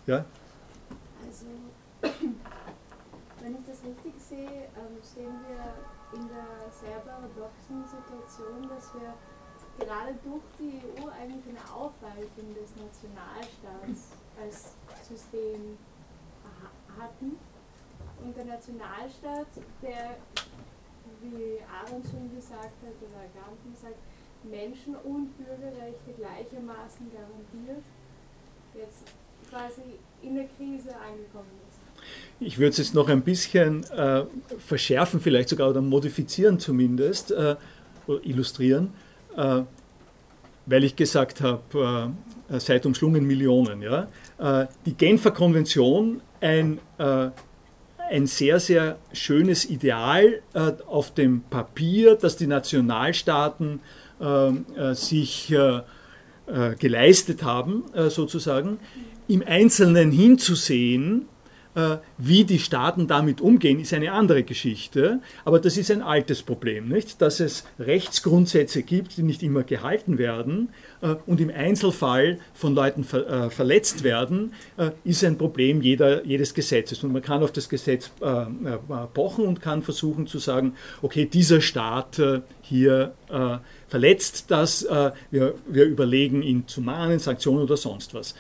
Ja? 0.06 0.24
Also, 1.24 1.46
wenn 2.02 3.54
ich 3.54 3.64
das 3.66 3.82
richtig 3.84 4.12
sehe, 4.18 4.68
ähm, 4.76 5.00
stehen 5.02 5.32
wir 5.48 6.18
in 6.18 6.28
der 6.28 6.70
sehr 6.70 6.98
paradoxen 7.00 7.84
Situation, 7.88 8.68
dass 8.68 8.92
wir 8.94 9.14
gerade 9.78 10.14
durch 10.22 10.44
die 10.58 10.80
EU 10.84 11.08
eigentlich 11.08 11.44
eine 11.48 11.74
Aufweichung 11.74 12.54
des 12.54 12.70
Nationalstaats 12.76 14.23
als 14.42 14.74
System 15.06 15.78
hatten. 16.98 17.36
Und 18.22 18.36
der 18.36 18.44
Nationalstaat, 18.44 19.46
der, 19.82 20.16
wie 21.22 21.60
Aaron 21.68 22.02
schon 22.02 22.34
gesagt 22.34 22.76
hat, 22.82 22.96
oder 23.02 23.24
Ganten 23.34 23.72
gesagt, 23.74 23.98
Menschen- 24.44 24.96
und 25.04 25.36
Bürgerrechte 25.36 26.12
gleichermaßen 26.16 27.10
garantiert, 27.12 27.84
jetzt 28.74 29.04
quasi 29.50 29.82
in 30.22 30.34
der 30.36 30.46
Krise 30.56 30.90
angekommen 30.96 31.50
ist. 31.68 31.80
Ich 32.40 32.58
würde 32.58 32.70
es 32.70 32.78
jetzt 32.78 32.94
noch 32.94 33.08
ein 33.08 33.22
bisschen 33.22 33.84
äh, 33.90 34.24
verschärfen, 34.58 35.20
vielleicht 35.20 35.48
sogar 35.48 35.70
oder 35.70 35.80
modifizieren 35.80 36.58
zumindest, 36.58 37.30
äh, 37.30 37.56
illustrieren, 38.22 38.92
äh, 39.36 39.62
weil 40.66 40.84
ich 40.84 40.96
gesagt 40.96 41.40
habe, 41.40 42.12
äh, 42.50 42.60
seit 42.60 42.84
umschlungen 42.84 43.26
Millionen. 43.26 43.80
Ja? 43.80 44.08
Äh, 44.38 44.66
die 44.86 44.94
Genfer 44.94 45.30
Konvention, 45.30 46.20
ein, 46.40 46.78
äh, 46.98 47.28
ein 48.10 48.26
sehr, 48.26 48.60
sehr 48.60 48.98
schönes 49.12 49.64
Ideal 49.64 50.42
auf 50.86 51.14
dem 51.14 51.40
Papier, 51.42 52.16
dass 52.16 52.36
die 52.36 52.46
Nationalstaaten 52.46 53.80
sich 54.92 55.54
geleistet 56.78 57.42
haben, 57.42 57.84
sozusagen, 58.10 58.78
im 59.26 59.42
Einzelnen 59.46 60.10
hinzusehen, 60.10 61.22
äh, 61.22 61.33
wie 62.18 62.44
die 62.44 62.58
Staaten 62.58 63.06
damit 63.08 63.40
umgehen, 63.40 63.80
ist 63.80 63.92
eine 63.92 64.12
andere 64.12 64.44
Geschichte. 64.44 65.20
Aber 65.44 65.58
das 65.58 65.76
ist 65.76 65.90
ein 65.90 66.02
altes 66.02 66.42
Problem, 66.42 66.88
nicht? 66.88 67.20
Dass 67.20 67.40
es 67.40 67.64
Rechtsgrundsätze 67.78 68.82
gibt, 68.82 69.16
die 69.16 69.22
nicht 69.22 69.42
immer 69.42 69.64
gehalten 69.64 70.18
werden 70.18 70.68
äh, 71.02 71.16
und 71.26 71.40
im 71.40 71.50
Einzelfall 71.50 72.38
von 72.54 72.74
Leuten 72.74 73.02
äh, 73.02 73.50
verletzt 73.50 74.04
werden, 74.04 74.52
ist 75.04 75.24
ein 75.24 75.38
Problem 75.38 75.82
jeder, 75.82 76.24
jedes 76.24 76.54
Gesetzes. 76.54 77.02
Und 77.02 77.12
man 77.12 77.22
kann 77.22 77.42
auf 77.42 77.52
das 77.52 77.68
Gesetz 77.68 78.10
pochen 79.14 79.46
und 79.46 79.60
kann 79.60 79.82
versuchen 79.82 80.26
zu 80.26 80.38
sagen, 80.38 80.74
okay, 81.02 81.26
dieser 81.26 81.60
Staat 81.60 82.20
hier 82.62 83.14
verletzt 83.88 84.50
das, 84.50 84.86
wir 84.90 85.54
überlegen, 85.84 86.42
ihn 86.42 86.66
zu 86.66 86.80
mahnen, 86.80 87.18
Sanktionen 87.18 87.62
oder 87.62 87.76
sonst 87.76 88.14
was 88.14 88.34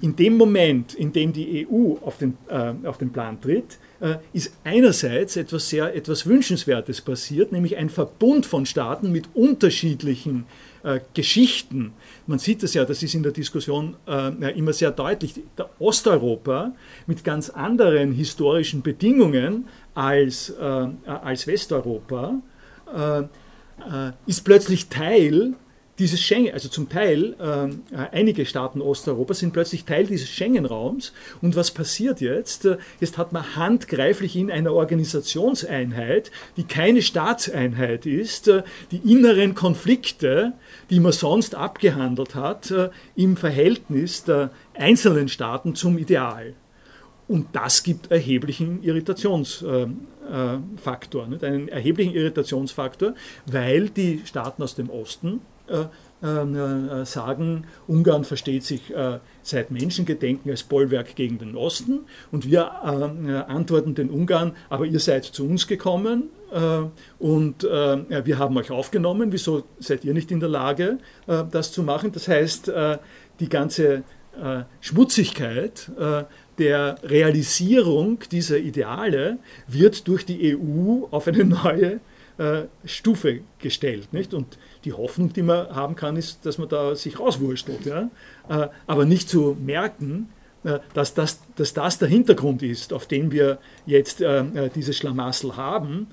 in 0.00 0.14
dem 0.16 0.36
Moment, 0.36 0.94
in 0.94 1.12
dem 1.12 1.32
die 1.32 1.66
EU 1.66 1.96
auf 2.02 2.18
den, 2.18 2.36
äh, 2.48 2.72
auf 2.86 2.98
den 2.98 3.12
Plan 3.12 3.40
tritt, 3.40 3.78
äh, 4.00 4.16
ist 4.32 4.52
einerseits 4.64 5.36
etwas 5.36 5.68
sehr 5.68 5.94
etwas 5.94 6.26
Wünschenswertes 6.26 7.00
passiert, 7.00 7.52
nämlich 7.52 7.76
ein 7.76 7.88
Verbund 7.88 8.46
von 8.46 8.66
Staaten 8.66 9.10
mit 9.10 9.28
unterschiedlichen 9.34 10.44
äh, 10.82 11.00
Geschichten. 11.14 11.92
Man 12.26 12.38
sieht 12.38 12.62
das 12.62 12.74
ja, 12.74 12.84
das 12.84 13.02
ist 13.02 13.14
in 13.14 13.22
der 13.22 13.32
Diskussion 13.32 13.96
äh, 14.06 14.58
immer 14.58 14.72
sehr 14.72 14.90
deutlich. 14.90 15.34
Der 15.56 15.70
Osteuropa 15.78 16.72
mit 17.06 17.24
ganz 17.24 17.50
anderen 17.50 18.12
historischen 18.12 18.82
Bedingungen 18.82 19.66
als, 19.94 20.50
äh, 20.50 20.88
als 21.06 21.46
Westeuropa 21.46 22.40
äh, 22.94 23.22
ist 24.26 24.44
plötzlich 24.44 24.88
Teil 24.88 25.54
dieses 25.98 26.20
Schengen, 26.20 26.52
also 26.52 26.68
zum 26.68 26.88
Teil, 26.88 27.34
äh, 27.40 27.96
einige 28.12 28.44
Staaten 28.44 28.80
Osteuropas 28.80 29.38
sind 29.38 29.52
plötzlich 29.52 29.84
Teil 29.84 30.06
dieses 30.06 30.28
Schengen-Raums. 30.28 31.12
Und 31.40 31.56
was 31.56 31.70
passiert 31.70 32.20
jetzt? 32.20 32.68
Jetzt 33.00 33.18
hat 33.18 33.32
man 33.32 33.56
handgreiflich 33.56 34.36
in 34.36 34.50
einer 34.50 34.72
Organisationseinheit, 34.72 36.30
die 36.56 36.64
keine 36.64 37.02
Staatseinheit 37.02 38.06
ist, 38.06 38.48
äh, 38.48 38.62
die 38.90 39.10
inneren 39.10 39.54
Konflikte, 39.54 40.52
die 40.90 41.00
man 41.00 41.12
sonst 41.12 41.54
abgehandelt 41.54 42.34
hat, 42.34 42.70
äh, 42.70 42.90
im 43.14 43.36
Verhältnis 43.36 44.24
der 44.24 44.50
einzelnen 44.74 45.28
Staaten 45.28 45.74
zum 45.74 45.98
Ideal. 45.98 46.54
Und 47.28 47.48
das 47.54 47.82
gibt 47.82 48.12
erheblichen 48.12 48.84
Irritationsfaktor, 48.84 51.26
nicht? 51.26 51.42
einen 51.42 51.68
erheblichen 51.68 52.14
Irritationsfaktor, 52.14 53.14
weil 53.46 53.88
die 53.88 54.22
Staaten 54.24 54.62
aus 54.62 54.76
dem 54.76 54.90
Osten 54.90 55.28
äh, 55.28 55.36
äh, 55.36 55.55
sagen, 57.04 57.66
Ungarn 57.86 58.24
versteht 58.24 58.64
sich 58.64 58.94
äh, 58.94 59.18
seit 59.42 59.70
Menschengedenken 59.70 60.50
als 60.50 60.62
Bollwerk 60.62 61.14
gegen 61.14 61.38
den 61.38 61.54
Osten 61.54 62.00
und 62.32 62.50
wir 62.50 62.82
antworten 63.48 63.94
den 63.94 64.10
Ungarn, 64.10 64.52
aber 64.70 64.86
ihr 64.86 64.98
seid 64.98 65.24
zu 65.24 65.46
uns 65.46 65.66
gekommen 65.66 66.30
und 67.18 67.62
wir 67.64 68.38
haben 68.38 68.56
euch 68.56 68.70
aufgenommen, 68.70 69.30
wieso 69.30 69.64
seid 69.78 70.04
ihr 70.04 70.14
nicht 70.14 70.30
in 70.30 70.40
der 70.40 70.48
Lage, 70.48 70.98
das 71.26 71.72
zu 71.72 71.82
machen? 71.82 72.12
Das 72.12 72.28
heißt, 72.28 72.72
die 73.40 73.48
ganze 73.48 74.04
Schmutzigkeit 74.80 75.90
der 76.58 76.96
Realisierung 77.02 78.20
dieser 78.30 78.58
Ideale 78.58 79.38
wird 79.66 80.08
durch 80.08 80.24
die 80.24 80.56
EU 80.56 81.06
auf 81.10 81.28
eine 81.28 81.44
neue 81.44 82.00
Stufe 82.84 83.40
gestellt. 83.58 84.12
Nicht? 84.12 84.34
Und 84.34 84.58
die 84.84 84.92
Hoffnung, 84.92 85.32
die 85.32 85.42
man 85.42 85.74
haben 85.74 85.96
kann, 85.96 86.16
ist, 86.16 86.46
dass 86.46 86.58
man 86.58 86.68
da 86.68 86.94
sich 86.94 87.18
rauswurstelt. 87.18 87.84
Ja? 87.86 88.10
Äh, 88.48 88.68
aber 88.86 89.04
nicht 89.04 89.28
zu 89.28 89.56
merken, 89.58 90.28
äh, 90.64 90.80
dass 90.94 91.14
das, 91.14 91.40
dass 91.56 91.74
das 91.74 91.98
der 91.98 92.08
Hintergrund 92.08 92.62
ist, 92.62 92.92
auf 92.92 93.06
den 93.06 93.30
wir 93.32 93.58
jetzt 93.86 94.20
äh, 94.20 94.70
dieses 94.70 94.96
Schlamassel 94.96 95.56
haben, 95.56 96.08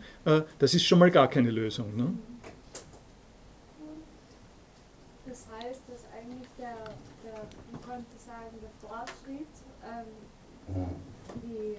das 0.59 0.74
ist 0.74 0.86
schon 0.86 0.99
mal 0.99 1.11
gar 1.11 1.30
keine 1.30 1.51
Lösung. 1.51 1.95
Ne? 1.97 2.13
Das 5.26 5.45
heißt, 5.57 5.82
dass 5.88 6.05
eigentlich 6.17 6.47
der, 6.57 6.78
der 7.26 7.41
man 7.71 7.82
könnte 7.82 8.17
sagen, 8.17 8.55
der 8.61 8.69
Fortschritt, 8.80 9.53
ähm, 9.84 10.86
die, 11.43 11.78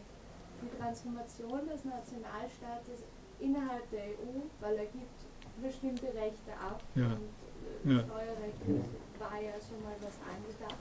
die 0.61 0.79
Transformation 0.79 1.61
des 1.67 1.85
Nationalstaates 1.85 3.03
innerhalb 3.41 3.89
der 3.91 4.05
EU, 4.05 4.43
weil 4.61 4.77
er 4.77 4.87
gibt 4.87 5.25
bestimmte 5.63 6.07
Rechte 6.07 6.53
ab. 6.61 6.83
Ja. 6.95 7.07
Und 7.07 7.91
äh, 7.91 7.97
ja. 7.97 8.05
Steuerrecht 8.05 8.89
war 9.19 9.41
ja 9.41 9.55
schon 9.61 9.83
mal 9.83 9.97
was 10.01 10.19
angedacht. 10.25 10.81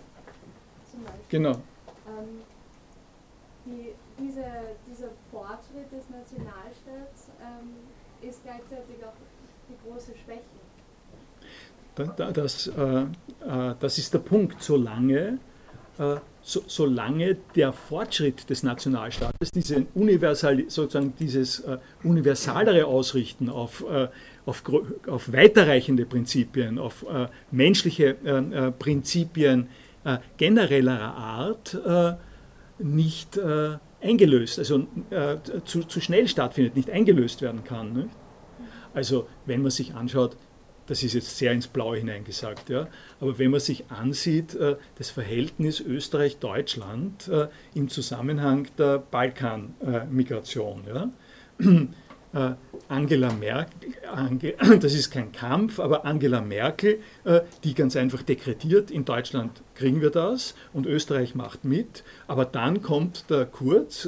Zum 0.89 1.03
Beispiel. 1.03 1.25
Genau. 1.29 1.51
Ähm, 2.07 2.41
die, 3.65 3.93
diese, 4.19 4.43
dieser 4.87 5.09
Fortschritt 5.31 5.91
des 5.91 6.09
Nationalstaats 6.09 7.31
ähm, 7.41 8.27
ist 8.27 8.43
gleichzeitig 8.43 9.03
auch 9.05 9.13
die 9.69 9.89
große 9.89 10.13
Schwäche. 10.17 10.43
Das, 11.95 12.67
äh, 12.67 13.01
äh, 13.01 13.75
das 13.79 13.97
ist 13.97 14.13
der 14.13 14.19
Punkt. 14.19 14.61
Solange 14.61 15.39
äh, 15.99 16.15
so, 16.43 16.61
solange 16.67 17.37
der 17.55 17.71
Fortschritt 17.71 18.49
des 18.49 18.63
Nationalstaates, 18.63 19.51
diese 19.51 19.85
universal, 19.95 20.65
sozusagen 20.67 21.13
dieses 21.17 21.61
äh, 21.61 21.77
universalere 22.03 22.85
Ausrichten 22.85 23.49
auf, 23.49 23.85
äh, 23.89 24.09
auf, 24.45 24.61
auf, 25.07 25.31
weiterreichende 25.31 26.05
Prinzipien, 26.05 26.79
auf 26.79 27.05
äh, 27.09 27.27
menschliche 27.51 28.17
äh, 28.25 28.67
äh, 28.67 28.71
Prinzipien 28.71 29.67
generellerer 30.35 31.15
Art 31.15 31.77
nicht 32.77 33.39
eingelöst, 34.01 34.59
also 34.59 34.85
zu, 35.63 35.85
zu, 35.85 36.01
schnell 36.01 36.27
stattfindet, 36.27 36.75
nicht 36.75 36.89
eingelöst 36.89 37.41
werden 37.41 37.63
kann. 37.63 37.93
Nicht? 37.93 38.09
Also 38.93 39.29
wenn 39.45 39.61
man 39.61 39.71
sich 39.71 39.95
anschaut, 39.95 40.35
das 40.87 41.03
ist 41.03 41.13
jetzt 41.13 41.37
sehr 41.37 41.51
ins 41.51 41.67
Blaue 41.67 41.97
hineingesagt, 41.97 42.69
ja. 42.69 42.87
Aber 43.19 43.39
wenn 43.39 43.51
man 43.51 43.59
sich 43.59 43.89
ansieht, 43.89 44.55
äh, 44.55 44.75
das 44.97 45.09
Verhältnis 45.09 45.79
Österreich-Deutschland 45.79 47.27
äh, 47.29 47.47
im 47.73 47.89
Zusammenhang 47.89 48.67
der 48.77 48.99
Balkanmigration, 48.99 50.83
ja. 50.87 51.09
Äh, 52.33 52.55
Angela 52.89 53.31
Merkel, 53.31 54.55
das 54.79 54.93
ist 54.95 55.11
kein 55.11 55.31
Kampf, 55.31 55.79
aber 55.79 56.03
Angela 56.03 56.41
Merkel, 56.41 56.99
die 57.63 57.75
ganz 57.75 57.95
einfach 57.95 58.23
dekretiert, 58.23 58.89
in 58.89 59.05
Deutschland 59.05 59.61
kriegen 59.75 60.01
wir 60.01 60.09
das 60.09 60.55
und 60.73 60.85
Österreich 60.85 61.35
macht 61.35 61.65
mit, 61.65 62.03
aber 62.27 62.45
dann 62.45 62.81
kommt 62.81 63.29
der 63.29 63.45
Kurz 63.45 64.07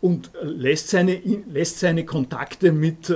und 0.00 0.30
lässt 0.42 0.88
seine, 0.88 1.20
lässt 1.50 1.78
seine 1.78 2.04
Kontakte 2.04 2.72
mit 2.72 3.08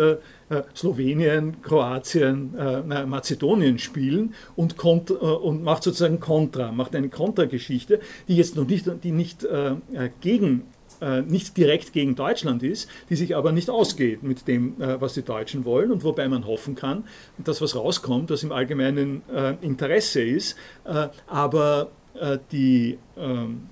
äh, 0.49 0.63
Slowenien, 0.77 1.61
Kroatien, 1.61 2.55
äh, 2.57 3.05
Mazedonien 3.05 3.81
spielen 3.81 4.35
und, 4.55 4.77
kont, 4.77 5.11
äh, 5.11 5.15
und 5.15 5.65
macht 5.65 5.83
sozusagen 5.83 6.21
Kontra, 6.21 6.71
macht 6.71 6.95
eine 6.95 7.09
Kontrageschichte, 7.09 7.99
die 8.29 8.37
jetzt 8.37 8.55
noch 8.55 8.67
nicht, 8.67 8.89
die 9.03 9.11
nicht 9.11 9.47
gegen 10.21 10.63
nicht 11.27 11.57
direkt 11.57 11.93
gegen 11.93 12.15
Deutschland 12.15 12.63
ist, 12.63 12.89
die 13.11 13.17
sich 13.17 13.37
aber 13.37 13.53
nicht 13.53 13.71
ausgeht 13.71 14.23
mit 14.23 14.49
dem, 14.49 14.75
was 14.79 15.15
die 15.15 15.23
Deutschen 15.23 15.65
wollen 15.65 15.91
und 15.91 16.05
wobei 16.05 16.29
man 16.29 16.47
hoffen 16.47 16.75
kann, 16.75 17.05
dass 17.39 17.61
was 17.61 17.77
rauskommt, 17.77 18.31
das 18.31 18.43
im 18.43 18.53
allgemeinen 18.53 19.23
Interesse 19.61 20.23
ist. 20.23 20.57
aber 21.27 21.91
die, 22.53 22.99
ähm, 23.17 23.69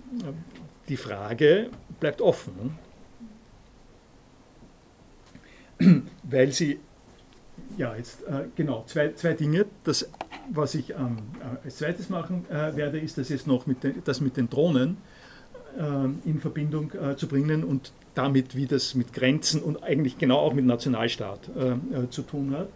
die 0.89 0.97
Frage 0.97 1.71
bleibt 2.01 2.21
offen. 2.21 2.79
weil 6.23 6.53
sie, 6.53 6.79
ja, 7.77 7.95
jetzt 7.97 8.23
äh, 8.25 8.47
genau, 8.57 8.85
zwei, 8.87 9.13
zwei 9.15 9.35
Dinge. 9.35 9.67
Das, 9.85 10.09
was 10.51 10.75
ich 10.75 10.91
ähm, 10.91 11.19
als 11.65 11.79
zweites 11.79 12.09
machen 12.09 12.45
äh, 12.51 12.77
werde, 12.77 12.99
ist 12.99 13.19
das 13.19 13.29
jetzt 13.29 13.47
noch 13.47 13.67
mit 13.67 13.83
den, 13.83 14.03
das 14.05 14.21
mit 14.21 14.37
den 14.37 14.49
Drohnen 14.49 14.91
äh, 14.91 15.24
in 16.25 16.41
Verbindung 16.41 16.93
äh, 16.93 17.17
zu 17.17 17.27
bringen 17.27 17.65
und 17.65 17.93
damit, 18.15 18.55
wie 18.55 18.67
das 18.67 18.95
mit 18.95 19.13
Grenzen 19.13 19.63
und 19.63 19.83
eigentlich 19.83 20.19
genau 20.19 20.39
auch 20.39 20.55
mit 20.55 20.65
Nationalstaat 20.65 21.51
äh, 21.57 21.71
äh, 21.71 22.11
zu 22.11 22.23
tun 22.23 22.55
hat. 22.57 22.69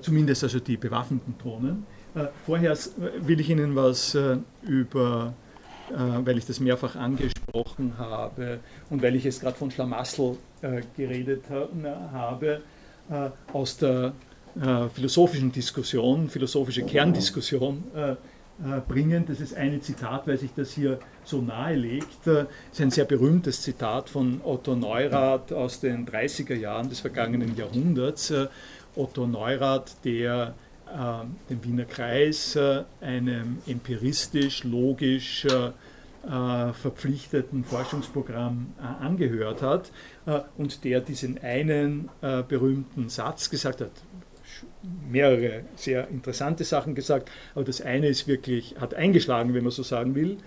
zumindest 0.00 0.44
also 0.44 0.60
die 0.60 0.76
bewaffneten 0.76 1.34
Drohnen. 1.38 1.86
vorher 2.46 2.78
will 3.20 3.40
ich 3.40 3.50
Ihnen 3.50 3.74
was 3.74 4.16
über 4.62 5.34
weil 6.24 6.38
ich 6.38 6.46
das 6.46 6.60
mehrfach 6.60 6.94
angesprochen 6.96 7.94
habe 7.98 8.60
und 8.90 9.02
weil 9.02 9.16
ich 9.16 9.24
jetzt 9.24 9.40
gerade 9.40 9.56
von 9.56 9.70
Schlamassel 9.70 10.36
äh, 10.62 10.82
geredet 10.96 11.44
habe, 11.50 12.62
äh, 13.10 13.30
aus 13.52 13.76
der 13.76 14.14
äh, 14.60 14.88
philosophischen 14.88 15.52
Diskussion, 15.52 16.28
philosophische 16.28 16.82
Kerndiskussion 16.82 17.84
bringen. 18.88 19.24
Das 19.26 19.40
ist 19.40 19.54
ein 19.54 19.80
Zitat, 19.82 20.26
weil 20.26 20.38
sich 20.38 20.50
das 20.54 20.72
hier 20.72 20.98
so 21.24 21.42
nahe 21.42 21.74
legt. 21.74 22.26
Das 22.26 22.46
ist 22.72 22.80
ein 22.80 22.90
sehr 22.90 23.04
berühmtes 23.04 23.62
Zitat 23.62 24.08
von 24.08 24.40
Otto 24.42 24.74
Neurath 24.74 25.52
aus 25.52 25.80
den 25.80 26.06
30er 26.06 26.54
Jahren 26.54 26.88
des 26.88 27.00
vergangenen 27.00 27.56
Jahrhunderts. 27.56 28.32
Otto 28.94 29.26
Neurath, 29.26 29.96
der 30.04 30.54
den 31.50 31.64
Wiener 31.64 31.84
Kreis 31.84 32.58
einem 33.00 33.58
empiristisch, 33.66 34.64
logisch 34.64 35.46
äh, 36.26 36.72
verpflichteten 36.72 37.62
Forschungsprogramm 37.62 38.74
äh, 38.80 39.04
angehört 39.04 39.62
hat 39.62 39.92
äh, 40.26 40.40
und 40.56 40.82
der 40.82 41.00
diesen 41.00 41.38
einen 41.38 42.08
berühmten 42.20 43.08
Satz 43.08 43.48
gesagt 43.48 43.80
hat, 43.80 43.92
mehrere 45.10 45.62
sehr 45.76 46.08
interessante 46.08 46.64
Sachen 46.64 46.94
gesagt, 46.94 47.30
aber 47.54 47.64
das 47.64 47.80
eine 47.80 48.08
ist 48.08 48.26
wirklich, 48.26 48.76
hat 48.78 48.94
eingeschlagen, 48.94 49.54
wenn 49.54 49.64
man 49.64 49.72
so 49.72 49.82
sagen 49.82 50.14
will. 50.14 50.38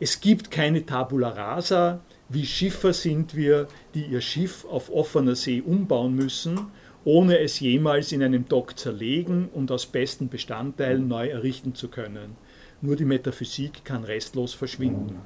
Es 0.00 0.20
gibt 0.20 0.50
keine 0.50 0.84
Tabula 0.84 1.30
rasa, 1.30 2.00
wie 2.28 2.46
Schiffer 2.46 2.92
sind 2.92 3.34
wir, 3.36 3.68
die 3.94 4.04
ihr 4.04 4.20
Schiff 4.20 4.64
auf 4.64 4.90
offener 4.92 5.36
See 5.36 5.60
umbauen 5.60 6.14
müssen, 6.14 6.68
ohne 7.04 7.38
es 7.38 7.60
jemals 7.60 8.12
in 8.12 8.22
einem 8.22 8.48
Dock 8.48 8.78
zerlegen 8.78 9.48
und 9.52 9.70
aus 9.70 9.86
besten 9.86 10.28
Bestandteilen 10.28 11.06
neu 11.06 11.28
errichten 11.28 11.74
zu 11.74 11.88
können. 11.88 12.36
Nur 12.80 12.96
die 12.96 13.04
Metaphysik 13.04 13.84
kann 13.84 14.04
restlos 14.04 14.54
verschwinden. 14.54 15.20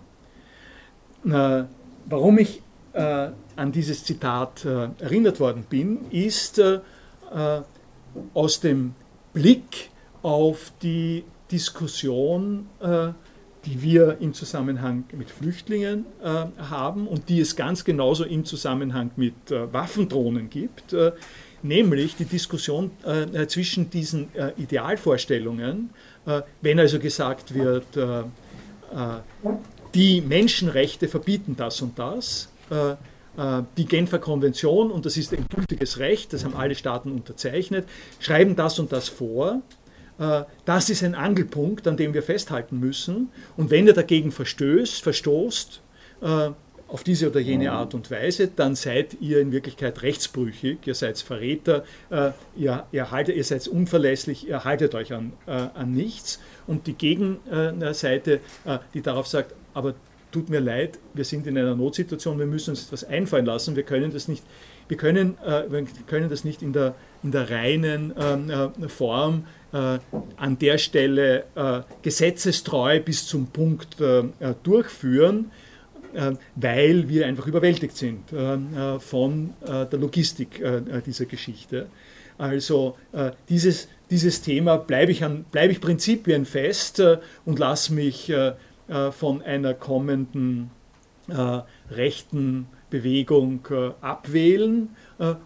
Äh, 1.25 1.65
warum 2.07 2.39
ich 2.39 2.63
äh, 2.93 3.29
an 3.57 3.73
dieses 3.73 4.05
Zitat 4.05 4.65
äh, 4.65 4.89
erinnert 4.99 5.41
worden 5.41 5.65
bin, 5.69 6.11
ist 6.11 6.59
äh, 6.59 6.81
äh, 7.33 7.63
aus 8.35 8.61
dem 8.61 8.95
Blick 9.33 9.91
auf 10.23 10.73
die 10.83 11.25
Diskussion, 11.51 12.67
äh, 12.81 13.09
die 13.65 13.83
wir 13.83 14.19
im 14.21 14.35
Zusammenhang 14.35 15.05
mit 15.13 15.31
Flüchtlingen 15.31 16.07
haben 16.59 17.09
und 17.09 17.29
die 17.29 17.41
es 17.41 17.57
ganz 17.57 17.85
genauso 17.85 18.25
im 18.25 18.45
Zusammenhang 18.45 19.11
mit 19.17 19.35
Waffendrohnen 19.51 20.49
gibt, 20.49 20.95
nämlich 21.63 22.17
die 22.17 22.25
Diskussion 22.25 22.91
äh, 23.05 23.47
zwischen 23.47 23.91
diesen 23.91 24.35
äh, 24.35 24.53
Idealvorstellungen, 24.57 25.91
äh, 26.27 26.43
wenn 26.61 26.79
also 26.79 26.99
gesagt 26.99 27.55
wird, 27.55 27.97
äh, 27.97 28.23
die 29.95 30.21
Menschenrechte 30.21 31.09
verbieten 31.09 31.57
das 31.57 31.83
und 31.83 31.99
das, 31.99 32.49
die 33.77 33.85
Genfer 33.85 34.19
Konvention, 34.19 34.91
und 34.91 35.07
das 35.07 35.17
ist 35.17 35.33
ein 35.33 35.47
gültiges 35.49 35.99
Recht, 35.99 36.33
das 36.33 36.45
haben 36.45 36.57
alle 36.57 36.75
Staaten 36.75 37.13
unterzeichnet, 37.13 37.89
schreiben 38.19 38.57
das 38.57 38.81
und 38.81 38.91
das 38.91 39.09
vor. 39.09 39.63
Das 40.65 40.91
ist 40.91 41.05
ein 41.05 41.15
Angelpunkt, 41.15 41.87
an 41.87 41.97
dem 41.97 42.15
wir 42.15 42.25
festhalten 42.25 42.81
müssen. 42.81 43.29
Und 43.57 43.71
wenn 43.71 43.87
er 43.87 43.93
dagegen 43.93 44.33
verstößt, 44.33 45.03
verstoßt, 45.03 45.81
auf 46.89 47.05
diese 47.05 47.31
oder 47.31 47.41
jene 47.41 47.71
Art 47.71 47.95
und 47.95 48.11
Weise, 48.11 48.49
dann 48.49 48.75
seid 48.75 49.19
ihr 49.21 49.41
in 49.41 49.53
Wirklichkeit 49.53 50.03
rechtsbrüchig, 50.03 50.79
ihr 50.87 50.95
seid 50.95 51.19
Verräter, 51.19 51.85
äh, 52.11 52.31
ihr, 52.57 52.85
ihr, 52.93 53.11
haltet, 53.11 53.37
ihr 53.37 53.45
seid 53.45 53.69
unverlässlich, 53.69 54.49
ihr 54.49 54.65
haltet 54.65 54.95
euch 54.95 55.13
an, 55.13 55.33
äh, 55.47 55.51
an 55.51 55.93
nichts. 55.93 56.41
Und 56.67 56.87
die 56.87 56.95
Gegenseite, 56.95 58.41
äh, 58.65 58.79
die 58.95 59.03
darauf 59.03 59.27
sagt, 59.27 59.55
aber 59.75 59.95
tut 60.31 60.49
mir 60.51 60.61
leid, 60.61 60.99
wir 61.15 61.25
sind 61.25 61.47
in 61.47 61.57
einer 61.57 61.75
Notsituation, 61.75 62.39
wir 62.39 62.47
müssen 62.47 62.71
uns 62.71 62.87
etwas 62.87 63.05
einfallen 63.05 63.47
lassen, 63.47 63.77
wir 63.77 63.83
können 63.83 64.13
das 64.13 64.29
nicht, 64.29 64.43
wir 64.89 64.97
können, 64.97 65.39
äh, 65.45 65.71
wir 65.71 65.85
können 66.07 66.29
das 66.29 66.45
nicht 66.45 66.63
in 66.63 66.73
der, 66.73 66.95
in 67.23 67.33
der 67.33 67.51
reinen 67.51 68.13
ähm, 68.19 68.51
äh, 68.51 68.89
Form 68.89 69.45
äh, 69.73 69.99
an 70.37 70.59
der 70.59 70.79
Stelle 70.79 71.45
gesetzestreu 72.03 73.01
bis 73.01 73.27
zum 73.27 73.49
Punkt 73.49 73.97
durchführen, 74.63 75.51
äh, 76.15 76.33
weil 76.57 77.09
wir 77.09 77.27
einfach 77.27 77.47
überwältigt 77.47 77.97
sind 77.97 78.33
äh, 78.33 78.55
äh, 78.55 78.99
von 78.99 79.53
der 79.63 79.99
Logistik 79.99 80.63
dieser 81.05 81.27
Geschichte. 81.27 81.87
Also 82.39 82.97
dieses, 83.49 83.89
dieses 84.11 84.43
Thema 84.43 84.77
bleibe 84.77 85.13
ich, 85.13 85.25
bleib 85.51 85.71
ich 85.71 85.81
Prinzipien 85.81 86.45
fest 86.45 87.03
und 87.45 87.59
lasse 87.59 87.93
mich 87.93 88.33
von 89.11 89.43
einer 89.43 89.75
kommenden 89.75 90.71
rechten 91.91 92.67
Bewegung 92.89 93.67
abwählen 94.01 94.89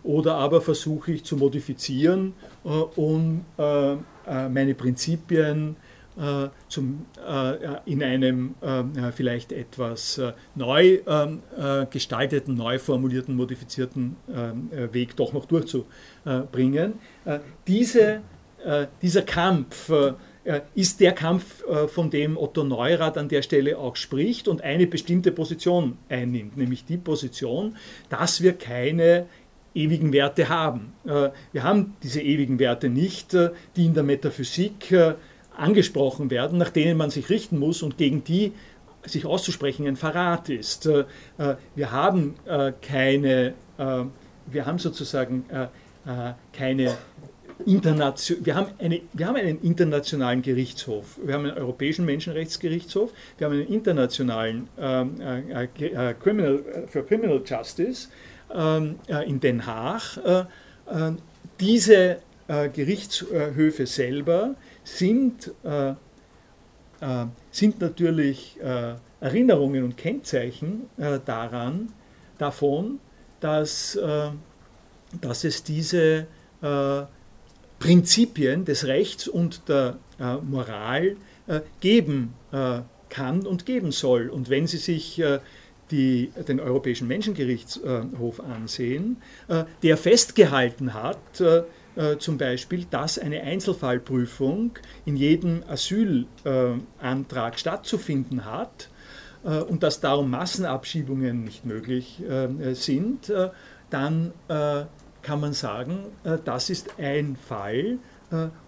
oder 0.05 0.35
aber 0.37 0.61
versuche 0.61 1.13
ich 1.13 1.25
zu 1.25 1.37
modifizieren, 1.37 2.35
um 2.97 3.45
meine 4.27 4.75
Prinzipien 4.75 5.77
äh, 6.15 6.49
zum, 6.69 7.07
äh, 7.27 7.57
in 7.87 8.03
einem 8.03 8.55
äh, 8.61 9.13
vielleicht 9.13 9.51
etwas 9.51 10.21
neu 10.55 10.99
ähm, 11.07 11.41
gestalteten, 11.91 12.55
neu 12.55 12.79
formulierten, 12.79 13.35
modifizierten 13.35 14.17
ähm, 14.29 14.69
Weg 14.93 15.17
doch 15.17 15.33
noch 15.33 15.47
durchzubringen. 15.47 16.95
Diese, 17.67 18.21
dieser 19.01 19.23
Kampf 19.23 19.91
ist 20.75 21.01
der 21.01 21.13
Kampf, 21.13 21.63
von 21.87 22.11
dem 22.11 22.37
Otto 22.37 22.65
Neurath 22.65 23.17
an 23.17 23.29
der 23.29 23.43
Stelle 23.43 23.79
auch 23.79 23.95
spricht 23.95 24.49
und 24.49 24.63
eine 24.63 24.89
bestimmte 24.89 25.31
Position 25.31 25.99
einnimmt, 26.09 26.57
nämlich 26.57 26.85
die 26.85 26.97
Position, 26.97 27.77
dass 28.09 28.43
wir 28.43 28.55
keine 28.55 29.27
ewigen 29.73 30.13
Werte 30.13 30.49
haben. 30.49 30.95
Wir 31.05 31.63
haben 31.63 31.95
diese 32.03 32.21
ewigen 32.21 32.59
Werte 32.59 32.89
nicht, 32.89 33.37
die 33.77 33.87
in 33.87 33.95
der 33.95 34.03
Metaphysik 34.03 34.93
angesprochen 35.57 36.31
werden, 36.31 36.59
nach 36.59 36.71
denen 36.71 36.97
man 36.97 37.11
sich 37.11 37.31
richten 37.31 37.59
muss 37.59 37.83
und 37.83 37.97
gegen 37.97 38.25
die 38.25 38.53
sich 39.05 39.27
auszusprechen 39.27 39.87
ein 39.87 39.97
Verrat 39.97 40.49
ist. 40.49 40.87
Äh, 40.87 41.05
äh, 41.39 41.57
wir 41.75 41.91
haben 41.91 42.35
äh, 42.47 42.73
keine, 42.81 43.55
wir 44.47 44.67
haben 44.67 44.79
sozusagen 44.79 45.45
keine 46.53 46.97
Internation, 47.67 48.45
wir, 48.45 48.55
haben 48.55 48.69
eine, 48.79 49.01
wir 49.13 49.27
haben 49.27 49.37
einen 49.37 49.61
internationalen 49.63 50.43
Gerichtshof, 50.43 51.19
wir 51.23 51.35
haben 51.35 51.47
einen 51.47 51.59
europäischen 51.59 52.05
Menschenrechtsgerichtshof, 52.05 53.13
wir 53.39 53.47
haben 53.47 53.55
einen 53.55 53.69
internationalen 53.69 54.69
äh, 54.79 55.65
äh, 55.65 56.15
Criminal, 56.15 56.63
für 56.87 57.05
Criminal 57.05 57.43
Justice 57.45 58.09
äh, 58.55 59.29
in 59.29 59.41
Den 59.41 59.67
Haag. 59.67 60.19
diese 61.61 62.19
Gerichtshöfe 62.49 63.87
selber 63.87 64.57
sind, 64.85 65.53
äh, 65.65 65.91
äh, 65.91 65.95
sind 67.51 67.81
natürlich 67.81 68.59
äh, 68.61 68.95
Erinnerungen 69.21 69.85
und 69.85 69.97
Kennzeichen 69.97 70.89
äh, 70.99 71.19
daran, 71.25 71.93
davon, 72.39 72.99
dass, 73.41 73.97
äh, 73.97 74.31
dass 75.21 75.45
es 75.45 75.63
diese 75.63 76.27
äh, 76.63 77.03
Prinzipien 77.83 78.65
des 78.65 78.87
Rechts 78.87 79.27
und 79.27 79.69
der 79.69 79.99
Moral 80.49 81.17
geben 81.81 82.35
kann 83.09 83.47
und 83.47 83.67
geben 83.67 83.91
soll. 83.91 84.29
Und 84.31 84.51
wenn 84.51 84.69
Sie 84.69 84.79
sich 84.79 85.21
die, 85.91 86.31
den 86.47 86.61
Europäischen 86.61 87.09
Menschengerichtshof 87.09 88.41
ansehen, 88.41 89.17
der 89.83 89.97
festgehalten 89.97 90.95
hat, 90.95 91.19
äh, 91.95 92.17
zum 92.19 92.39
Beispiel, 92.39 92.87
dass 92.91 93.19
eine 93.19 93.43
Einzelfallprüfung 93.43 94.79
in 95.05 95.17
jedem 95.17 95.63
Asylantrag 95.69 97.59
stattzufinden 97.59 98.47
hat 98.47 98.89
äh, 99.45 99.59
und 99.59 99.83
dass 99.83 100.01
darum 100.01 100.31
Massenabschiebungen 100.31 101.45
nicht 101.45 101.67
möglich 101.67 102.23
äh, 102.23 102.75
sind, 102.75 103.29
äh, 103.29 103.51
dann 103.91 104.33
äh, 104.49 104.85
kann 105.23 105.41
man 105.41 105.53
sagen, 105.53 106.07
äh, 106.25 106.39
das 106.45 106.71
ist 106.71 106.99
ein 106.99 107.37
Fall, 107.37 107.99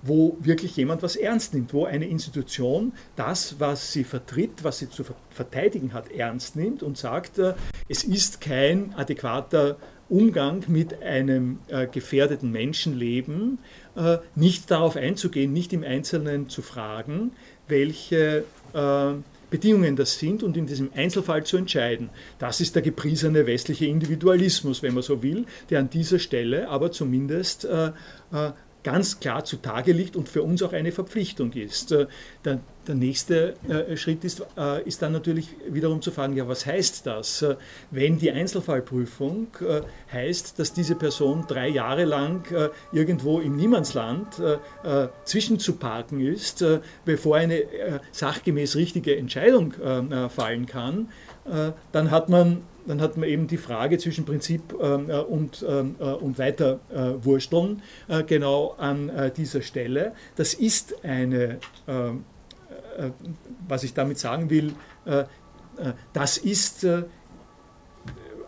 wo 0.03 0.37
wirklich 0.41 0.77
jemand 0.77 1.03
was 1.03 1.17
ernst 1.17 1.55
nimmt, 1.55 1.73
wo 1.73 1.87
eine 1.87 2.07
Institution 2.07 2.93
das, 3.17 3.61
was 3.61 3.95
sie 3.95 4.05
vertritt, 4.05 4.63
was 4.63 4.79
sie 4.79 4.91
zu 4.91 5.07
verteidigen 5.31 5.95
hat, 5.95 6.13
ernst 6.13 6.55
nimmt 6.55 6.83
und 6.83 6.99
sagt, 6.99 7.41
es 7.89 8.05
ist 8.05 8.43
kein 8.43 8.93
adäquater 8.95 9.79
Umgang 10.09 10.65
mit 10.69 11.03
einem 11.03 11.61
äh, 11.69 11.87
gefährdeten 11.87 12.51
Menschenleben 12.51 13.59
äh, 13.97 14.19
nicht 14.35 14.71
darauf 14.71 14.97
einzugehen, 14.97 15.53
nicht 15.53 15.73
im 15.73 15.83
Einzelnen 15.83 16.49
zu 16.49 16.63
fragen, 16.63 17.33
welche 17.69 18.45
äh, 18.75 19.13
Bedingungen 19.51 19.97
das 19.97 20.19
sind 20.19 20.43
und 20.43 20.57
in 20.57 20.67
diesem 20.67 20.91
Einzelfall 20.95 21.45
zu 21.45 21.57
entscheiden. 21.57 22.11
Das 22.39 22.61
ist 22.61 22.75
der 22.75 22.83
gepriesene 22.83 23.47
westliche 23.47 23.87
Individualismus, 23.87 24.83
wenn 24.83 24.95
man 24.95 25.03
so 25.03 25.23
will, 25.23 25.47
der 25.71 25.81
an 25.81 25.91
dieser 25.91 26.19
Stelle 26.19 26.69
aber 26.69 26.93
zumindest 26.93 27.65
äh, 27.65 27.89
äh, 28.33 28.53
ganz 28.83 29.21
klar 29.21 29.45
zutage 29.45 29.93
liegt 29.93 30.17
und 30.17 30.29
für 30.29 30.43
uns 30.43 30.63
auch 30.63 30.73
eine 30.73 30.93
Verpflichtung 30.93 31.53
ist. 31.53 31.93
Äh, 31.93 32.07
der, 32.45 32.61
der 32.87 32.95
nächste 32.95 33.55
äh, 33.69 33.97
Schritt 33.97 34.25
ist, 34.25 34.45
äh, 34.57 34.83
ist 34.85 35.03
dann 35.03 35.13
natürlich 35.13 35.49
wiederum 35.69 36.03
zu 36.03 36.11
fragen, 36.11 36.37
ja, 36.37 36.47
was 36.49 36.67
heißt 36.67 37.07
das? 37.07 37.45
Wenn 37.91 38.19
die 38.19 38.31
Einzelfallprüfung 38.31 39.49
heißt, 40.13 40.59
dass 40.59 40.73
diese 40.73 40.95
Person 40.95 41.45
drei 41.47 41.69
Jahre 41.69 42.05
lang 42.05 42.45
irgendwo 42.93 43.41
im 43.41 43.57
Niemandsland 43.57 44.29
zwischenzuparken 45.25 46.21
ist, 46.21 46.65
bevor 47.05 47.37
eine 47.37 47.65
sachgemäß 48.13 48.77
richtige 48.77 49.17
Entscheidung 49.17 49.75
fallen 50.29 50.67
kann, 50.67 51.09
dann 51.93 52.11
hat 52.11 52.29
man 52.29 52.63
dann 52.87 53.01
hat 53.01 53.17
man 53.17 53.29
eben 53.29 53.47
die 53.47 53.57
Frage 53.57 53.99
zwischen 53.99 54.25
Prinzip 54.25 54.75
ähm, 54.81 55.09
äh, 55.09 55.19
und, 55.19 55.65
ähm, 55.69 55.97
äh, 55.99 56.05
und 56.05 56.39
Weiterwursteln 56.39 57.83
äh, 58.09 58.23
genau 58.23 58.75
an 58.79 59.09
äh, 59.09 59.31
dieser 59.31 59.63
Stelle. 59.63 60.13
Das 60.37 60.55
ist 60.55 61.05
eine, 61.05 61.59
äh, 61.87 62.11
was 63.67 63.85
ich 63.85 63.95
damit 63.95 64.19
sagen 64.19 64.51
will, 64.51 64.75
äh, 65.05 65.25
das 66.13 66.39
ist 66.39 66.87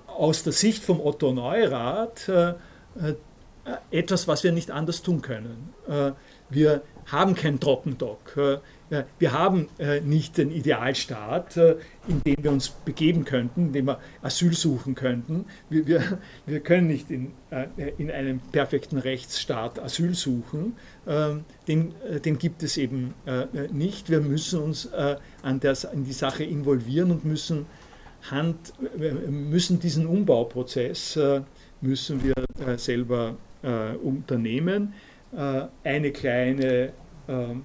aus 0.06 0.44
der 0.44 0.52
Sicht 0.52 0.84
vom 0.84 1.00
Otto 1.00 1.32
Neurath 1.32 2.30
etwas, 3.90 4.28
was 4.28 4.44
wir 4.44 4.52
nicht 4.52 4.70
anders 4.70 5.02
tun 5.02 5.22
können. 5.22 5.74
wir 6.48 6.82
haben 7.06 7.34
kein 7.34 7.58
Trockendock. 7.58 8.62
Wir 9.18 9.32
haben 9.32 9.68
äh, 9.78 10.00
nicht 10.00 10.38
den 10.38 10.52
Idealstaat, 10.52 11.56
äh, 11.56 11.76
in 12.06 12.22
den 12.22 12.36
wir 12.44 12.52
uns 12.52 12.68
begeben 12.68 13.24
könnten, 13.24 13.66
in 13.66 13.72
dem 13.72 13.86
wir 13.86 13.98
Asyl 14.22 14.52
suchen 14.52 14.94
könnten. 14.94 15.46
Wir, 15.68 15.86
wir, 15.86 16.18
wir 16.46 16.60
können 16.60 16.86
nicht 16.86 17.10
in, 17.10 17.32
äh, 17.50 17.66
in 17.98 18.12
einem 18.12 18.38
perfekten 18.52 18.98
Rechtsstaat 18.98 19.80
Asyl 19.80 20.14
suchen. 20.14 20.76
Ähm, 21.06 21.44
den, 21.66 21.94
den 22.24 22.38
gibt 22.38 22.62
es 22.62 22.76
eben 22.76 23.14
nicht. 23.72 24.08
Wir 24.08 24.20
müssen 24.20 24.62
uns 24.62 24.92
an, 24.92 25.60
der, 25.60 25.76
an 25.92 26.04
die 26.04 26.12
Sache 26.12 26.44
involvieren 26.44 27.10
und 27.10 27.24
müssen, 27.24 27.66
Hand, 28.30 28.72
müssen 29.28 29.80
diesen 29.80 30.06
Umbauprozess 30.06 31.18
müssen 31.80 32.22
wir 32.22 32.78
selber 32.78 33.36
unternehmen. 34.02 34.94
Eine 35.32 36.12
kleine 36.12 36.92
ähm, 37.28 37.62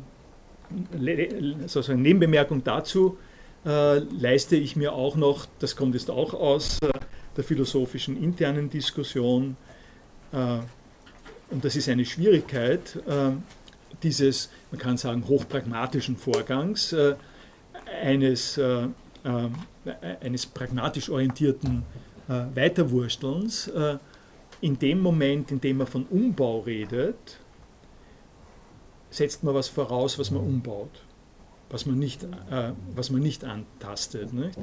sozusagen 1.67 2.01
Nebenbemerkung 2.01 2.63
dazu 2.63 3.17
äh, 3.65 3.99
leiste 3.99 4.55
ich 4.55 4.75
mir 4.75 4.93
auch 4.93 5.15
noch, 5.15 5.45
das 5.59 5.75
kommt 5.75 5.93
jetzt 5.93 6.09
auch 6.09 6.33
aus 6.33 6.79
äh, 6.81 6.89
der 7.37 7.43
philosophischen 7.43 8.21
internen 8.21 8.69
Diskussion, 8.69 9.55
äh, 10.31 10.57
und 11.51 11.65
das 11.65 11.75
ist 11.75 11.89
eine 11.89 12.05
Schwierigkeit 12.05 12.97
dieses, 14.03 14.49
man 14.71 14.79
kann 14.79 14.95
sagen, 14.95 15.27
hochpragmatischen 15.27 16.15
Vorgangs, 16.15 16.95
eines, 18.01 18.57
eines 20.21 20.45
pragmatisch 20.45 21.09
orientierten 21.09 21.83
Weiterwurstelns, 22.55 23.69
in 24.61 24.79
dem 24.79 25.01
Moment, 25.01 25.51
in 25.51 25.59
dem 25.59 25.79
man 25.79 25.87
von 25.87 26.05
Umbau 26.05 26.61
redet, 26.61 27.40
setzt 29.11 29.43
man 29.43 29.53
was 29.53 29.67
voraus, 29.67 30.17
was 30.17 30.31
man 30.31 30.41
umbaut, 30.41 31.03
was 31.69 31.85
man 31.85 31.99
nicht, 31.99 32.23
äh, 32.23 32.71
was 32.95 33.11
man 33.11 33.21
nicht 33.21 33.43
antastet. 33.43 34.33
Nicht? 34.33 34.57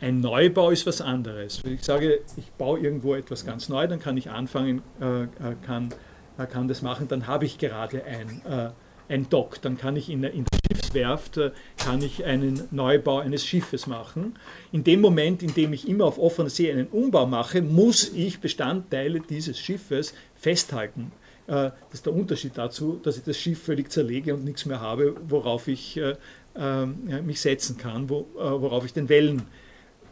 Ein 0.00 0.20
Neubau 0.20 0.70
ist 0.70 0.86
was 0.86 1.00
anderes. 1.00 1.64
Wenn 1.64 1.74
ich 1.74 1.82
sage, 1.82 2.20
ich 2.36 2.52
baue 2.52 2.78
irgendwo 2.78 3.14
etwas 3.14 3.44
ganz 3.44 3.68
neu, 3.68 3.86
dann 3.88 3.98
kann 3.98 4.16
ich 4.16 4.30
anfangen, 4.30 4.82
äh, 5.00 5.24
äh 5.24 5.28
kann, 5.66 5.90
äh, 6.38 6.46
kann 6.46 6.68
das 6.68 6.82
machen, 6.82 7.08
dann 7.08 7.26
habe 7.26 7.46
ich 7.46 7.58
gerade 7.58 8.04
ein, 8.04 8.42
äh, 8.46 8.70
ein 9.08 9.28
Dock, 9.28 9.60
dann 9.62 9.76
kann 9.76 9.96
ich 9.96 10.10
in, 10.10 10.22
in 10.22 10.44
der 10.44 10.58
Schiffswerft 10.68 11.36
äh, 11.38 11.50
kann 11.76 12.02
ich 12.02 12.24
einen 12.24 12.62
Neubau 12.70 13.18
eines 13.18 13.44
Schiffes 13.44 13.86
machen. 13.86 14.38
In 14.72 14.84
dem 14.84 15.00
Moment, 15.00 15.42
in 15.42 15.54
dem 15.54 15.72
ich 15.72 15.88
immer 15.88 16.04
auf 16.04 16.18
offener 16.18 16.50
See 16.50 16.70
einen 16.70 16.88
Umbau 16.88 17.26
mache, 17.26 17.62
muss 17.62 18.12
ich 18.14 18.40
Bestandteile 18.40 19.20
dieses 19.20 19.58
Schiffes 19.58 20.14
festhalten. 20.34 21.12
Äh, 21.48 21.70
das 21.90 21.94
ist 21.94 22.06
der 22.06 22.12
Unterschied 22.12 22.52
dazu, 22.56 23.00
dass 23.02 23.16
ich 23.16 23.24
das 23.24 23.38
Schiff 23.38 23.62
völlig 23.62 23.90
zerlege 23.90 24.34
und 24.34 24.44
nichts 24.44 24.66
mehr 24.66 24.80
habe, 24.80 25.16
worauf 25.28 25.66
ich 25.66 25.96
äh, 25.96 26.14
ähm, 26.54 27.24
mich 27.24 27.40
setzen 27.40 27.78
kann, 27.78 28.08
worauf 28.10 28.84
ich 28.84 28.92
den 28.92 29.08
Wellen 29.08 29.42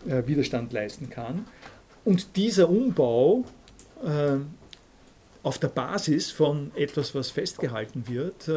Widerstand 0.05 0.73
leisten 0.73 1.11
kann. 1.11 1.47
Und 2.05 2.37
dieser 2.37 2.69
Umbau 2.69 3.45
auf 5.43 5.59
der 5.59 5.69
Basis 5.69 6.31
von 6.31 6.71
etwas, 6.77 7.13
was 7.17 7.31
festgehalten 7.31 8.05
wird, 8.07 8.49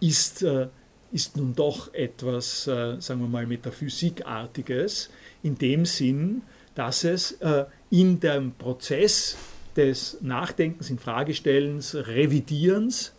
ist, 0.00 0.44
ist 1.12 1.36
nun 1.36 1.54
doch 1.54 1.94
etwas, 1.94 2.64
sagen 2.64 3.20
wir 3.20 3.28
mal, 3.28 3.46
Metaphysikartiges, 3.46 5.10
in 5.44 5.56
dem 5.56 5.84
Sinn, 5.84 6.42
dass 6.74 7.04
es 7.04 7.38
in 7.90 8.18
dem 8.18 8.52
Prozess 8.52 9.36
des 9.80 10.18
Nachdenkens, 10.20 10.90
Infragestellens, 10.90 11.94
Revidierens 11.94 13.12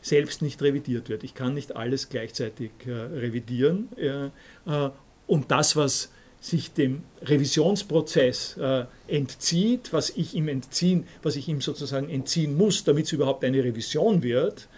selbst 0.00 0.40
nicht 0.42 0.60
revidiert 0.62 1.08
wird. 1.10 1.22
Ich 1.22 1.34
kann 1.34 1.54
nicht 1.54 1.76
alles 1.76 2.08
gleichzeitig 2.08 2.70
äh, 2.86 2.90
revidieren. 2.90 3.88
Äh, 3.96 4.26
äh, 4.66 4.90
und 5.26 5.50
das, 5.50 5.76
was 5.76 6.10
sich 6.40 6.72
dem 6.72 7.02
Revisionsprozess 7.20 8.56
äh, 8.56 8.86
entzieht, 9.06 9.92
was 9.92 10.10
ich 10.10 10.34
ihm 10.34 10.48
entziehen, 10.48 11.06
was 11.22 11.36
ich 11.36 11.46
ihm 11.46 11.60
sozusagen 11.60 12.08
entziehen 12.08 12.56
muss, 12.56 12.82
damit 12.84 13.06
es 13.06 13.12
überhaupt 13.12 13.44
eine 13.44 13.62
Revision 13.62 14.22
wird, 14.22 14.68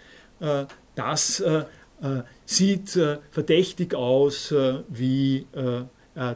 äh, 0.41 0.65
das 0.95 1.39
äh, 1.39 1.63
sieht 2.45 2.99
verdächtig 3.31 3.95
aus 3.95 4.53
wie 4.89 5.47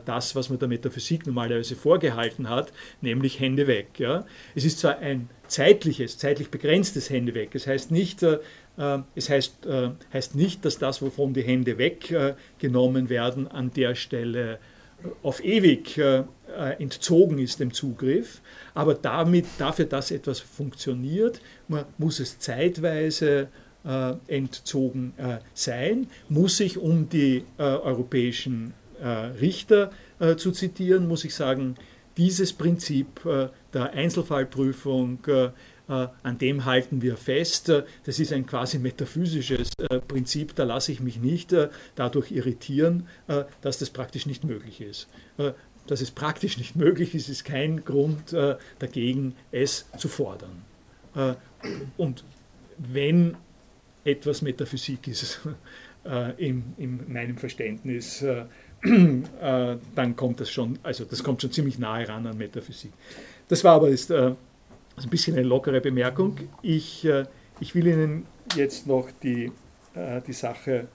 das, 0.05 0.35
was 0.35 0.49
man 0.49 0.59
der 0.59 0.67
Metaphysik 0.67 1.25
normalerweise 1.25 1.75
vorgehalten 1.75 2.49
hat, 2.49 2.73
nämlich 3.01 3.39
Hände 3.39 3.65
weg. 3.65 3.97
Ja. 3.97 4.25
Es 4.53 4.65
ist 4.65 4.79
zwar 4.79 4.99
ein 4.99 5.29
zeitliches, 5.49 6.17
zeitlich 6.17 6.49
begrenztes 6.49 7.09
Hände 7.09 7.33
weg. 7.33 7.49
Es 7.53 7.67
heißt 7.67 7.91
nicht, 7.91 8.23
äh, 8.23 8.39
äh, 8.77 8.99
es 9.15 9.29
heißt, 9.29 9.65
äh, 9.65 9.89
heißt 10.13 10.35
nicht, 10.35 10.63
dass 10.65 10.77
das, 10.77 11.01
wovon 11.01 11.33
die 11.33 11.43
Hände 11.43 11.77
weggenommen 11.77 13.07
äh, 13.07 13.09
werden, 13.09 13.47
an 13.47 13.71
der 13.71 13.95
Stelle 13.95 14.59
auf 15.23 15.43
ewig 15.43 15.97
äh, 15.97 16.23
entzogen 16.77 17.39
ist 17.39 17.59
dem 17.59 17.73
Zugriff. 17.73 18.41
Aber 18.73 18.95
damit, 18.95 19.45
dafür, 19.57 19.85
dass 19.85 20.11
etwas 20.11 20.39
funktioniert, 20.39 21.41
muss 21.97 22.19
es 22.19 22.39
zeitweise 22.39 23.47
entzogen 24.27 25.13
sein, 25.53 26.07
muss 26.27 26.57
sich 26.57 26.77
um 26.77 27.07
die 27.07 27.45
europäischen 27.57 28.71
äh, 28.71 28.78
Richter 29.05 29.91
äh, 30.19 30.35
zu 30.35 30.51
zitieren, 30.51 31.07
muss 31.07 31.23
ich 31.25 31.33
sagen, 31.33 31.75
dieses 32.17 32.53
Prinzip 32.53 33.25
äh, 33.25 33.49
der 33.73 33.93
Einzelfallprüfung, 33.93 35.19
an 35.87 36.37
dem 36.37 36.65
halten 36.65 37.01
wir 37.01 37.17
fest. 37.17 37.73
Das 38.03 38.19
ist 38.19 38.31
ein 38.31 38.45
quasi 38.45 38.77
metaphysisches 38.77 39.71
Prinzip, 40.07 40.53
da 40.53 40.63
lasse 40.63 40.91
ich 40.91 40.99
mich 40.99 41.17
nicht 41.19 41.51
dadurch 41.95 42.31
irritieren, 42.31 43.07
dass 43.61 43.79
das 43.79 43.89
praktisch 43.89 44.27
nicht 44.27 44.43
möglich 44.43 44.81
ist. 44.81 45.07
Dass 45.87 46.01
es 46.01 46.11
praktisch 46.11 46.59
nicht 46.59 46.75
möglich 46.75 47.15
ist, 47.15 47.27
ist 47.27 47.43
kein 47.43 47.83
Grund 47.83 48.35
dagegen, 48.77 49.33
es 49.51 49.87
zu 49.97 50.09
fordern. 50.09 50.61
Und 51.97 52.23
wenn 52.77 53.35
etwas 54.03 54.43
Metaphysik 54.43 55.07
ist, 55.07 55.39
in, 56.37 56.75
in 56.77 57.11
meinem 57.11 57.37
Verständnis, 57.37 58.23
äh, 59.41 59.75
dann 59.95 60.15
kommt 60.15 60.39
das 60.39 60.49
schon, 60.49 60.79
also 60.83 61.03
das 61.05 61.23
kommt 61.23 61.41
schon 61.41 61.51
ziemlich 61.51 61.79
nahe 61.79 62.07
ran 62.07 62.25
an 62.25 62.37
Metaphysik. 62.37 62.91
Das 63.47 63.63
war 63.63 63.75
aber 63.75 63.89
jetzt 63.89 64.11
äh, 64.11 64.33
ein 65.03 65.09
bisschen 65.09 65.35
eine 65.35 65.45
lockere 65.45 65.81
Bemerkung. 65.81 66.37
Ich, 66.61 67.05
äh, 67.05 67.25
ich 67.59 67.75
will 67.75 67.87
Ihnen 67.87 68.25
jetzt 68.55 68.87
noch 68.87 69.09
die, 69.23 69.51
äh, 69.95 70.21
die 70.25 70.33
Sache 70.33 70.87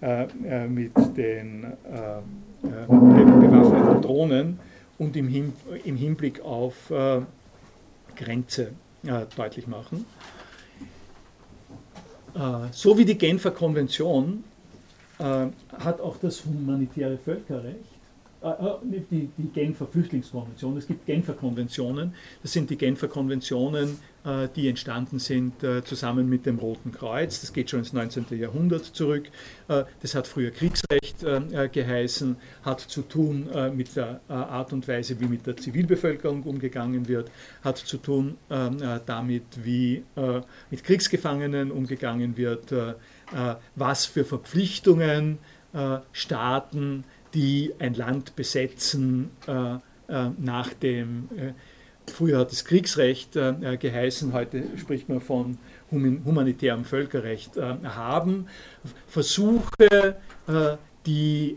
äh, 0.00 0.24
äh, 0.44 0.66
mit 0.66 0.92
den 1.16 1.66
bewaffneten 2.62 4.02
Drohnen 4.02 4.58
und 4.98 5.16
im, 5.16 5.28
Hin 5.28 5.52
im 5.84 5.96
Hinblick 5.96 6.40
auf 6.42 6.92
Grenze 8.14 8.72
deutlich 9.36 9.66
machen. 9.66 10.06
so 12.70 12.98
wie 12.98 13.04
die 13.04 13.18
Genfer 13.18 13.50
Konvention 13.50 14.44
hat 15.22 16.00
auch 16.00 16.16
das 16.16 16.44
humanitäre 16.44 17.18
Völkerrecht, 17.18 17.92
äh, 18.42 18.48
äh 18.48 19.02
die, 19.10 19.30
die 19.38 19.48
Genfer 19.52 19.86
Flüchtlingskonvention, 19.86 20.76
es 20.76 20.86
gibt 20.86 21.06
Genfer 21.06 21.34
Konventionen, 21.34 22.14
das 22.42 22.52
sind 22.52 22.70
die 22.70 22.76
Genfer 22.76 23.08
Konventionen, 23.08 23.98
äh, 24.24 24.48
die 24.54 24.68
entstanden 24.68 25.18
sind 25.18 25.62
äh, 25.62 25.84
zusammen 25.84 26.28
mit 26.28 26.46
dem 26.46 26.58
Roten 26.58 26.92
Kreuz, 26.92 27.40
das 27.40 27.52
geht 27.52 27.70
schon 27.70 27.80
ins 27.80 27.92
19. 27.92 28.26
Jahrhundert 28.30 28.84
zurück, 28.84 29.28
äh, 29.68 29.84
das 30.00 30.14
hat 30.14 30.26
früher 30.26 30.50
Kriegsrecht 30.50 31.02
geheißen, 31.72 32.36
hat 32.64 32.80
zu 32.80 33.02
tun 33.02 33.48
mit 33.76 33.94
der 33.94 34.20
Art 34.28 34.72
und 34.72 34.88
Weise, 34.88 35.20
wie 35.20 35.26
mit 35.26 35.46
der 35.46 35.56
Zivilbevölkerung 35.56 36.42
umgegangen 36.42 37.06
wird, 37.06 37.30
hat 37.62 37.78
zu 37.78 37.98
tun 37.98 38.38
damit, 38.48 39.44
wie 39.62 40.02
mit 40.70 40.82
Kriegsgefangenen 40.82 41.70
umgegangen 41.70 42.36
wird, 42.36 42.72
äh, 42.72 42.94
was 43.76 44.06
für 44.06 44.24
Verpflichtungen 44.24 45.38
äh, 45.72 45.98
Staaten, 46.12 47.04
die 47.34 47.72
ein 47.78 47.94
Land 47.94 48.36
besetzen, 48.36 49.30
äh, 49.46 49.78
nach 50.38 50.74
dem, 50.74 51.28
früher 52.06 52.40
hat 52.40 52.52
es 52.52 52.66
Kriegsrecht 52.66 53.32
geheißen, 53.32 54.34
heute 54.34 54.64
spricht 54.76 55.08
man 55.08 55.22
von 55.22 55.56
humanitärem 55.90 56.84
Völkerrecht, 56.84 57.56
haben. 57.56 58.48
Versuche, 59.06 60.16
die 61.06 61.56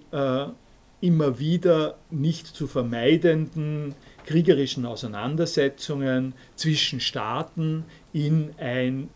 immer 1.02 1.40
wieder 1.40 1.98
nicht 2.12 2.48
zu 2.48 2.68
vermeidenden 2.68 3.96
kriegerischen 4.26 4.86
Auseinandersetzungen 4.86 6.34
zwischen 6.56 7.02
Staaten 7.02 7.84
in 8.14 8.54
ein 8.58 9.10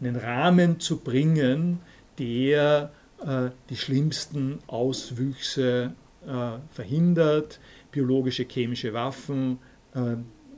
einen 0.00 0.16
Rahmen 0.16 0.80
zu 0.80 0.98
bringen, 0.98 1.80
der 2.18 2.92
äh, 3.24 3.50
die 3.68 3.76
schlimmsten 3.76 4.58
Auswüchse 4.66 5.94
äh, 6.26 6.58
verhindert, 6.70 7.60
biologische, 7.90 8.44
chemische 8.44 8.92
Waffen 8.92 9.58
äh, 9.94 10.12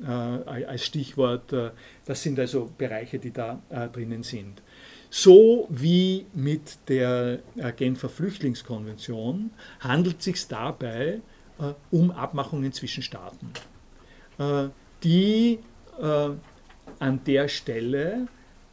äh 0.05 0.65
als 0.65 0.85
Stichwort, 0.85 1.53
äh, 1.53 1.71
das 2.05 2.23
sind 2.23 2.39
also 2.39 2.71
Bereiche, 2.77 3.19
die 3.19 3.33
da 3.33 3.63
äh, 3.71 3.89
drinnen 3.89 4.23
sind. 4.23 4.63
So 5.11 5.67
wie 5.71 6.27
mit 6.33 6.79
der 6.89 7.41
Genfer 7.77 8.09
Flüchtlingskonvention 8.09 9.51
handelt 9.81 10.19
es 10.21 10.25
sich 10.25 10.49
dabei 10.49 11.21
um 11.91 12.11
Abmachungen 12.11 12.73
zwischen 12.73 13.03
Staaten, 13.03 13.51
die 15.05 15.59
an 16.01 17.21
der 17.27 17.49
Stelle 17.49 18.27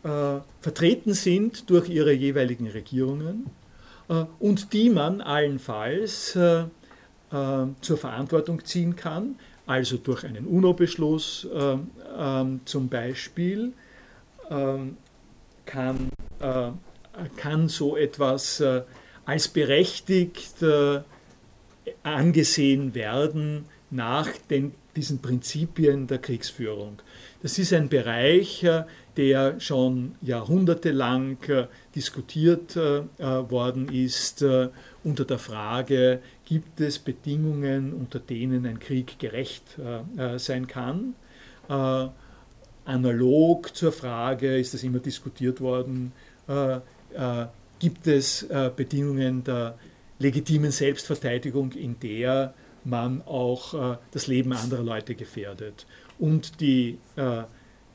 äh, 0.03 0.39
vertreten 0.61 1.13
sind 1.13 1.69
durch 1.69 1.89
ihre 1.89 2.13
jeweiligen 2.13 2.67
Regierungen 2.67 3.49
äh, 4.07 4.25
und 4.39 4.73
die 4.73 4.89
man 4.89 5.21
allenfalls 5.21 6.35
äh, 6.35 6.61
äh 7.31 7.67
zur 7.81 7.97
Verantwortung 7.97 8.63
ziehen 8.63 8.95
kann, 8.95 9.35
also 9.65 9.97
durch 9.97 10.23
einen 10.23 10.47
UNO-Beschluss 10.47 11.47
äh, 11.53 11.77
ähm, 12.17 12.61
zum 12.65 12.89
Beispiel, 12.89 13.73
ähm, 14.49 14.97
kann, 15.65 16.09
äh, 16.39 16.71
kann 17.35 17.67
so 17.67 17.95
etwas 17.95 18.63
als 19.25 19.47
berechtigt 19.47 20.55
angesehen 22.01 22.95
werden 22.95 23.65
nach 23.91 24.29
den 24.49 24.73
diesen 24.95 25.21
Prinzipien 25.21 26.07
der 26.07 26.17
Kriegsführung. 26.17 27.01
Das 27.41 27.57
ist 27.57 27.71
ein 27.71 27.87
Bereich, 27.87 28.65
der 29.15 29.59
schon 29.61 30.15
jahrhundertelang 30.21 31.37
diskutiert 31.95 32.75
worden 32.75 33.87
ist 33.87 34.43
unter 35.05 35.23
der 35.23 35.39
Frage, 35.39 36.19
gibt 36.43 36.81
es 36.81 36.99
Bedingungen, 36.99 37.93
unter 37.93 38.19
denen 38.19 38.65
ein 38.65 38.79
Krieg 38.79 39.19
gerecht 39.19 39.77
sein 40.35 40.67
kann? 40.67 41.15
analog 42.89 43.75
zur 43.75 43.91
Frage, 43.91 44.57
ist 44.57 44.73
das 44.73 44.83
immer 44.83 44.99
diskutiert 44.99 45.61
worden, 45.61 46.11
äh, 46.47 46.77
äh, 46.77 46.79
gibt 47.77 48.07
es 48.07 48.43
äh, 48.43 48.71
Bedingungen 48.75 49.43
der 49.43 49.77
legitimen 50.17 50.71
Selbstverteidigung, 50.71 51.71
in 51.73 51.99
der 51.99 52.53
man 52.83 53.21
auch 53.21 53.93
äh, 53.93 53.97
das 54.11 54.27
Leben 54.27 54.53
anderer 54.53 54.83
Leute 54.83 55.13
gefährdet. 55.13 55.85
Und 56.19 56.59
die 56.59 56.99
äh, 57.15 57.43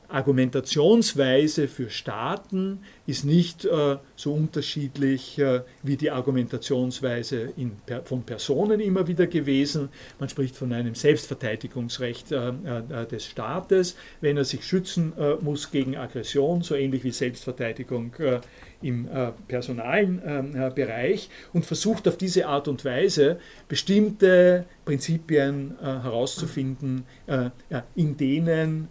Argumentationsweise 0.07 1.67
für 1.67 1.89
Staaten 1.89 2.79
ist 3.07 3.25
nicht 3.25 3.65
äh, 3.65 3.97
so 4.15 4.33
unterschiedlich 4.33 5.37
äh, 5.39 5.61
wie 5.83 5.97
die 5.97 6.11
Argumentationsweise 6.11 7.53
in, 7.57 7.71
per, 7.85 8.03
von 8.03 8.23
Personen 8.23 8.79
immer 8.79 9.07
wieder 9.07 9.27
gewesen. 9.27 9.89
Man 10.19 10.29
spricht 10.29 10.55
von 10.55 10.73
einem 10.73 10.95
Selbstverteidigungsrecht 10.95 12.31
äh, 12.31 12.49
äh 12.49 13.05
des 13.05 13.25
Staates, 13.25 13.95
wenn 14.21 14.37
er 14.37 14.45
sich 14.45 14.63
schützen 14.63 15.13
äh, 15.17 15.35
muss 15.35 15.71
gegen 15.71 15.95
Aggression, 15.95 16.61
so 16.61 16.75
ähnlich 16.75 17.03
wie 17.03 17.11
Selbstverteidigung 17.11 18.13
äh, 18.19 18.39
im 18.81 19.07
personalen 19.47 20.73
Bereich 20.75 21.29
und 21.53 21.65
versucht 21.65 22.07
auf 22.07 22.17
diese 22.17 22.45
Art 22.45 22.67
und 22.67 22.85
Weise 22.85 23.39
bestimmte 23.67 24.65
Prinzipien 24.83 25.73
herauszufinden, 25.81 27.03
in 27.95 28.17
denen 28.17 28.89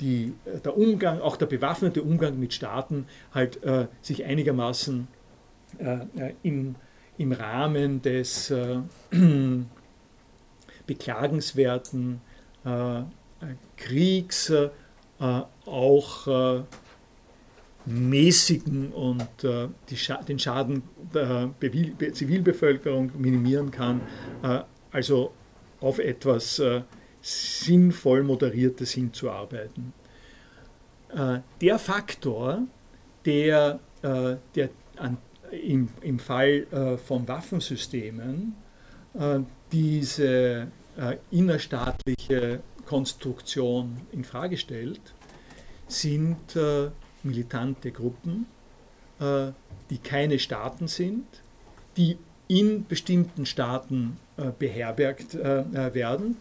die, 0.00 0.34
äh, 0.44 0.60
der 0.60 0.76
Umgang, 0.76 1.20
auch 1.20 1.36
der 1.36 1.46
bewaffnete 1.46 2.02
Umgang 2.02 2.38
mit 2.38 2.54
Staaten 2.54 3.06
halt 3.34 3.62
äh, 3.64 3.88
sich 4.00 4.24
einigermaßen 4.24 5.08
äh, 5.78 5.94
äh 6.16 6.34
im, 6.44 6.76
im 7.18 7.32
Rahmen 7.32 8.02
des 8.02 8.50
äh, 8.50 8.78
beklagenswerten 10.86 12.20
äh, 12.64 13.02
Kriegs 13.76 14.52
auch 15.66 16.64
mäßigen 17.86 18.92
und 18.92 19.28
Scha 19.94 20.22
den 20.22 20.38
Schaden 20.38 20.82
der 21.12 21.50
Be 21.58 22.12
Zivilbevölkerung 22.12 23.10
minimieren 23.18 23.70
kann. 23.70 24.00
also 24.92 25.32
auf 25.80 25.98
etwas 25.98 26.60
sinnvoll 27.22 28.24
moderiertes 28.24 28.92
hinzuarbeiten. 28.92 29.92
Äh, 31.14 31.40
der 31.60 31.78
Faktor, 31.78 32.62
der, 33.24 33.78
äh, 34.02 34.36
der 34.54 34.70
an, 34.96 35.18
im, 35.50 35.88
im 36.00 36.18
Fall 36.18 36.66
äh, 36.70 36.96
von 36.96 37.26
Waffensystemen 37.28 38.56
diese 39.70 40.68
innerstaatliche 41.30 42.60
Konstruktion 42.86 44.00
in 44.10 44.24
Frage 44.24 44.56
stellt, 44.56 45.02
sind 45.86 46.56
militante 47.22 47.92
Gruppen, 47.92 48.46
die 49.90 49.98
keine 49.98 50.38
Staaten 50.38 50.88
sind, 50.88 51.26
die 51.98 52.16
in 52.48 52.86
bestimmten 52.86 53.44
Staaten 53.44 54.16
beherbergt 54.58 55.34
äh, 55.34 55.60
äh, 55.60 55.94
werden, 55.94 56.36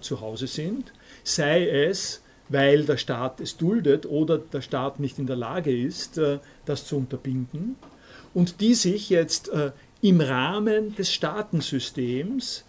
zu 0.00 0.20
Hause 0.20 0.46
sind, 0.46 0.92
sei 1.22 1.68
es, 1.68 2.22
weil 2.48 2.84
der 2.84 2.96
Staat 2.96 3.40
es 3.40 3.56
duldet 3.56 4.06
oder 4.06 4.38
der 4.38 4.60
Staat 4.60 5.00
nicht 5.00 5.18
in 5.18 5.26
der 5.26 5.36
Lage 5.36 5.76
ist, 5.76 6.20
das 6.64 6.86
zu 6.86 6.96
unterbinden, 6.96 7.76
und 8.34 8.60
die 8.60 8.74
sich 8.74 9.10
jetzt 9.10 9.50
im 10.00 10.20
Rahmen 10.20 10.94
des 10.94 11.12
Staatensystems 11.12 12.64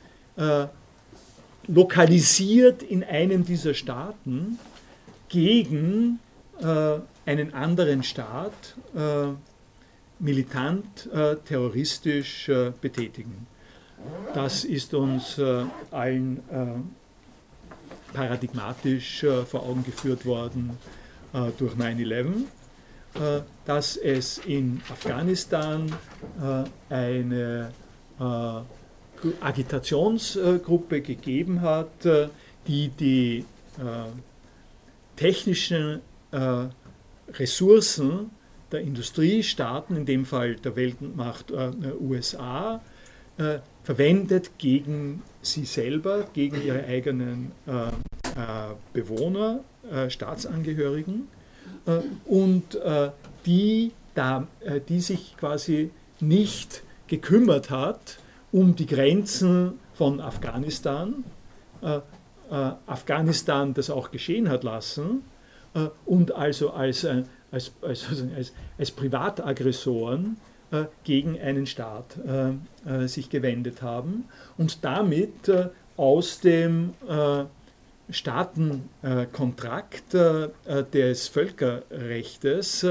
lokalisiert 1.68 2.82
in 2.82 3.04
einem 3.04 3.46
dieser 3.46 3.76
Staaten 3.76 4.58
gegen 5.30 6.20
einen 7.26 7.54
anderen 7.54 8.02
Staat 8.02 8.76
militant, 10.20 11.10
äh, 11.14 11.36
terroristisch 11.38 12.50
äh, 12.50 12.72
betätigen. 12.82 13.48
Das 14.34 14.64
ist 14.64 14.94
uns 14.94 15.38
äh, 15.38 15.64
allen 15.92 16.38
äh, 16.52 18.14
paradigmatisch 18.14 19.24
äh, 19.24 19.44
vor 19.44 19.64
Augen 19.64 19.84
geführt 19.84 20.26
worden 20.26 20.78
äh, 21.34 21.52
durch 21.58 21.74
9-11, 21.76 22.44
dass 23.66 23.98
es 23.98 24.38
in 24.38 24.80
Afghanistan 24.92 25.92
eine 26.88 27.72
Agitationsgruppe 29.42 31.02
gegeben 31.02 31.62
hat, 31.62 31.90
die 32.68 32.90
die 32.90 33.44
technischen 35.16 36.02
Ressourcen 37.34 38.30
der 38.72 38.82
Industriestaaten, 38.82 39.96
in 39.96 40.06
dem 40.06 40.26
Fall 40.26 40.56
der 40.56 40.76
Weltmacht 40.76 41.52
äh, 41.52 41.72
USA, 42.00 42.82
äh, 43.38 43.60
verwendet 43.84 44.58
gegen 44.58 45.24
sie 45.42 45.66
selber, 45.66 46.26
gegen 46.34 46.62
ihre 46.62 46.84
eigenen 46.86 47.52
äh, 47.66 47.72
äh 47.72 47.92
Bewohner, 48.94 49.62
äh, 49.90 50.10
Staatsangehörigen 50.10 51.28
äh, 51.86 52.00
und 52.26 52.78
die, 53.46 53.94
da, 54.14 54.46
die 54.90 55.00
sich 55.00 55.38
quasi 55.38 55.92
nicht 56.20 56.84
gekümmert 57.08 57.70
hat 57.70 58.20
um 58.52 58.76
die 58.76 58.88
Grenzen 58.88 59.80
von 59.94 60.20
Afghanistan, 60.20 61.24
Afghanistan 62.50 63.74
das 63.74 63.90
auch 63.90 64.12
geschehen 64.12 64.50
hat 64.50 64.66
lassen 64.66 65.22
und 66.06 66.34
also 66.34 66.72
als 66.72 67.08
als, 67.52 67.72
als, 67.82 68.06
als, 68.36 68.54
als 68.78 68.92
Privataggressoren 68.92 70.36
äh, 70.36 70.57
gegen 71.04 71.40
einen 71.40 71.66
Staat 71.66 72.18
äh, 72.26 72.52
äh 72.90 73.08
sich 73.08 73.30
gewendet 73.30 73.82
haben 73.82 74.26
und 74.58 74.84
damit 74.84 75.48
äh, 75.48 75.70
aus 75.96 76.42
dem 76.42 76.94
äh, 77.08 77.46
Staatenkontrakt 78.10 80.14
des 80.14 81.28
Völkerrechtes 81.28 82.86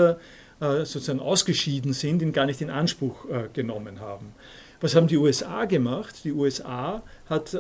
sozusagen 0.61 1.21
ausgeschieden 1.21 1.95
sind, 1.95 2.21
ihn 2.21 2.35
gar 2.35 2.45
nicht 2.45 2.61
in 2.61 2.69
Anspruch 2.69 3.25
genommen 3.55 4.01
haben. 4.01 4.35
Was 4.83 4.95
haben 4.95 5.07
die 5.07 5.17
USA 5.17 5.65
gemacht? 5.65 6.17
Die 6.25 6.33
USA 6.33 7.03
hat 7.31 7.57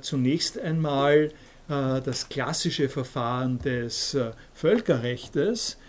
zunächst 0.00 0.58
einmal 0.58 1.32
das 1.68 2.30
klassische 2.30 2.88
Verfahren 2.88 3.58
des 3.58 4.16
Völkerrechtes 4.54 5.74
äh, 5.74 5.83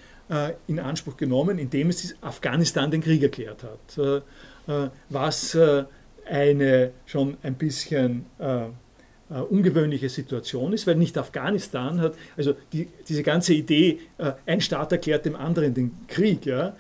in 0.68 0.80
Anspruch 0.80 1.18
genommen, 1.18 1.60
indem 1.60 1.90
es 1.90 2.16
Afghanistan 2.22 2.90
den 2.90 3.02
Krieg 3.02 3.22
erklärt 3.22 3.64
hat. 3.64 3.98
Äh, 3.98 4.18
äh, 4.68 4.90
was 5.10 5.58
eine 6.28 6.92
schon 7.06 7.38
ein 7.44 7.54
bisschen 7.54 8.26
ungewöhnliche 9.30 10.10
Situation 10.10 10.74
ist, 10.74 10.88
weil 10.88 10.96
nicht 10.96 11.18
Afghanistan 11.18 12.00
hat, 12.00 12.16
also 12.36 12.56
die, 12.74 12.88
diese 13.08 13.22
ganze 13.22 13.54
Idee, 13.54 14.00
ein 14.46 14.62
Staat 14.62 14.92
erklärt 14.92 15.26
dem 15.26 15.36
anderen 15.36 15.74
den 15.74 15.92
Krieg, 16.08 16.46
ja, 16.46 16.76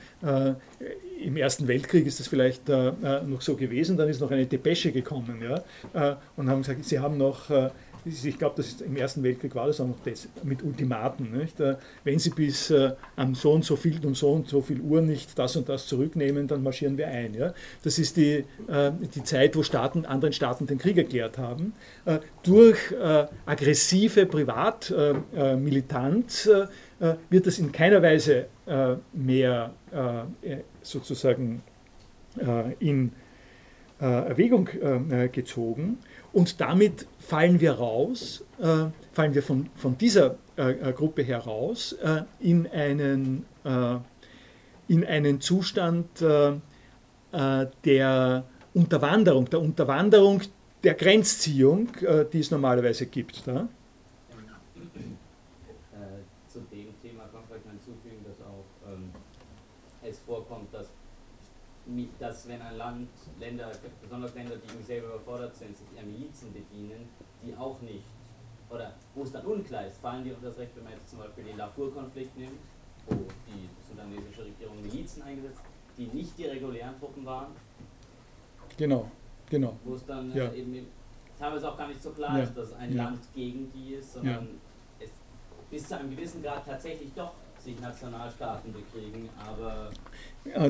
im 1.25 1.37
Ersten 1.37 1.67
Weltkrieg 1.67 2.05
ist 2.05 2.19
das 2.19 2.27
vielleicht 2.27 2.69
äh, 2.69 2.91
noch 3.25 3.41
so 3.41 3.55
gewesen, 3.55 3.97
dann 3.97 4.09
ist 4.09 4.21
noch 4.21 4.31
eine 4.31 4.45
Depesche 4.45 4.91
gekommen 4.91 5.41
ja, 5.41 6.11
äh, 6.11 6.15
und 6.35 6.49
haben 6.49 6.61
gesagt, 6.61 6.85
sie 6.85 6.99
haben 6.99 7.17
noch 7.17 7.49
äh, 7.49 7.69
ich 8.05 8.37
glaube, 8.37 8.53
das 8.57 8.67
ist 8.67 8.81
im 8.81 8.95
Ersten 8.95 9.23
Weltkrieg 9.23 9.55
war 9.55 9.65
das 9.67 9.81
auch 9.81 9.87
noch 9.87 9.99
das, 10.05 10.29
mit 10.43 10.63
Ultimaten. 10.63 11.35
Nicht? 11.37 11.59
Äh, 11.59 11.75
wenn 12.03 12.19
Sie 12.19 12.29
bis 12.29 12.69
äh, 12.69 12.91
an 13.15 13.33
so 13.33 13.53
und 13.53 13.65
so 13.65 13.75
viel 13.75 14.05
und 14.05 14.15
so 14.15 14.31
und 14.31 14.47
so 14.47 14.61
viel 14.61 14.79
Uhr 14.79 15.01
nicht 15.01 15.39
das 15.39 15.55
und 15.55 15.67
das 15.69 15.87
zurücknehmen, 15.87 16.47
dann 16.47 16.61
marschieren 16.61 16.95
wir 16.97 17.07
ein. 17.07 17.33
Ja? 17.33 17.55
Das 17.83 17.97
ist 17.97 18.17
die, 18.17 18.45
äh, 18.67 18.91
die 19.15 19.23
Zeit, 19.23 19.55
wo 19.55 19.63
Staaten, 19.63 20.05
anderen 20.05 20.33
Staaten 20.33 20.67
den 20.67 20.77
Krieg 20.77 20.97
erklärt 20.97 21.39
haben. 21.39 21.73
Äh, 22.05 22.19
durch 22.43 22.91
äh, 22.91 23.25
aggressive 23.45 24.25
Privatmilitanz 24.25 26.47
äh, 26.47 26.67
wird 27.29 27.47
das 27.47 27.59
in 27.59 27.71
keiner 27.71 28.01
Weise 28.01 28.47
mehr 29.13 29.71
sozusagen 30.81 31.61
in 32.79 33.11
Erwägung 33.99 34.67
gezogen. 35.31 35.99
Und 36.35 36.59
damit 36.59 37.07
fallen 37.17 37.61
wir 37.61 37.71
raus, 37.75 38.43
äh, 38.59 38.87
fallen 39.13 39.33
wir 39.33 39.41
von, 39.41 39.69
von 39.77 39.97
dieser 39.97 40.35
äh, 40.57 40.71
äh 40.71 40.91
Gruppe 40.91 41.23
heraus 41.23 41.93
äh, 41.93 42.23
in, 42.41 42.67
einen, 42.67 43.45
äh, 43.63 43.95
in 44.89 45.05
einen 45.05 45.39
Zustand 45.39 46.21
äh, 46.21 46.59
der 47.85 48.43
Unterwanderung, 48.73 49.49
der 49.49 49.61
Unterwanderung 49.61 50.41
der 50.83 50.95
Grenzziehung, 50.95 51.87
die 52.31 52.39
es 52.39 52.51
normalerweise 52.51 53.05
gibt. 53.05 53.47
Äh, 53.47 53.63
zu 56.49 56.59
dem 56.69 56.93
Thema 57.01 57.23
kann 57.31 57.43
man 57.49 57.59
hinzufügen, 57.71 58.25
dass 58.27 58.41
auch 58.45 58.65
ähm, 58.91 59.11
vorkommt, 60.25 60.73
dass, 60.73 60.87
dass 62.19 62.47
wenn 62.47 62.61
ein 62.61 62.77
Land, 62.77 63.09
Länder, 63.39 63.71
besonders 64.01 64.33
Länder, 64.33 64.55
die 64.57 64.83
selber 64.83 65.07
überfordert 65.09 65.55
sind, 65.55 65.77
sich 65.77 65.87
eher 65.95 66.03
Milizen 66.03 66.51
bedienen, 66.51 67.07
die 67.43 67.55
auch 67.55 67.79
nicht, 67.81 68.05
oder 68.69 68.93
wo 69.13 69.23
es 69.23 69.31
dann 69.31 69.45
unklar 69.45 69.85
ist, 69.85 69.99
fallen 69.99 70.23
die 70.23 70.31
unter 70.31 70.47
das 70.47 70.57
Recht, 70.57 70.75
wenn 70.75 70.83
man 70.83 70.93
jetzt 70.93 71.09
zum 71.09 71.19
Beispiel 71.19 71.43
den 71.43 71.57
Darfur-Konflikt 71.57 72.35
nimmt, 72.37 72.57
wo 73.07 73.15
die 73.15 73.69
sudanesische 73.87 74.45
Regierung 74.45 74.81
Milizen 74.81 75.21
eingesetzt, 75.21 75.61
die 75.97 76.07
nicht 76.07 76.37
die 76.37 76.45
regulären 76.45 76.97
Truppen 76.99 77.25
waren. 77.25 77.47
Genau, 78.77 79.09
genau. 79.49 79.77
Wo 79.83 79.93
es 79.93 80.05
dann 80.05 80.33
ja. 80.35 80.51
eben 80.53 80.87
teilweise 81.37 81.71
auch 81.71 81.77
gar 81.77 81.87
nicht 81.87 82.01
so 82.01 82.09
klar 82.11 82.37
Ja. 82.37 82.43
ist, 82.43 82.57
dass 82.57 82.73
ein 82.73 82.95
Ja. 82.95 83.03
Land 83.05 83.19
gegen 83.35 83.71
die 83.71 83.93
ist, 83.93 84.13
sondern 84.13 84.47
es 84.99 85.09
bis 85.69 85.87
zu 85.87 85.97
einem 85.97 86.09
gewissen 86.09 86.41
Grad 86.41 86.65
tatsächlich 86.65 87.13
doch 87.13 87.33
sich 87.65 87.79
Nationalstaaten 87.81 88.71
bekriegen, 88.71 89.29
aber 89.37 89.89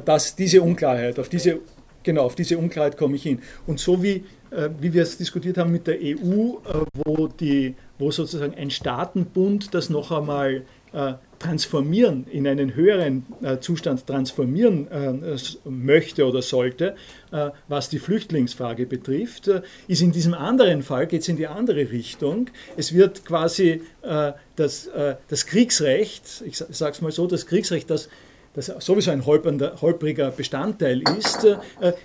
Das, 0.06 0.36
diese 0.36 0.62
Unklarheit, 0.62 1.20
auf 1.20 1.30
diese, 1.30 1.60
genau, 2.04 2.24
auf 2.24 2.36
diese 2.36 2.58
Unklarheit 2.58 2.98
komme 2.98 3.16
ich 3.16 3.24
hin. 3.24 3.42
Und 3.68 3.80
so 3.80 4.02
wie, 4.02 4.24
äh, 4.52 4.70
wie 4.80 4.94
wir 4.94 5.04
es 5.04 5.18
diskutiert 5.18 5.58
haben 5.58 5.72
mit 5.72 5.86
der 5.86 5.98
EU, 6.02 6.56
äh, 6.66 6.86
wo, 6.94 7.28
die, 7.28 7.76
wo 8.00 8.10
sozusagen 8.12 8.56
ein 8.56 8.72
Staatenbund 8.72 9.74
das 9.74 9.90
noch 9.90 10.12
einmal 10.12 10.64
äh, 10.94 11.14
transformieren, 11.40 12.26
in 12.32 12.48
einen 12.48 12.76
höheren 12.76 13.26
äh, 13.42 13.60
Zustand 13.60 14.06
transformieren 14.08 14.88
äh, 14.90 15.38
möchte 15.70 16.26
oder 16.26 16.42
sollte, 16.42 16.96
äh, 17.32 17.50
was 17.68 17.90
die 17.90 18.00
Flüchtlingsfrage 18.00 18.86
betrifft, 18.86 19.48
äh, 19.48 19.62
ist 19.88 20.02
in 20.02 20.12
diesem 20.12 20.34
anderen 20.34 20.84
Fall, 20.84 21.08
geht 21.08 21.22
es 21.22 21.28
in 21.28 21.38
die 21.38 21.48
andere 21.48 21.92
Richtung. 21.92 22.50
Es 22.78 22.94
wird 22.94 23.26
quasi 23.26 23.82
äh, 24.02 24.34
das, 24.56 24.88
äh, 24.88 25.16
das 25.28 25.46
Kriegsrecht, 25.46 26.44
ich 26.46 26.58
sage 26.58 26.92
es 26.92 27.02
mal 27.02 27.12
so, 27.12 27.28
das 27.28 27.46
Kriegsrecht, 27.46 27.90
das 27.90 28.10
das 28.54 28.68
sowieso 28.68 29.12
ein 29.12 29.26
holpriger 29.26 30.32
Bestandteil 30.32 31.02
ist, 31.20 31.46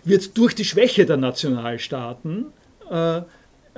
wird 0.02 0.36
durch 0.36 0.52
die 0.52 0.64
Schwäche 0.64 1.06
der 1.06 1.16
Nationalstaaten 1.16 2.46
äh, 2.90 3.22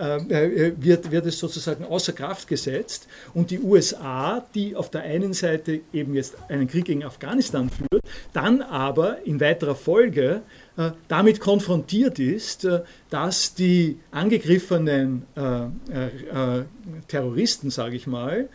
äh, 0.03 0.73
wird, 0.77 1.11
wird 1.11 1.27
es 1.27 1.39
sozusagen 1.39 1.85
außer 1.85 2.13
Kraft 2.13 2.49
gesetzt. 2.49 3.07
Und 3.35 3.51
die 3.51 3.61
USA, 3.61 4.45
die 4.55 4.75
auf 4.75 4.91
der 4.91 5.03
einen 5.03 5.33
Seite 5.33 5.81
eben 5.93 6.15
jetzt 6.15 6.37
einen 6.49 6.67
Krieg 6.67 6.87
gegen 6.87 7.05
Afghanistan 7.05 7.71
führt, 7.71 8.03
dann 8.33 8.63
aber 8.63 9.25
in 9.25 9.41
weiterer 9.41 9.75
Folge 9.75 10.43
äh, 10.77 10.91
damit 11.09 11.41
konfrontiert 11.41 12.19
ist, 12.19 12.65
äh, 12.65 12.81
dass 13.11 13.55
die 13.55 13.99
angegriffenen 14.11 15.25
äh, 15.37 15.43
äh, 15.43 16.59
äh, 16.59 16.65
Terroristen, 17.09 17.71
sage 17.71 17.97
ich 17.97 18.07
mal, 18.07 18.49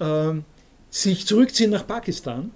äh, 0.00 0.32
sich 0.90 1.26
zurückziehen 1.26 1.70
nach 1.70 1.86
Pakistan 1.86 2.50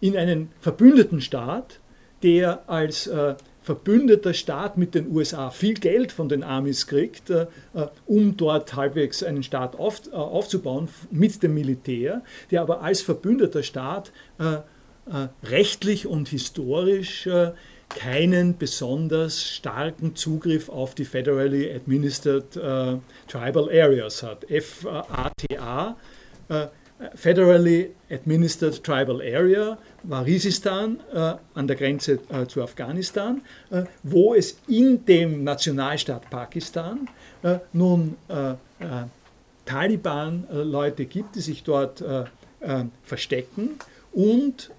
in 0.00 0.16
einen 0.16 0.50
verbündeten 0.60 1.20
Staat, 1.20 1.80
der 2.22 2.68
als 2.68 3.06
äh, 3.06 3.34
verbündeter 3.64 4.34
Staat 4.34 4.76
mit 4.76 4.94
den 4.94 5.10
USA 5.10 5.50
viel 5.50 5.74
Geld 5.74 6.12
von 6.12 6.28
den 6.28 6.44
Amis 6.44 6.86
kriegt, 6.86 7.30
äh, 7.30 7.46
äh, 7.72 7.86
um 8.06 8.36
dort 8.36 8.76
halbwegs 8.76 9.22
einen 9.22 9.42
Staat 9.42 9.76
auf, 9.76 10.02
äh, 10.06 10.14
aufzubauen 10.14 10.88
mit 11.10 11.42
dem 11.42 11.54
Militär, 11.54 12.22
der 12.50 12.60
aber 12.60 12.82
als 12.82 13.00
verbündeter 13.00 13.64
Staat 13.64 14.12
rechtlich 15.42 16.06
und 16.06 16.28
historisch 16.28 17.28
keinen 17.88 18.56
besonders 18.56 19.42
starken 19.42 20.16
Zugriff 20.16 20.68
auf 20.68 20.94
die 20.94 21.04
Federally 21.04 21.72
Administered 21.72 22.52
Tribal 23.28 23.68
Areas 23.70 24.22
hat. 24.22 24.46
FATA, 24.50 25.96
Federally 27.14 27.90
Administered 28.10 28.82
Tribal 28.84 29.20
Area, 29.20 29.76
Waziristan 30.04 31.00
äh, 31.12 31.34
an 31.54 31.66
der 31.66 31.76
Grenze 31.76 32.20
äh, 32.28 32.46
zu 32.46 32.62
Afghanistan, 32.62 33.42
äh, 33.70 33.84
wo 34.02 34.34
es 34.34 34.58
in 34.68 35.04
dem 35.04 35.42
Nationalstaat 35.42 36.30
Pakistan 36.30 37.08
äh, 37.42 37.58
nun 37.72 38.16
äh, 38.28 38.52
äh, 38.52 38.56
Taliban-Leute 39.64 41.06
gibt, 41.06 41.36
die 41.36 41.40
sich 41.40 41.62
dort 41.62 42.04
verstecken 43.02 43.70
und 44.12 44.70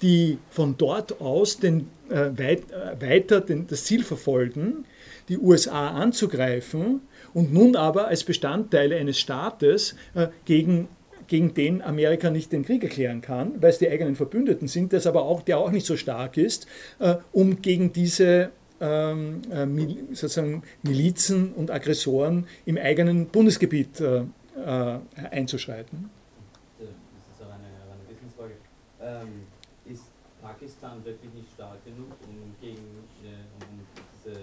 die 0.00 0.38
von 0.48 0.76
dort 0.78 1.20
aus 1.20 1.58
den, 1.58 1.88
weit, 2.08 2.62
weiter 3.00 3.40
den, 3.40 3.66
das 3.66 3.82
Ziel 3.82 4.04
verfolgen, 4.04 4.84
die 5.28 5.38
USA 5.38 5.88
anzugreifen 5.88 7.00
und 7.34 7.52
nun 7.52 7.74
aber 7.74 8.06
als 8.06 8.22
Bestandteile 8.22 8.94
eines 8.94 9.18
Staates 9.18 9.96
gegen 10.44 10.86
gegen 11.32 11.54
den 11.54 11.80
Amerika 11.80 12.28
nicht 12.28 12.52
den 12.52 12.62
Krieg 12.62 12.82
erklären 12.84 13.22
kann, 13.22 13.62
weil 13.62 13.70
es 13.70 13.78
die 13.78 13.88
eigenen 13.88 14.16
Verbündeten 14.16 14.68
sind, 14.68 14.92
das 14.92 15.06
aber 15.06 15.22
auch, 15.22 15.40
der 15.40 15.56
auch 15.56 15.70
nicht 15.70 15.86
so 15.86 15.96
stark 15.96 16.36
ist, 16.36 16.66
äh, 16.98 17.16
um 17.32 17.62
gegen 17.62 17.90
diese 17.90 18.50
ähm, 18.82 19.40
äh, 19.50 19.64
Mil 19.64 20.08
sozusagen 20.12 20.62
Milizen 20.82 21.54
und 21.54 21.70
Aggressoren 21.70 22.46
im 22.66 22.76
eigenen 22.76 23.28
Bundesgebiet 23.28 23.98
äh, 24.00 24.24
äh, 24.56 24.98
einzuschreiten. 25.30 26.10
das 26.78 26.88
ist 26.90 27.40
auch 27.40 27.54
eine, 27.54 27.64
eine 27.64 28.10
Wissensfrage. 28.10 28.52
Ähm, 29.00 29.46
ist 29.90 30.04
Pakistan 30.42 31.02
wirklich 31.02 31.32
nicht 31.32 31.48
stark 31.54 31.82
genug, 31.86 32.12
um 32.28 32.54
gegen 32.60 32.76
äh, 33.24 33.64
um 33.64 33.80
diese 34.12 34.38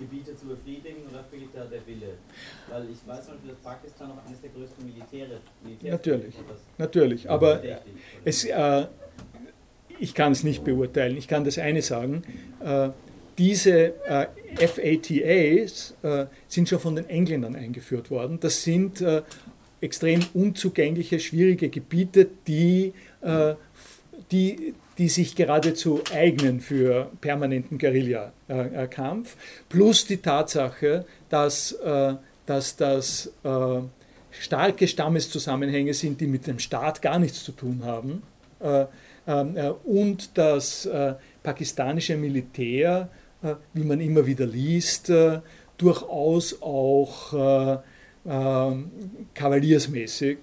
Gebiete 0.00 0.34
zu 0.34 0.46
befriedigen 0.46 1.02
oder 1.10 1.22
fehlt 1.30 1.50
da 1.54 1.64
der 1.64 1.86
Wille? 1.86 2.14
Weil 2.68 2.84
ich 2.90 3.06
weiß 3.06 3.26
zum 3.26 3.34
Beispiel, 3.34 3.50
dass 3.50 3.60
Pakistan 3.60 4.08
noch 4.08 4.26
eines 4.26 4.40
der 4.40 4.50
größten 4.50 4.84
Militäre 4.84 5.40
Militärs 5.62 5.92
Natürlich. 5.92 6.34
Natürlich, 6.78 7.30
aber 7.30 7.62
es, 8.24 8.44
äh, 8.44 8.86
ich 9.98 10.14
kann 10.14 10.32
es 10.32 10.42
nicht 10.42 10.64
beurteilen. 10.64 11.16
Ich 11.16 11.28
kann 11.28 11.44
das 11.44 11.58
eine 11.58 11.82
sagen. 11.82 12.22
Äh, 12.64 12.88
diese 13.38 13.94
äh, 14.06 14.26
FATAs 14.66 15.94
äh, 16.02 16.26
sind 16.48 16.68
schon 16.68 16.80
von 16.80 16.96
den 16.96 17.08
Engländern 17.08 17.54
eingeführt 17.54 18.10
worden. 18.10 18.38
Das 18.40 18.62
sind 18.62 19.00
äh, 19.00 19.22
extrem 19.80 20.20
unzugängliche, 20.34 21.20
schwierige 21.20 21.68
Gebiete, 21.68 22.28
die, 22.46 22.92
äh, 23.22 23.54
die, 24.30 24.74
die 25.00 25.08
sich 25.08 25.34
geradezu 25.34 26.02
eignen 26.12 26.60
für 26.60 27.10
permanenten 27.22 27.78
Guerilla-Kampf. 27.78 29.34
Plus 29.70 30.04
die 30.04 30.18
Tatsache, 30.18 31.06
dass, 31.30 31.72
äh, 31.72 32.16
dass 32.44 32.76
das 32.76 33.32
äh, 33.42 33.80
starke 34.30 34.86
Stammeszusammenhänge 34.86 35.94
sind, 35.94 36.20
die 36.20 36.26
mit 36.26 36.46
dem 36.46 36.58
Staat 36.58 37.00
gar 37.00 37.18
nichts 37.18 37.42
zu 37.42 37.52
tun 37.52 37.82
haben. 37.82 38.22
Äh, 38.60 38.84
und 39.84 40.36
das 40.36 40.88
pakistanische 41.42 42.16
Militär, 42.16 43.08
wie 43.72 43.84
man 43.84 44.00
immer 44.00 44.26
wieder 44.26 44.44
liest, 44.44 45.12
durchaus 45.78 46.60
auch 46.60 47.80
kavaliersmäßig 49.34 50.38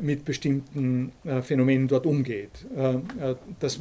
mit 0.00 0.24
bestimmten 0.24 1.12
äh, 1.24 1.42
Phänomenen 1.42 1.88
dort 1.88 2.06
umgeht. 2.06 2.50
Äh, 2.74 2.94
äh, 2.94 3.36
das, 3.60 3.80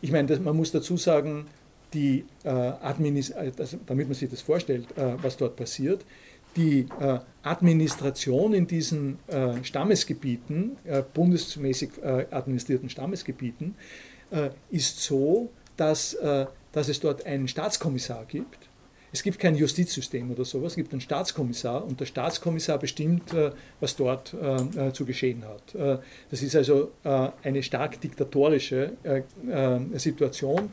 ich 0.00 0.10
meine, 0.10 0.36
man 0.40 0.56
muss 0.56 0.72
dazu 0.72 0.96
sagen, 0.96 1.46
die, 1.94 2.24
äh, 2.44 2.50
äh, 2.50 3.52
damit 3.86 4.08
man 4.08 4.14
sich 4.14 4.28
das 4.28 4.40
vorstellt, 4.40 4.86
äh, 4.96 5.14
was 5.22 5.36
dort 5.36 5.56
passiert, 5.56 6.04
die 6.56 6.86
äh, 7.00 7.18
Administration 7.42 8.54
in 8.54 8.66
diesen 8.66 9.18
äh, 9.28 9.62
Stammesgebieten, 9.62 10.76
äh, 10.84 11.02
bundesmäßig 11.02 11.90
äh, 12.02 12.26
administrierten 12.30 12.88
Stammesgebieten, 12.88 13.74
äh, 14.30 14.50
ist 14.70 15.02
so, 15.02 15.50
dass, 15.76 16.14
äh, 16.14 16.46
dass 16.72 16.88
es 16.88 17.00
dort 17.00 17.26
einen 17.26 17.46
Staatskommissar 17.46 18.24
gibt. 18.24 18.65
Es 19.12 19.22
gibt 19.22 19.38
kein 19.38 19.54
Justizsystem 19.54 20.30
oder 20.30 20.44
sowas, 20.44 20.72
es 20.72 20.76
gibt 20.76 20.92
einen 20.92 21.00
Staatskommissar 21.00 21.84
und 21.84 22.00
der 22.00 22.06
Staatskommissar 22.06 22.78
bestimmt, 22.78 23.32
äh, 23.32 23.50
was 23.80 23.96
dort 23.96 24.34
äh, 24.34 24.88
äh, 24.88 24.92
zu 24.92 25.04
geschehen 25.04 25.44
hat. 25.44 25.74
Das 26.30 26.42
ist 26.42 26.56
also 26.56 26.92
eine 27.42 27.62
stark 27.62 28.00
diktatorische 28.00 28.92
Situation, 29.94 30.70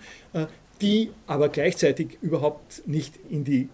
die 0.81 1.11
aber 1.27 1.49
gleichzeitig 1.49 2.18
überhaupt 2.22 2.88
nicht 2.88 3.15
in 3.30 3.43
die 3.43 3.69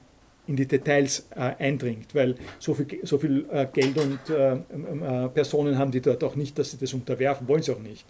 in 0.47 0.55
die 0.55 0.65
Details 0.65 1.27
eindringt, 1.31 2.15
weil 2.15 2.33
so 2.57 2.73
viel, 2.73 2.87
so 3.03 3.19
viel 3.19 3.45
Geld 3.71 3.97
und 3.97 5.33
Personen 5.33 5.77
haben 5.77 5.91
die 5.91 6.01
dort 6.01 6.23
auch 6.23 6.35
nicht, 6.35 6.57
dass 6.57 6.71
sie 6.71 6.77
das 6.77 6.93
unterwerfen, 6.93 7.47
wollen 7.47 7.61
sie 7.61 7.71
auch 7.71 7.79
nicht. 7.79 8.07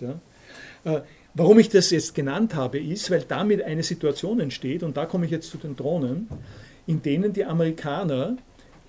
Warum 1.33 1.59
ich 1.59 1.69
das 1.69 1.91
jetzt 1.91 2.15
genannt 2.15 2.55
habe, 2.55 2.79
ist, 2.79 3.11
weil 3.11 3.23
damit 3.27 3.61
eine 3.61 3.83
Situation 3.83 4.39
entsteht, 4.39 4.83
und 4.83 4.97
da 4.97 5.05
komme 5.05 5.25
ich 5.25 5.31
jetzt 5.31 5.49
zu 5.49 5.57
den 5.57 5.75
Drohnen, 5.75 6.27
in 6.87 7.01
denen 7.01 7.33
die 7.33 7.45
Amerikaner 7.45 8.37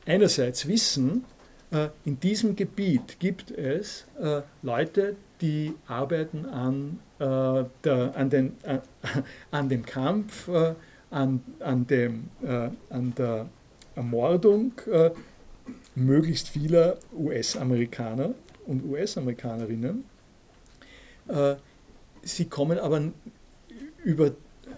einerseits 0.06 0.66
wissen, 0.66 1.24
äh, 1.70 1.88
in 2.04 2.18
diesem 2.18 2.56
Gebiet 2.56 3.20
gibt 3.20 3.50
es 3.50 4.06
äh, 4.20 4.42
Leute, 4.62 5.16
die 5.40 5.74
arbeiten 5.86 6.46
an, 6.46 6.98
äh, 7.18 7.64
der, 7.84 8.16
an, 8.16 8.30
den, 8.30 8.56
an 9.50 9.68
dem 9.68 9.84
Kampf, 9.84 10.48
an, 11.10 11.42
an, 11.58 11.86
dem, 11.86 12.28
an 12.40 13.14
der 13.16 13.46
Ermordung 13.96 14.72
möglichst 15.96 16.48
vieler 16.48 16.98
US-Amerikaner 17.12 18.34
und 18.66 18.84
US-Amerikanerinnen. 18.84 20.04
Sie 22.22 22.46
kommen 22.46 22.78
aber 22.78 23.02
über, 24.04 24.32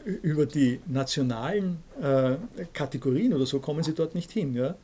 über 0.05 0.47
die 0.47 0.81
nationalen 0.87 1.79
äh, 2.01 2.37
Kategorien 2.73 3.35
oder 3.35 3.47
so, 3.47 3.61
kommen 3.61 3.83
sie 3.83 3.95
dort 3.95 4.15
nicht 4.15 4.31
hin. 4.31 4.55
Ja? 4.55 4.75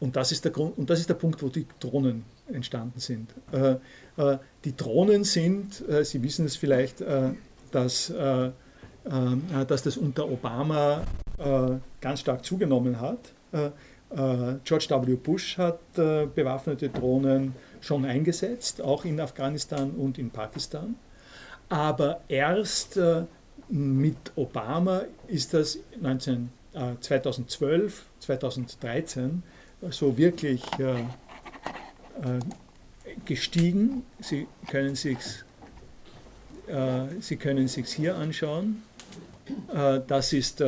Und 0.00 0.16
das, 0.16 0.32
ist 0.32 0.44
der 0.44 0.52
Grund, 0.52 0.78
und 0.78 0.88
das 0.88 0.98
ist 0.98 1.08
der 1.08 1.14
Punkt, 1.14 1.42
wo 1.42 1.48
die 1.48 1.66
Drohnen 1.78 2.24
entstanden 2.48 3.00
sind. 3.00 3.34
Äh, 3.52 3.76
äh, 4.16 4.38
die 4.64 4.74
Drohnen 4.74 5.24
sind, 5.24 5.86
äh, 5.88 6.04
Sie 6.04 6.22
wissen 6.22 6.46
es 6.46 6.56
vielleicht, 6.56 7.02
äh, 7.02 7.30
dass, 7.70 8.10
äh, 8.10 8.50
dass 9.66 9.82
das 9.82 9.96
unter 9.96 10.30
Obama 10.30 11.02
ganz 12.02 12.20
stark 12.20 12.44
zugenommen 12.44 13.00
hat. 13.00 13.32
George 14.10 14.86
W. 14.90 15.14
Bush 15.14 15.56
hat 15.56 15.94
bewaffnete 15.94 16.90
Drohnen 16.90 17.54
schon 17.80 18.04
eingesetzt, 18.04 18.82
auch 18.82 19.06
in 19.06 19.18
Afghanistan 19.18 19.92
und 19.92 20.18
in 20.18 20.28
Pakistan. 20.28 20.96
Aber 21.70 22.20
erst 22.28 22.96
äh, 22.96 23.22
mit 23.68 24.32
Obama 24.34 25.02
ist 25.28 25.54
das 25.54 25.78
19, 26.00 26.50
äh, 26.74 26.94
2012, 27.00 28.04
2013 28.18 29.42
so 29.88 30.18
wirklich 30.18 30.62
äh, 30.78 31.00
äh, 31.00 31.04
gestiegen. 33.24 34.04
Sie 34.20 34.46
können 34.68 34.94
sich 34.94 35.16
äh, 36.66 37.06
Sie 37.20 37.36
können 37.36 37.68
sich 37.68 37.86
hier 37.94 38.16
anschauen. 38.16 38.82
Das 40.06 40.32
ist, 40.32 40.60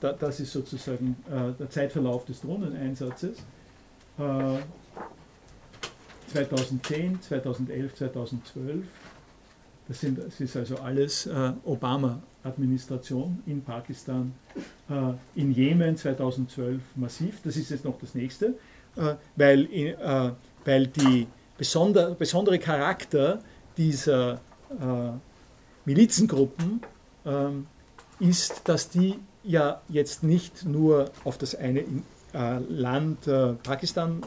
das 0.00 0.40
ist 0.40 0.52
sozusagen 0.52 1.16
der 1.56 1.70
Zeitverlauf 1.70 2.24
des 2.24 2.40
Drohneneinsatzes. 2.40 3.38
2010, 6.32 7.22
2011, 7.22 7.94
2012. 7.94 8.84
Das, 9.88 10.00
sind, 10.00 10.18
das 10.18 10.38
ist 10.38 10.54
also 10.54 10.76
alles 10.76 11.26
äh, 11.26 11.52
Obama-Administration 11.64 13.42
in 13.46 13.62
Pakistan, 13.62 14.34
äh, 14.90 15.40
in 15.40 15.50
Jemen 15.52 15.96
2012 15.96 16.80
massiv. 16.96 17.40
Das 17.42 17.56
ist 17.56 17.70
jetzt 17.70 17.86
noch 17.86 17.98
das 17.98 18.14
nächste, 18.14 18.54
äh, 18.96 19.14
weil, 19.36 19.64
äh, 19.72 19.94
weil 20.66 20.86
die 20.88 21.26
besonder, 21.56 22.14
besondere 22.14 22.58
Charakter 22.58 23.40
dieser 23.78 24.34
äh, 24.78 25.10
Milizengruppen 25.86 26.82
ähm, 27.24 27.66
ist, 28.20 28.68
dass 28.68 28.90
die 28.90 29.14
ja 29.42 29.80
jetzt 29.88 30.22
nicht 30.22 30.66
nur 30.66 31.10
auf 31.24 31.38
das 31.38 31.54
eine 31.54 31.80
äh, 32.34 32.58
Land 32.68 33.20
Pakistan 33.62 34.20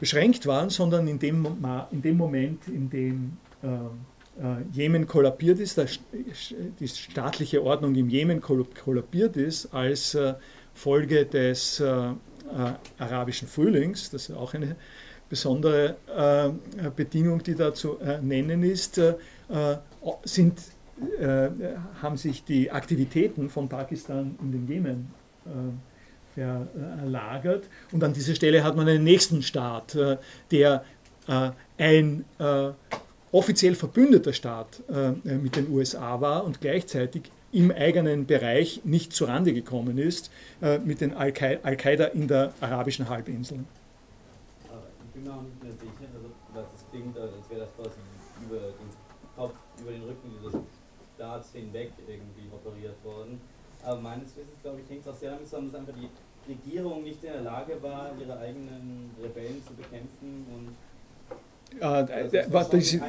beschränkt 0.00 0.46
waren, 0.46 0.70
sondern 0.70 1.08
in 1.08 1.18
dem, 1.18 1.46
in 1.90 2.00
dem 2.02 2.16
Moment, 2.16 2.68
in 2.68 2.88
dem 2.88 3.36
Jemen 4.72 5.06
kollabiert 5.06 5.58
ist, 5.58 5.80
die 6.78 6.88
staatliche 6.88 7.62
Ordnung 7.62 7.94
im 7.96 8.08
Jemen 8.08 8.40
kollabiert 8.40 9.36
ist 9.36 9.74
als 9.74 10.14
äh, 10.14 10.34
Folge 10.74 11.26
des 11.26 11.82
arabischen 12.98 13.48
Frühlings, 13.48 14.10
das 14.10 14.28
ist 14.28 14.36
auch 14.36 14.54
eine 14.54 14.76
besondere 15.28 15.96
Bedingung, 16.96 17.42
die 17.42 17.54
da 17.54 17.74
zu 17.74 17.98
nennen 18.22 18.62
ist, 18.62 19.00
sind, 20.24 20.62
haben 22.00 22.16
sich 22.16 22.44
die 22.44 22.70
Aktivitäten 22.70 23.50
von 23.50 23.68
Pakistan 23.68 24.38
in 24.40 24.52
den 24.52 24.68
Jemen 24.68 25.10
verlagert. 26.38 27.68
Und 27.92 28.04
an 28.04 28.12
dieser 28.12 28.34
Stelle 28.34 28.62
hat 28.64 28.76
man 28.76 28.88
einen 28.88 29.04
nächsten 29.04 29.42
Staat, 29.42 29.94
äh, 29.94 30.18
der 30.50 30.84
äh, 31.26 31.50
ein 31.78 32.24
äh, 32.38 32.70
offiziell 33.32 33.74
verbündeter 33.74 34.32
Staat 34.32 34.82
mit 35.24 35.56
den 35.56 35.70
USA 35.70 36.20
war 36.20 36.44
und 36.44 36.60
gleichzeitig 36.60 37.30
im 37.50 37.70
eigenen 37.70 38.26
Bereich 38.26 38.82
nicht 38.84 39.12
zurande 39.12 39.52
gekommen 39.54 39.98
ist, 39.98 40.30
mit 40.84 41.00
den 41.00 41.14
Al-Qaida 41.14 42.06
in 42.06 42.28
der 42.28 42.52
arabischen 42.60 43.08
Halbinsel. 43.08 43.60
Ich 43.60 45.14
bin 45.14 45.24
mir 45.24 45.32
auch 45.32 45.42
nicht 45.42 45.62
mehr 45.62 45.72
sicher, 45.72 46.08
also 46.14 46.28
das 46.54 46.66
klingt, 46.90 47.18
als 47.18 47.50
wäre 47.50 47.60
das 47.60 47.74
quasi 47.76 47.98
über 48.46 48.58
den 48.58 48.90
Kopf, 49.36 49.54
über 49.80 49.90
den 49.90 50.02
Rücken 50.02 50.30
dieses 50.36 50.60
Staats 51.16 51.52
hinweg 51.52 51.92
irgendwie 52.06 52.48
operiert 52.52 53.02
worden. 53.02 53.40
Aber 53.84 54.00
meines 54.00 54.36
Wissens, 54.36 54.60
glaube 54.62 54.80
ich, 54.80 54.90
hängt 54.90 55.06
es 55.06 55.12
auch 55.12 55.16
sehr 55.16 55.30
damit 55.30 55.46
zusammen, 55.46 55.70
dass 55.72 55.80
einfach 55.80 55.94
die 55.94 56.08
Regierung 56.52 57.02
nicht 57.02 57.22
in 57.24 57.32
der 57.32 57.42
Lage 57.42 57.82
war, 57.82 58.12
ihre 58.20 58.38
eigenen 58.38 59.10
Rebellen 59.22 59.62
zu 59.66 59.74
bekämpfen 59.74 60.46
und 60.54 60.76
äh, 61.80 62.04
die, 62.72 63.00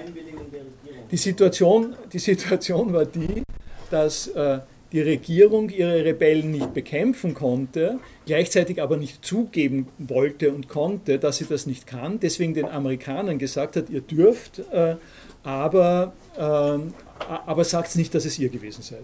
die, 1.11 1.18
Situation, 1.18 1.95
die 2.11 2.19
Situation 2.19 2.94
war 2.94 3.06
die, 3.06 3.44
dass 3.90 4.27
äh, 4.27 4.60
die 4.91 5.02
Regierung 5.02 5.69
ihre 5.69 6.03
Rebellen 6.03 6.52
nicht 6.52 6.73
bekämpfen 6.73 7.34
konnte, 7.34 7.99
gleichzeitig 8.26 8.81
aber 8.81 8.98
nicht 8.98 9.23
zugeben 9.23 9.88
wollte 9.99 10.52
und 10.52 10.68
konnte, 10.68 11.19
dass 11.19 11.38
sie 11.38 11.45
das 11.45 11.65
nicht 11.65 11.86
kann, 11.86 12.19
deswegen 12.19 12.53
den 12.53 12.65
Amerikanern 12.65 13.38
gesagt 13.38 13.76
hat, 13.76 13.90
ihr 13.90 14.02
dürft, 14.02 14.60
äh, 14.72 14.95
aber, 15.44 16.14
äh, 16.38 16.41
aber 16.41 17.64
sagt 17.64 17.95
nicht, 17.95 18.14
dass 18.15 18.26
es 18.26 18.40
ihr 18.40 18.49
gewesen 18.49 18.81
sei. 18.81 18.98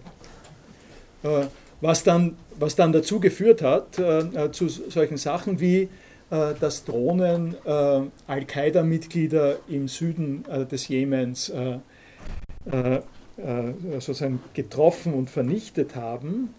Äh, 1.23 1.47
was 1.81 2.03
dann, 2.03 2.35
was 2.57 2.75
dann 2.75 2.91
dazu 2.91 3.19
geführt 3.19 3.61
hat, 3.61 3.99
äh, 3.99 4.19
äh, 4.19 4.51
zu 4.51 4.69
solchen 4.69 5.17
Sachen 5.17 5.59
wie, 5.59 5.83
äh, 5.83 5.89
dass 6.29 6.85
Drohnen 6.85 7.55
äh, 7.65 8.01
Al-Qaida-Mitglieder 8.27 9.59
im 9.67 9.87
Süden 9.87 10.43
äh, 10.49 10.65
des 10.65 10.87
Jemens 10.87 11.49
äh, 11.49 11.79
sozusagen 13.99 14.39
getroffen 14.53 15.13
und 15.13 15.29
vernichtet 15.29 15.95
haben 15.95 16.55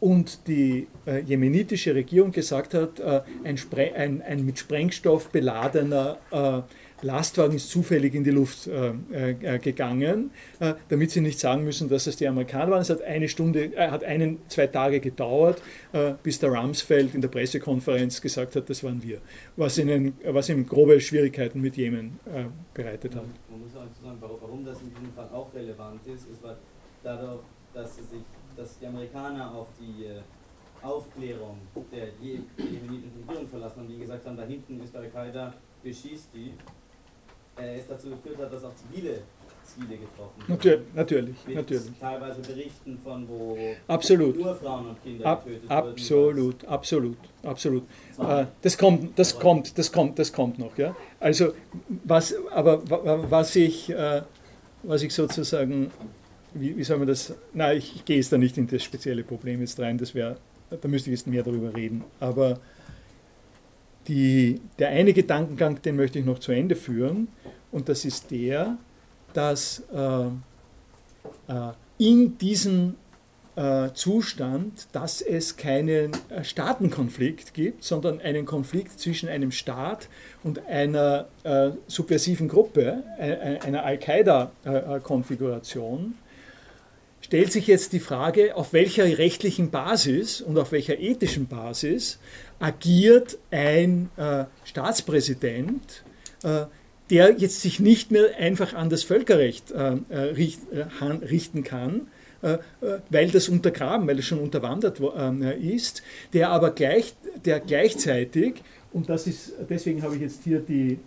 und 0.00 0.48
die 0.48 0.88
jemenitische 1.24 1.94
Regierung 1.94 2.32
gesagt 2.32 2.74
hat, 2.74 3.00
ein, 3.44 3.56
ein, 3.94 4.22
ein 4.22 4.44
mit 4.44 4.58
Sprengstoff 4.58 5.28
beladener 5.28 6.16
Lastwagen 7.02 7.56
ist 7.56 7.70
zufällig 7.70 8.14
in 8.14 8.24
die 8.24 8.30
Luft 8.30 8.66
äh, 8.66 8.92
äh, 9.10 9.58
gegangen, 9.58 10.30
äh, 10.60 10.74
damit 10.88 11.10
sie 11.10 11.20
nicht 11.20 11.38
sagen 11.38 11.64
müssen, 11.64 11.88
dass 11.88 12.06
es 12.06 12.16
die 12.16 12.26
Amerikaner 12.26 12.70
waren. 12.70 12.82
Es 12.82 12.90
hat 12.90 13.02
eine 13.02 13.28
Stunde, 13.28 13.74
äh, 13.74 13.90
hat 13.90 14.04
einen, 14.04 14.38
zwei 14.48 14.66
Tage 14.68 15.00
gedauert, 15.00 15.60
äh, 15.92 16.14
bis 16.22 16.38
der 16.38 16.50
Rumsfeld 16.50 17.14
in 17.14 17.20
der 17.20 17.28
Pressekonferenz 17.28 18.20
gesagt 18.20 18.56
hat, 18.56 18.70
das 18.70 18.82
waren 18.84 19.02
wir, 19.02 19.18
was 19.56 19.78
ihnen, 19.78 20.14
was 20.24 20.48
ihm 20.48 20.66
grobe 20.66 21.00
Schwierigkeiten 21.00 21.60
mit 21.60 21.76
Jemen 21.76 22.18
äh, 22.26 22.44
bereitet 22.72 23.14
hat. 23.14 23.24
Man 23.50 23.60
muss 23.60 23.74
auch 23.76 24.04
sagen, 24.04 24.18
warum 24.20 24.64
das 24.64 24.80
in 24.80 24.90
diesem 24.90 25.12
Fall 25.12 25.28
auch 25.32 25.52
relevant 25.54 26.00
ist, 26.06 26.28
ist 26.28 26.42
weil 26.42 26.56
dadurch, 27.02 27.40
dass, 27.74 27.96
sich, 27.96 28.04
dass 28.56 28.78
die 28.78 28.86
Amerikaner 28.86 29.52
auf 29.54 29.68
die 29.80 30.06
Aufklärung 30.82 31.58
der 31.92 32.08
jemenitischen 32.20 33.24
Regierung 33.26 33.48
verlassen 33.48 33.80
haben, 33.80 33.88
die 33.88 33.98
gesagt 33.98 34.26
haben, 34.26 34.36
da 34.36 34.44
hinten 34.44 34.82
ist 34.82 34.94
Al-Qaida, 34.94 35.54
beschießt 35.82 36.28
die, 36.34 36.52
äh, 37.56 37.78
es 37.78 37.86
dazu 37.86 38.10
geführt 38.10 38.38
hat, 38.38 38.52
dass 38.52 38.64
auch 38.64 38.74
zivile 38.74 39.20
Ziele 39.64 39.96
getroffen 39.96 40.40
wurden. 40.40 40.52
Natürlich, 40.52 40.86
natürlich, 40.94 41.46
Mit 41.46 41.56
natürlich. 41.56 41.98
Teilweise 42.00 42.40
Berichten 42.40 42.98
von, 43.02 43.28
wo 43.28 43.56
absolut. 43.88 44.36
nur 44.36 44.54
Frauen 44.56 44.86
und 44.88 45.02
Kinder 45.02 45.26
Ab, 45.26 45.44
getötet 45.44 45.70
wurden. 45.70 45.72
Absolut, 45.72 46.64
absolut, 46.64 47.16
absolut. 47.42 47.82
Äh, 48.18 48.46
das 48.60 48.76
kommt, 48.76 49.18
das 49.18 49.38
kommt, 49.38 49.78
das 49.78 49.92
kommt, 49.92 50.18
das 50.18 50.32
kommt 50.32 50.58
noch. 50.58 50.76
Ja? 50.76 50.94
Also, 51.20 51.52
was, 52.04 52.34
aber 52.50 52.82
was 53.30 53.56
ich, 53.56 53.90
äh, 53.90 54.22
was 54.82 55.02
ich 55.02 55.14
sozusagen, 55.14 55.90
wie, 56.54 56.76
wie 56.76 56.84
soll 56.84 56.98
man 56.98 57.08
das, 57.08 57.34
nein, 57.52 57.78
ich, 57.78 57.96
ich 57.96 58.04
gehe 58.04 58.16
jetzt 58.16 58.32
da 58.32 58.38
nicht 58.38 58.58
in 58.58 58.66
das 58.66 58.82
spezielle 58.82 59.22
Problem 59.22 59.60
jetzt 59.60 59.78
rein, 59.80 59.96
das 59.96 60.14
wäre, 60.14 60.36
da 60.70 60.88
müsste 60.88 61.10
ich 61.10 61.18
jetzt 61.18 61.26
mehr 61.26 61.42
darüber 61.42 61.74
reden, 61.74 62.04
aber 62.20 62.60
die, 64.08 64.60
der 64.78 64.88
eine 64.88 65.12
Gedankengang, 65.12 65.82
den 65.82 65.96
möchte 65.96 66.18
ich 66.18 66.24
noch 66.24 66.38
zu 66.38 66.52
Ende 66.52 66.76
führen, 66.76 67.28
und 67.70 67.88
das 67.88 68.04
ist 68.04 68.30
der, 68.30 68.76
dass 69.32 69.82
äh, 69.94 70.26
äh, 71.48 71.72
in 71.98 72.38
diesem 72.38 72.94
äh, 73.56 73.90
Zustand, 73.92 74.86
dass 74.92 75.20
es 75.20 75.56
keinen 75.56 76.12
äh, 76.30 76.44
Staatenkonflikt 76.44 77.52
gibt, 77.54 77.82
sondern 77.84 78.20
einen 78.20 78.46
Konflikt 78.46 79.00
zwischen 79.00 79.28
einem 79.28 79.52
Staat 79.52 80.08
und 80.42 80.66
einer 80.66 81.26
äh, 81.44 81.70
subversiven 81.86 82.48
Gruppe, 82.48 83.04
äh, 83.18 83.58
einer 83.60 83.84
Al-Qaida-Konfiguration, 83.84 86.14
stellt 87.20 87.52
sich 87.52 87.66
jetzt 87.66 87.92
die 87.92 88.00
Frage, 88.00 88.56
auf 88.56 88.72
welcher 88.72 89.04
rechtlichen 89.04 89.70
Basis 89.70 90.40
und 90.40 90.58
auf 90.58 90.72
welcher 90.72 90.98
ethischen 90.98 91.46
Basis 91.46 92.18
agiert 92.62 93.38
ein 93.50 94.08
äh, 94.16 94.44
Staatspräsident, 94.64 96.04
äh, 96.44 96.66
der 97.10 97.32
jetzt 97.36 97.60
sich 97.60 97.80
nicht 97.80 98.12
mehr 98.12 98.36
einfach 98.38 98.72
an 98.72 98.88
das 98.88 99.02
Völkerrecht 99.02 99.72
äh, 99.72 99.96
äh 100.08 100.18
richt, 100.30 100.60
äh, 100.72 101.04
richten 101.04 101.64
kann, 101.64 102.02
weil 103.10 103.30
das 103.30 103.48
untergraben, 103.48 104.08
weil 104.08 104.18
es 104.18 104.24
schon 104.24 104.40
unterwandert 104.40 105.00
ist, 105.60 106.02
der 106.32 106.50
aber 106.50 106.72
gleich, 106.72 107.14
der 107.44 107.60
gleichzeitig, 107.60 108.54
und 108.92 109.08
das 109.08 109.28
ist, 109.28 109.52
deswegen 109.70 110.02
habe 110.02 110.16
ich 110.16 110.22
jetzt 110.22 110.42
hier 110.42 110.58
die, 110.58 110.98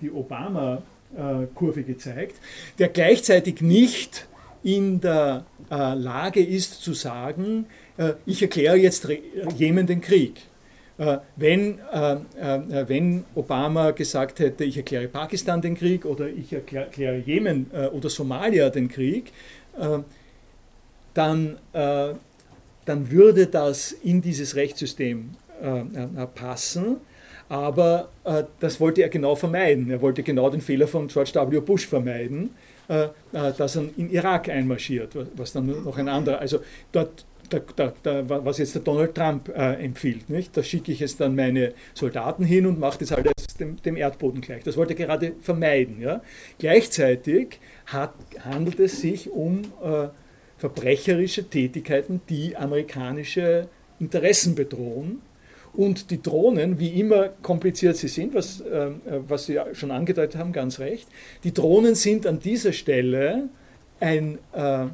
die 0.00 0.10
Obama-Kurve 0.10 1.84
gezeigt, 1.84 2.34
der 2.80 2.88
gleichzeitig 2.88 3.60
nicht 3.60 4.26
in 4.64 5.00
der 5.00 5.44
Lage 5.70 6.44
ist 6.44 6.82
zu 6.82 6.92
sagen, 6.92 7.66
ich 8.26 8.42
erkläre 8.42 8.76
jetzt 8.76 9.06
Jemen 9.56 9.86
den 9.86 10.00
Krieg 10.00 10.40
wenn, 10.96 11.80
äh, 11.92 12.12
äh, 12.12 12.88
wenn 12.88 13.24
Obama 13.34 13.90
gesagt 13.90 14.38
hätte, 14.38 14.64
ich 14.64 14.76
erkläre 14.76 15.08
Pakistan 15.08 15.60
den 15.60 15.74
Krieg 15.74 16.04
oder 16.04 16.28
ich 16.28 16.52
erkläre 16.52 17.16
Jemen 17.18 17.70
oder 17.92 18.08
Somalia 18.08 18.70
den 18.70 18.88
Krieg, 18.88 19.32
dann, 21.14 21.58
dann 21.72 23.10
würde 23.10 23.46
das 23.48 23.90
in 23.90 24.22
dieses 24.22 24.54
Rechtssystem 24.54 25.30
passen. 26.34 26.98
Aber 27.48 28.10
das 28.60 28.78
wollte 28.80 29.02
er 29.02 29.08
genau 29.08 29.34
vermeiden. 29.34 29.90
Er 29.90 30.00
wollte 30.00 30.22
genau 30.22 30.48
den 30.48 30.60
Fehler 30.60 30.86
von 30.86 31.08
George 31.08 31.32
W. 31.34 31.60
Bush 31.60 31.88
vermeiden, 31.88 32.50
dass 33.32 33.76
er 33.76 33.84
in 33.96 34.10
Irak 34.10 34.48
einmarschiert, 34.48 35.16
was 35.36 35.52
dann 35.52 35.66
noch 35.66 35.98
ein 35.98 36.08
anderer. 36.08 36.38
Also 36.38 36.60
dort, 36.92 37.24
da, 37.48 37.60
da, 37.76 37.92
da, 38.02 38.44
was 38.44 38.58
jetzt 38.58 38.74
der 38.74 38.82
Donald 38.82 39.14
Trump 39.14 39.48
äh, 39.48 39.74
empfiehlt. 39.84 40.30
Nicht? 40.30 40.56
Da 40.56 40.62
schicke 40.62 40.92
ich 40.92 41.00
jetzt 41.00 41.20
dann 41.20 41.34
meine 41.34 41.72
Soldaten 41.94 42.44
hin 42.44 42.66
und 42.66 42.78
mache 42.78 42.98
das 42.98 43.12
alles 43.12 43.32
dem, 43.58 43.80
dem, 43.82 43.96
Erdboden 43.96 44.40
gleich. 44.40 44.64
Das 44.64 44.76
wollte 44.76 44.94
er 44.94 45.06
gerade 45.06 45.32
vermeiden. 45.40 46.00
Ja? 46.00 46.22
Gleichzeitig 46.58 47.60
hat, 47.86 48.14
handelt 48.40 48.80
es 48.80 49.00
sich 49.00 49.30
um 49.30 49.62
äh, 49.82 50.08
verbrecherische 50.58 51.48
Tätigkeiten, 51.48 52.20
die 52.28 52.56
amerikanische 52.56 53.68
Interessen 54.00 54.54
bedrohen. 54.54 55.22
Und 55.72 56.10
die 56.12 56.22
Drohnen, 56.22 56.78
wie 56.78 57.00
immer 57.00 57.30
kompliziert 57.42 57.96
sie 57.96 58.08
sind, 58.08 58.32
was, 58.34 58.60
äh, 58.60 58.90
was 59.26 59.46
Sie 59.46 59.58
schon 59.72 59.90
angedeutet 59.90 60.38
haben, 60.38 60.52
ganz 60.52 60.78
recht, 60.78 61.08
die 61.42 61.52
Drohnen 61.52 61.96
sind 61.96 62.26
an 62.26 62.38
dieser 62.38 62.72
Stelle 62.72 63.48
ein, 63.98 64.38
äh, 64.52 64.86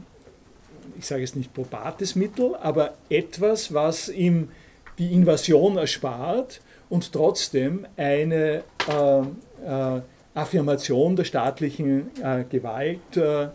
ich 1.00 1.06
sage 1.06 1.22
jetzt 1.22 1.34
nicht 1.34 1.54
probates 1.54 2.14
Mittel, 2.14 2.54
aber 2.56 2.92
etwas, 3.08 3.72
was 3.72 4.10
ihm 4.10 4.50
die 4.98 5.14
Invasion 5.14 5.78
erspart 5.78 6.60
und 6.90 7.10
trotzdem 7.12 7.86
eine 7.96 8.62
äh, 8.86 9.20
äh, 9.66 10.02
Affirmation 10.34 11.16
der 11.16 11.24
staatlichen 11.24 12.10
äh, 12.22 12.44
Gewalt 12.44 13.16
äh, 13.16 13.48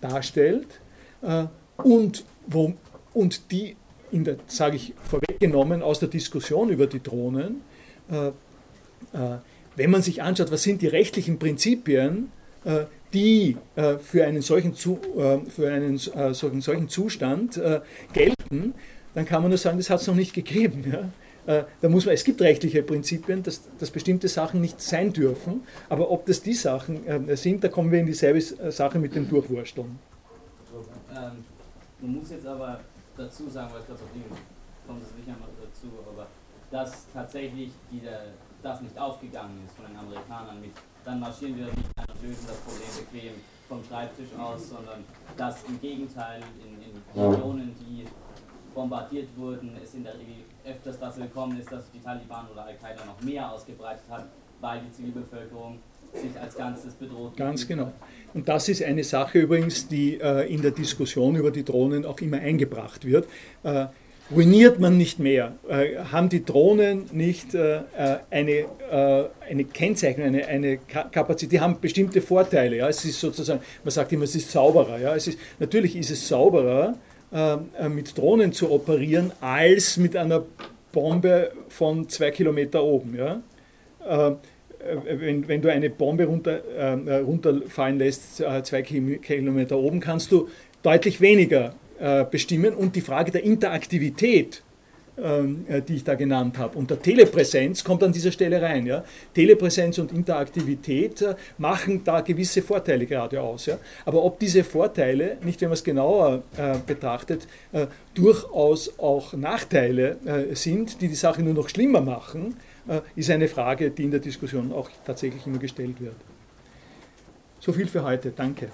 darstellt. 0.00 0.80
Äh, 1.20 1.44
und, 1.76 2.24
wo, 2.46 2.72
und 3.12 3.50
die, 3.52 3.76
sage 4.46 4.76
ich 4.76 4.94
vorweggenommen, 5.02 5.82
aus 5.82 6.00
der 6.00 6.08
Diskussion 6.08 6.70
über 6.70 6.86
die 6.86 7.02
Drohnen, 7.02 7.60
äh, 8.10 8.30
wenn 9.76 9.90
man 9.90 10.00
sich 10.00 10.22
anschaut, 10.22 10.50
was 10.50 10.62
sind 10.62 10.80
die 10.80 10.88
rechtlichen 10.88 11.38
Prinzipien, 11.38 12.32
die 13.12 13.56
äh, 13.76 13.98
für 13.98 14.24
einen 14.24 14.42
solchen, 14.42 14.72
äh, 14.72 15.50
für 15.50 15.70
einen 15.70 15.96
äh, 15.96 16.34
solchen, 16.34 16.60
solchen 16.60 16.88
Zustand 16.88 17.60
gelten, 18.12 18.74
dann 19.14 19.24
kann 19.24 19.42
man 19.42 19.50
nur 19.50 19.58
sagen, 19.58 19.78
das 19.78 19.90
hat 19.90 20.00
es 20.00 20.06
noch 20.06 20.14
nicht 20.14 20.34
gegeben. 20.34 21.12
Da 21.46 21.88
muss 21.88 22.04
man, 22.04 22.14
es 22.14 22.24
gibt 22.24 22.42
rechtliche 22.42 22.82
Prinzipien, 22.82 23.42
dass, 23.42 23.62
dass 23.78 23.90
bestimmte 23.90 24.28
Sachen 24.28 24.60
nicht 24.60 24.82
sein 24.82 25.14
dürfen, 25.14 25.62
aber 25.88 26.10
ob 26.10 26.26
das 26.26 26.42
die 26.42 26.52
Sachen 26.52 27.00
sind, 27.36 27.64
da 27.64 27.68
kommen 27.68 27.90
wir 27.90 28.00
in 28.00 28.06
dieselbe 28.06 28.38
Sache 28.70 28.98
mit 28.98 29.14
dem 29.14 29.26
Durchwursteln. 29.26 29.98
Ähm, 31.10 31.44
man 32.02 32.12
muss 32.12 32.30
jetzt 32.30 32.46
aber 32.46 32.80
dazu 33.16 33.48
sagen, 33.48 33.72
weil 33.72 33.80
ich 33.80 33.86
glaube, 33.86 34.02
kommt 34.86 35.02
es 35.02 35.08
sicher 35.08 35.36
noch 35.38 35.48
dazu, 35.58 35.88
aber 36.12 36.26
dass 36.70 37.06
tatsächlich 37.14 37.70
die, 37.90 38.02
das 38.62 38.82
nicht 38.82 38.98
aufgegangen 38.98 39.62
ist 39.64 39.74
von 39.74 39.86
den 39.86 39.96
Amerikanern 39.96 40.60
mit 40.60 40.72
dann 41.08 41.20
marschieren 41.20 41.56
wir 41.56 41.64
nicht 41.64 41.88
ein 41.96 42.04
und 42.12 42.22
lösen 42.22 42.46
das 42.46 42.56
Problem 42.58 42.92
bequem 43.00 43.32
vom 43.66 43.80
Schreibtisch 43.84 44.28
aus, 44.38 44.68
sondern 44.68 45.04
dass 45.36 45.56
im 45.66 45.80
Gegenteil 45.80 46.42
in, 46.60 46.72
in 46.84 47.30
Regionen, 47.30 47.74
die 47.80 48.04
bombardiert 48.74 49.28
wurden, 49.36 49.72
es 49.82 49.94
in 49.94 50.04
der 50.04 50.14
Regel 50.14 50.44
öfters 50.66 50.98
dazu 51.00 51.20
gekommen 51.20 51.58
ist, 51.58 51.72
dass 51.72 51.90
die 51.92 52.00
Taliban 52.00 52.46
oder 52.52 52.66
Al-Qaida 52.66 53.04
noch 53.06 53.20
mehr 53.22 53.50
ausgebreitet 53.50 54.04
hat, 54.10 54.26
weil 54.60 54.80
die 54.80 54.92
Zivilbevölkerung 54.92 55.78
sich 56.12 56.38
als 56.38 56.54
Ganzes 56.56 56.92
bedroht. 56.94 57.36
Ganz 57.36 57.66
genau. 57.66 57.92
Und 58.34 58.48
das 58.48 58.68
ist 58.68 58.82
eine 58.82 59.04
Sache 59.04 59.40
übrigens, 59.40 59.88
die 59.88 60.20
äh, 60.20 60.52
in 60.52 60.60
der 60.60 60.70
Diskussion 60.72 61.36
über 61.36 61.50
die 61.50 61.64
Drohnen 61.64 62.04
auch 62.04 62.20
immer 62.20 62.38
eingebracht 62.38 63.04
wird. 63.04 63.26
Äh, 63.62 63.86
ruiniert 64.34 64.78
man 64.78 64.96
nicht 64.96 65.18
mehr? 65.18 65.54
Äh, 65.68 65.96
haben 66.12 66.28
die 66.28 66.44
Drohnen 66.44 67.06
nicht 67.12 67.54
äh, 67.54 67.76
äh 67.76 68.18
eine, 68.30 68.52
äh, 68.52 69.24
eine 69.48 69.64
Kennzeichnung, 69.64 70.26
eine, 70.26 70.46
eine 70.46 70.78
Kapazität? 70.78 71.52
Die 71.52 71.60
haben 71.60 71.80
bestimmte 71.80 72.20
Vorteile. 72.20 72.76
Ja? 72.76 72.88
Es 72.88 73.04
ist 73.04 73.20
sozusagen, 73.20 73.60
man 73.84 73.90
sagt 73.90 74.12
immer, 74.12 74.24
es 74.24 74.34
ist 74.34 74.50
sauberer. 74.50 74.98
Ja? 74.98 75.14
Es 75.14 75.26
ist, 75.28 75.38
natürlich 75.58 75.96
ist 75.96 76.10
es 76.10 76.28
sauberer, 76.28 76.94
äh, 77.32 77.56
äh, 77.78 77.88
mit 77.88 78.16
Drohnen 78.16 78.52
zu 78.52 78.70
operieren, 78.70 79.32
als 79.40 79.96
mit 79.96 80.16
einer 80.16 80.44
Bombe 80.92 81.52
von 81.68 82.08
zwei 82.08 82.30
Kilometer 82.30 82.82
oben. 82.82 83.16
Ja? 83.16 83.42
wenn, 85.04 85.46
wenn 85.48 85.60
du 85.60 85.70
eine 85.70 85.90
Bombe 85.90 86.24
runter, 86.24 86.62
runterfallen 87.26 87.98
lässt, 87.98 88.36
zwei 88.36 88.80
Kilometer 88.80 89.76
oben, 89.76 90.00
kannst 90.00 90.32
du 90.32 90.48
deutlich 90.82 91.20
weniger 91.20 91.74
bestimmen 92.30 92.74
und 92.74 92.94
die 92.94 93.00
Frage 93.00 93.32
der 93.32 93.42
Interaktivität, 93.42 94.62
ähm, 95.20 95.64
äh, 95.68 95.82
die 95.82 95.96
ich 95.96 96.04
da 96.04 96.14
genannt 96.14 96.58
habe. 96.58 96.78
Und 96.78 96.90
der 96.90 97.02
Telepräsenz 97.02 97.82
kommt 97.82 98.04
an 98.04 98.12
dieser 98.12 98.30
Stelle 98.30 98.62
rein. 98.62 98.86
Ja? 98.86 99.02
Telepräsenz 99.34 99.98
und 99.98 100.12
Interaktivität 100.12 101.22
äh, 101.22 101.34
machen 101.56 102.02
da 102.04 102.20
gewisse 102.20 102.62
Vorteile 102.62 103.04
gerade 103.04 103.40
aus. 103.40 103.66
Ja? 103.66 103.78
Aber 104.04 104.22
ob 104.22 104.38
diese 104.38 104.62
Vorteile, 104.62 105.36
nicht 105.42 105.60
wenn 105.60 105.70
man 105.70 105.74
es 105.74 105.82
genauer 105.82 106.44
äh, 106.56 106.76
betrachtet, 106.86 107.48
äh, 107.72 107.88
durchaus 108.14 108.96
auch 109.00 109.32
Nachteile 109.32 110.18
äh, 110.24 110.54
sind, 110.54 111.00
die 111.00 111.08
die 111.08 111.16
Sache 111.16 111.42
nur 111.42 111.54
noch 111.54 111.68
schlimmer 111.68 112.00
machen, 112.00 112.54
ist 113.16 113.28
eine 113.28 113.48
Frage, 113.48 113.90
die 113.90 114.04
in 114.04 114.10
der 114.10 114.20
Diskussion 114.20 114.72
auch 114.72 114.88
tatsächlich 115.04 115.46
immer 115.46 115.58
gestellt 115.58 116.00
wird. 116.00 116.16
So 117.60 117.70
viel 117.70 117.86
für 117.86 118.02
heute. 118.02 118.32
Danke. 118.34 118.68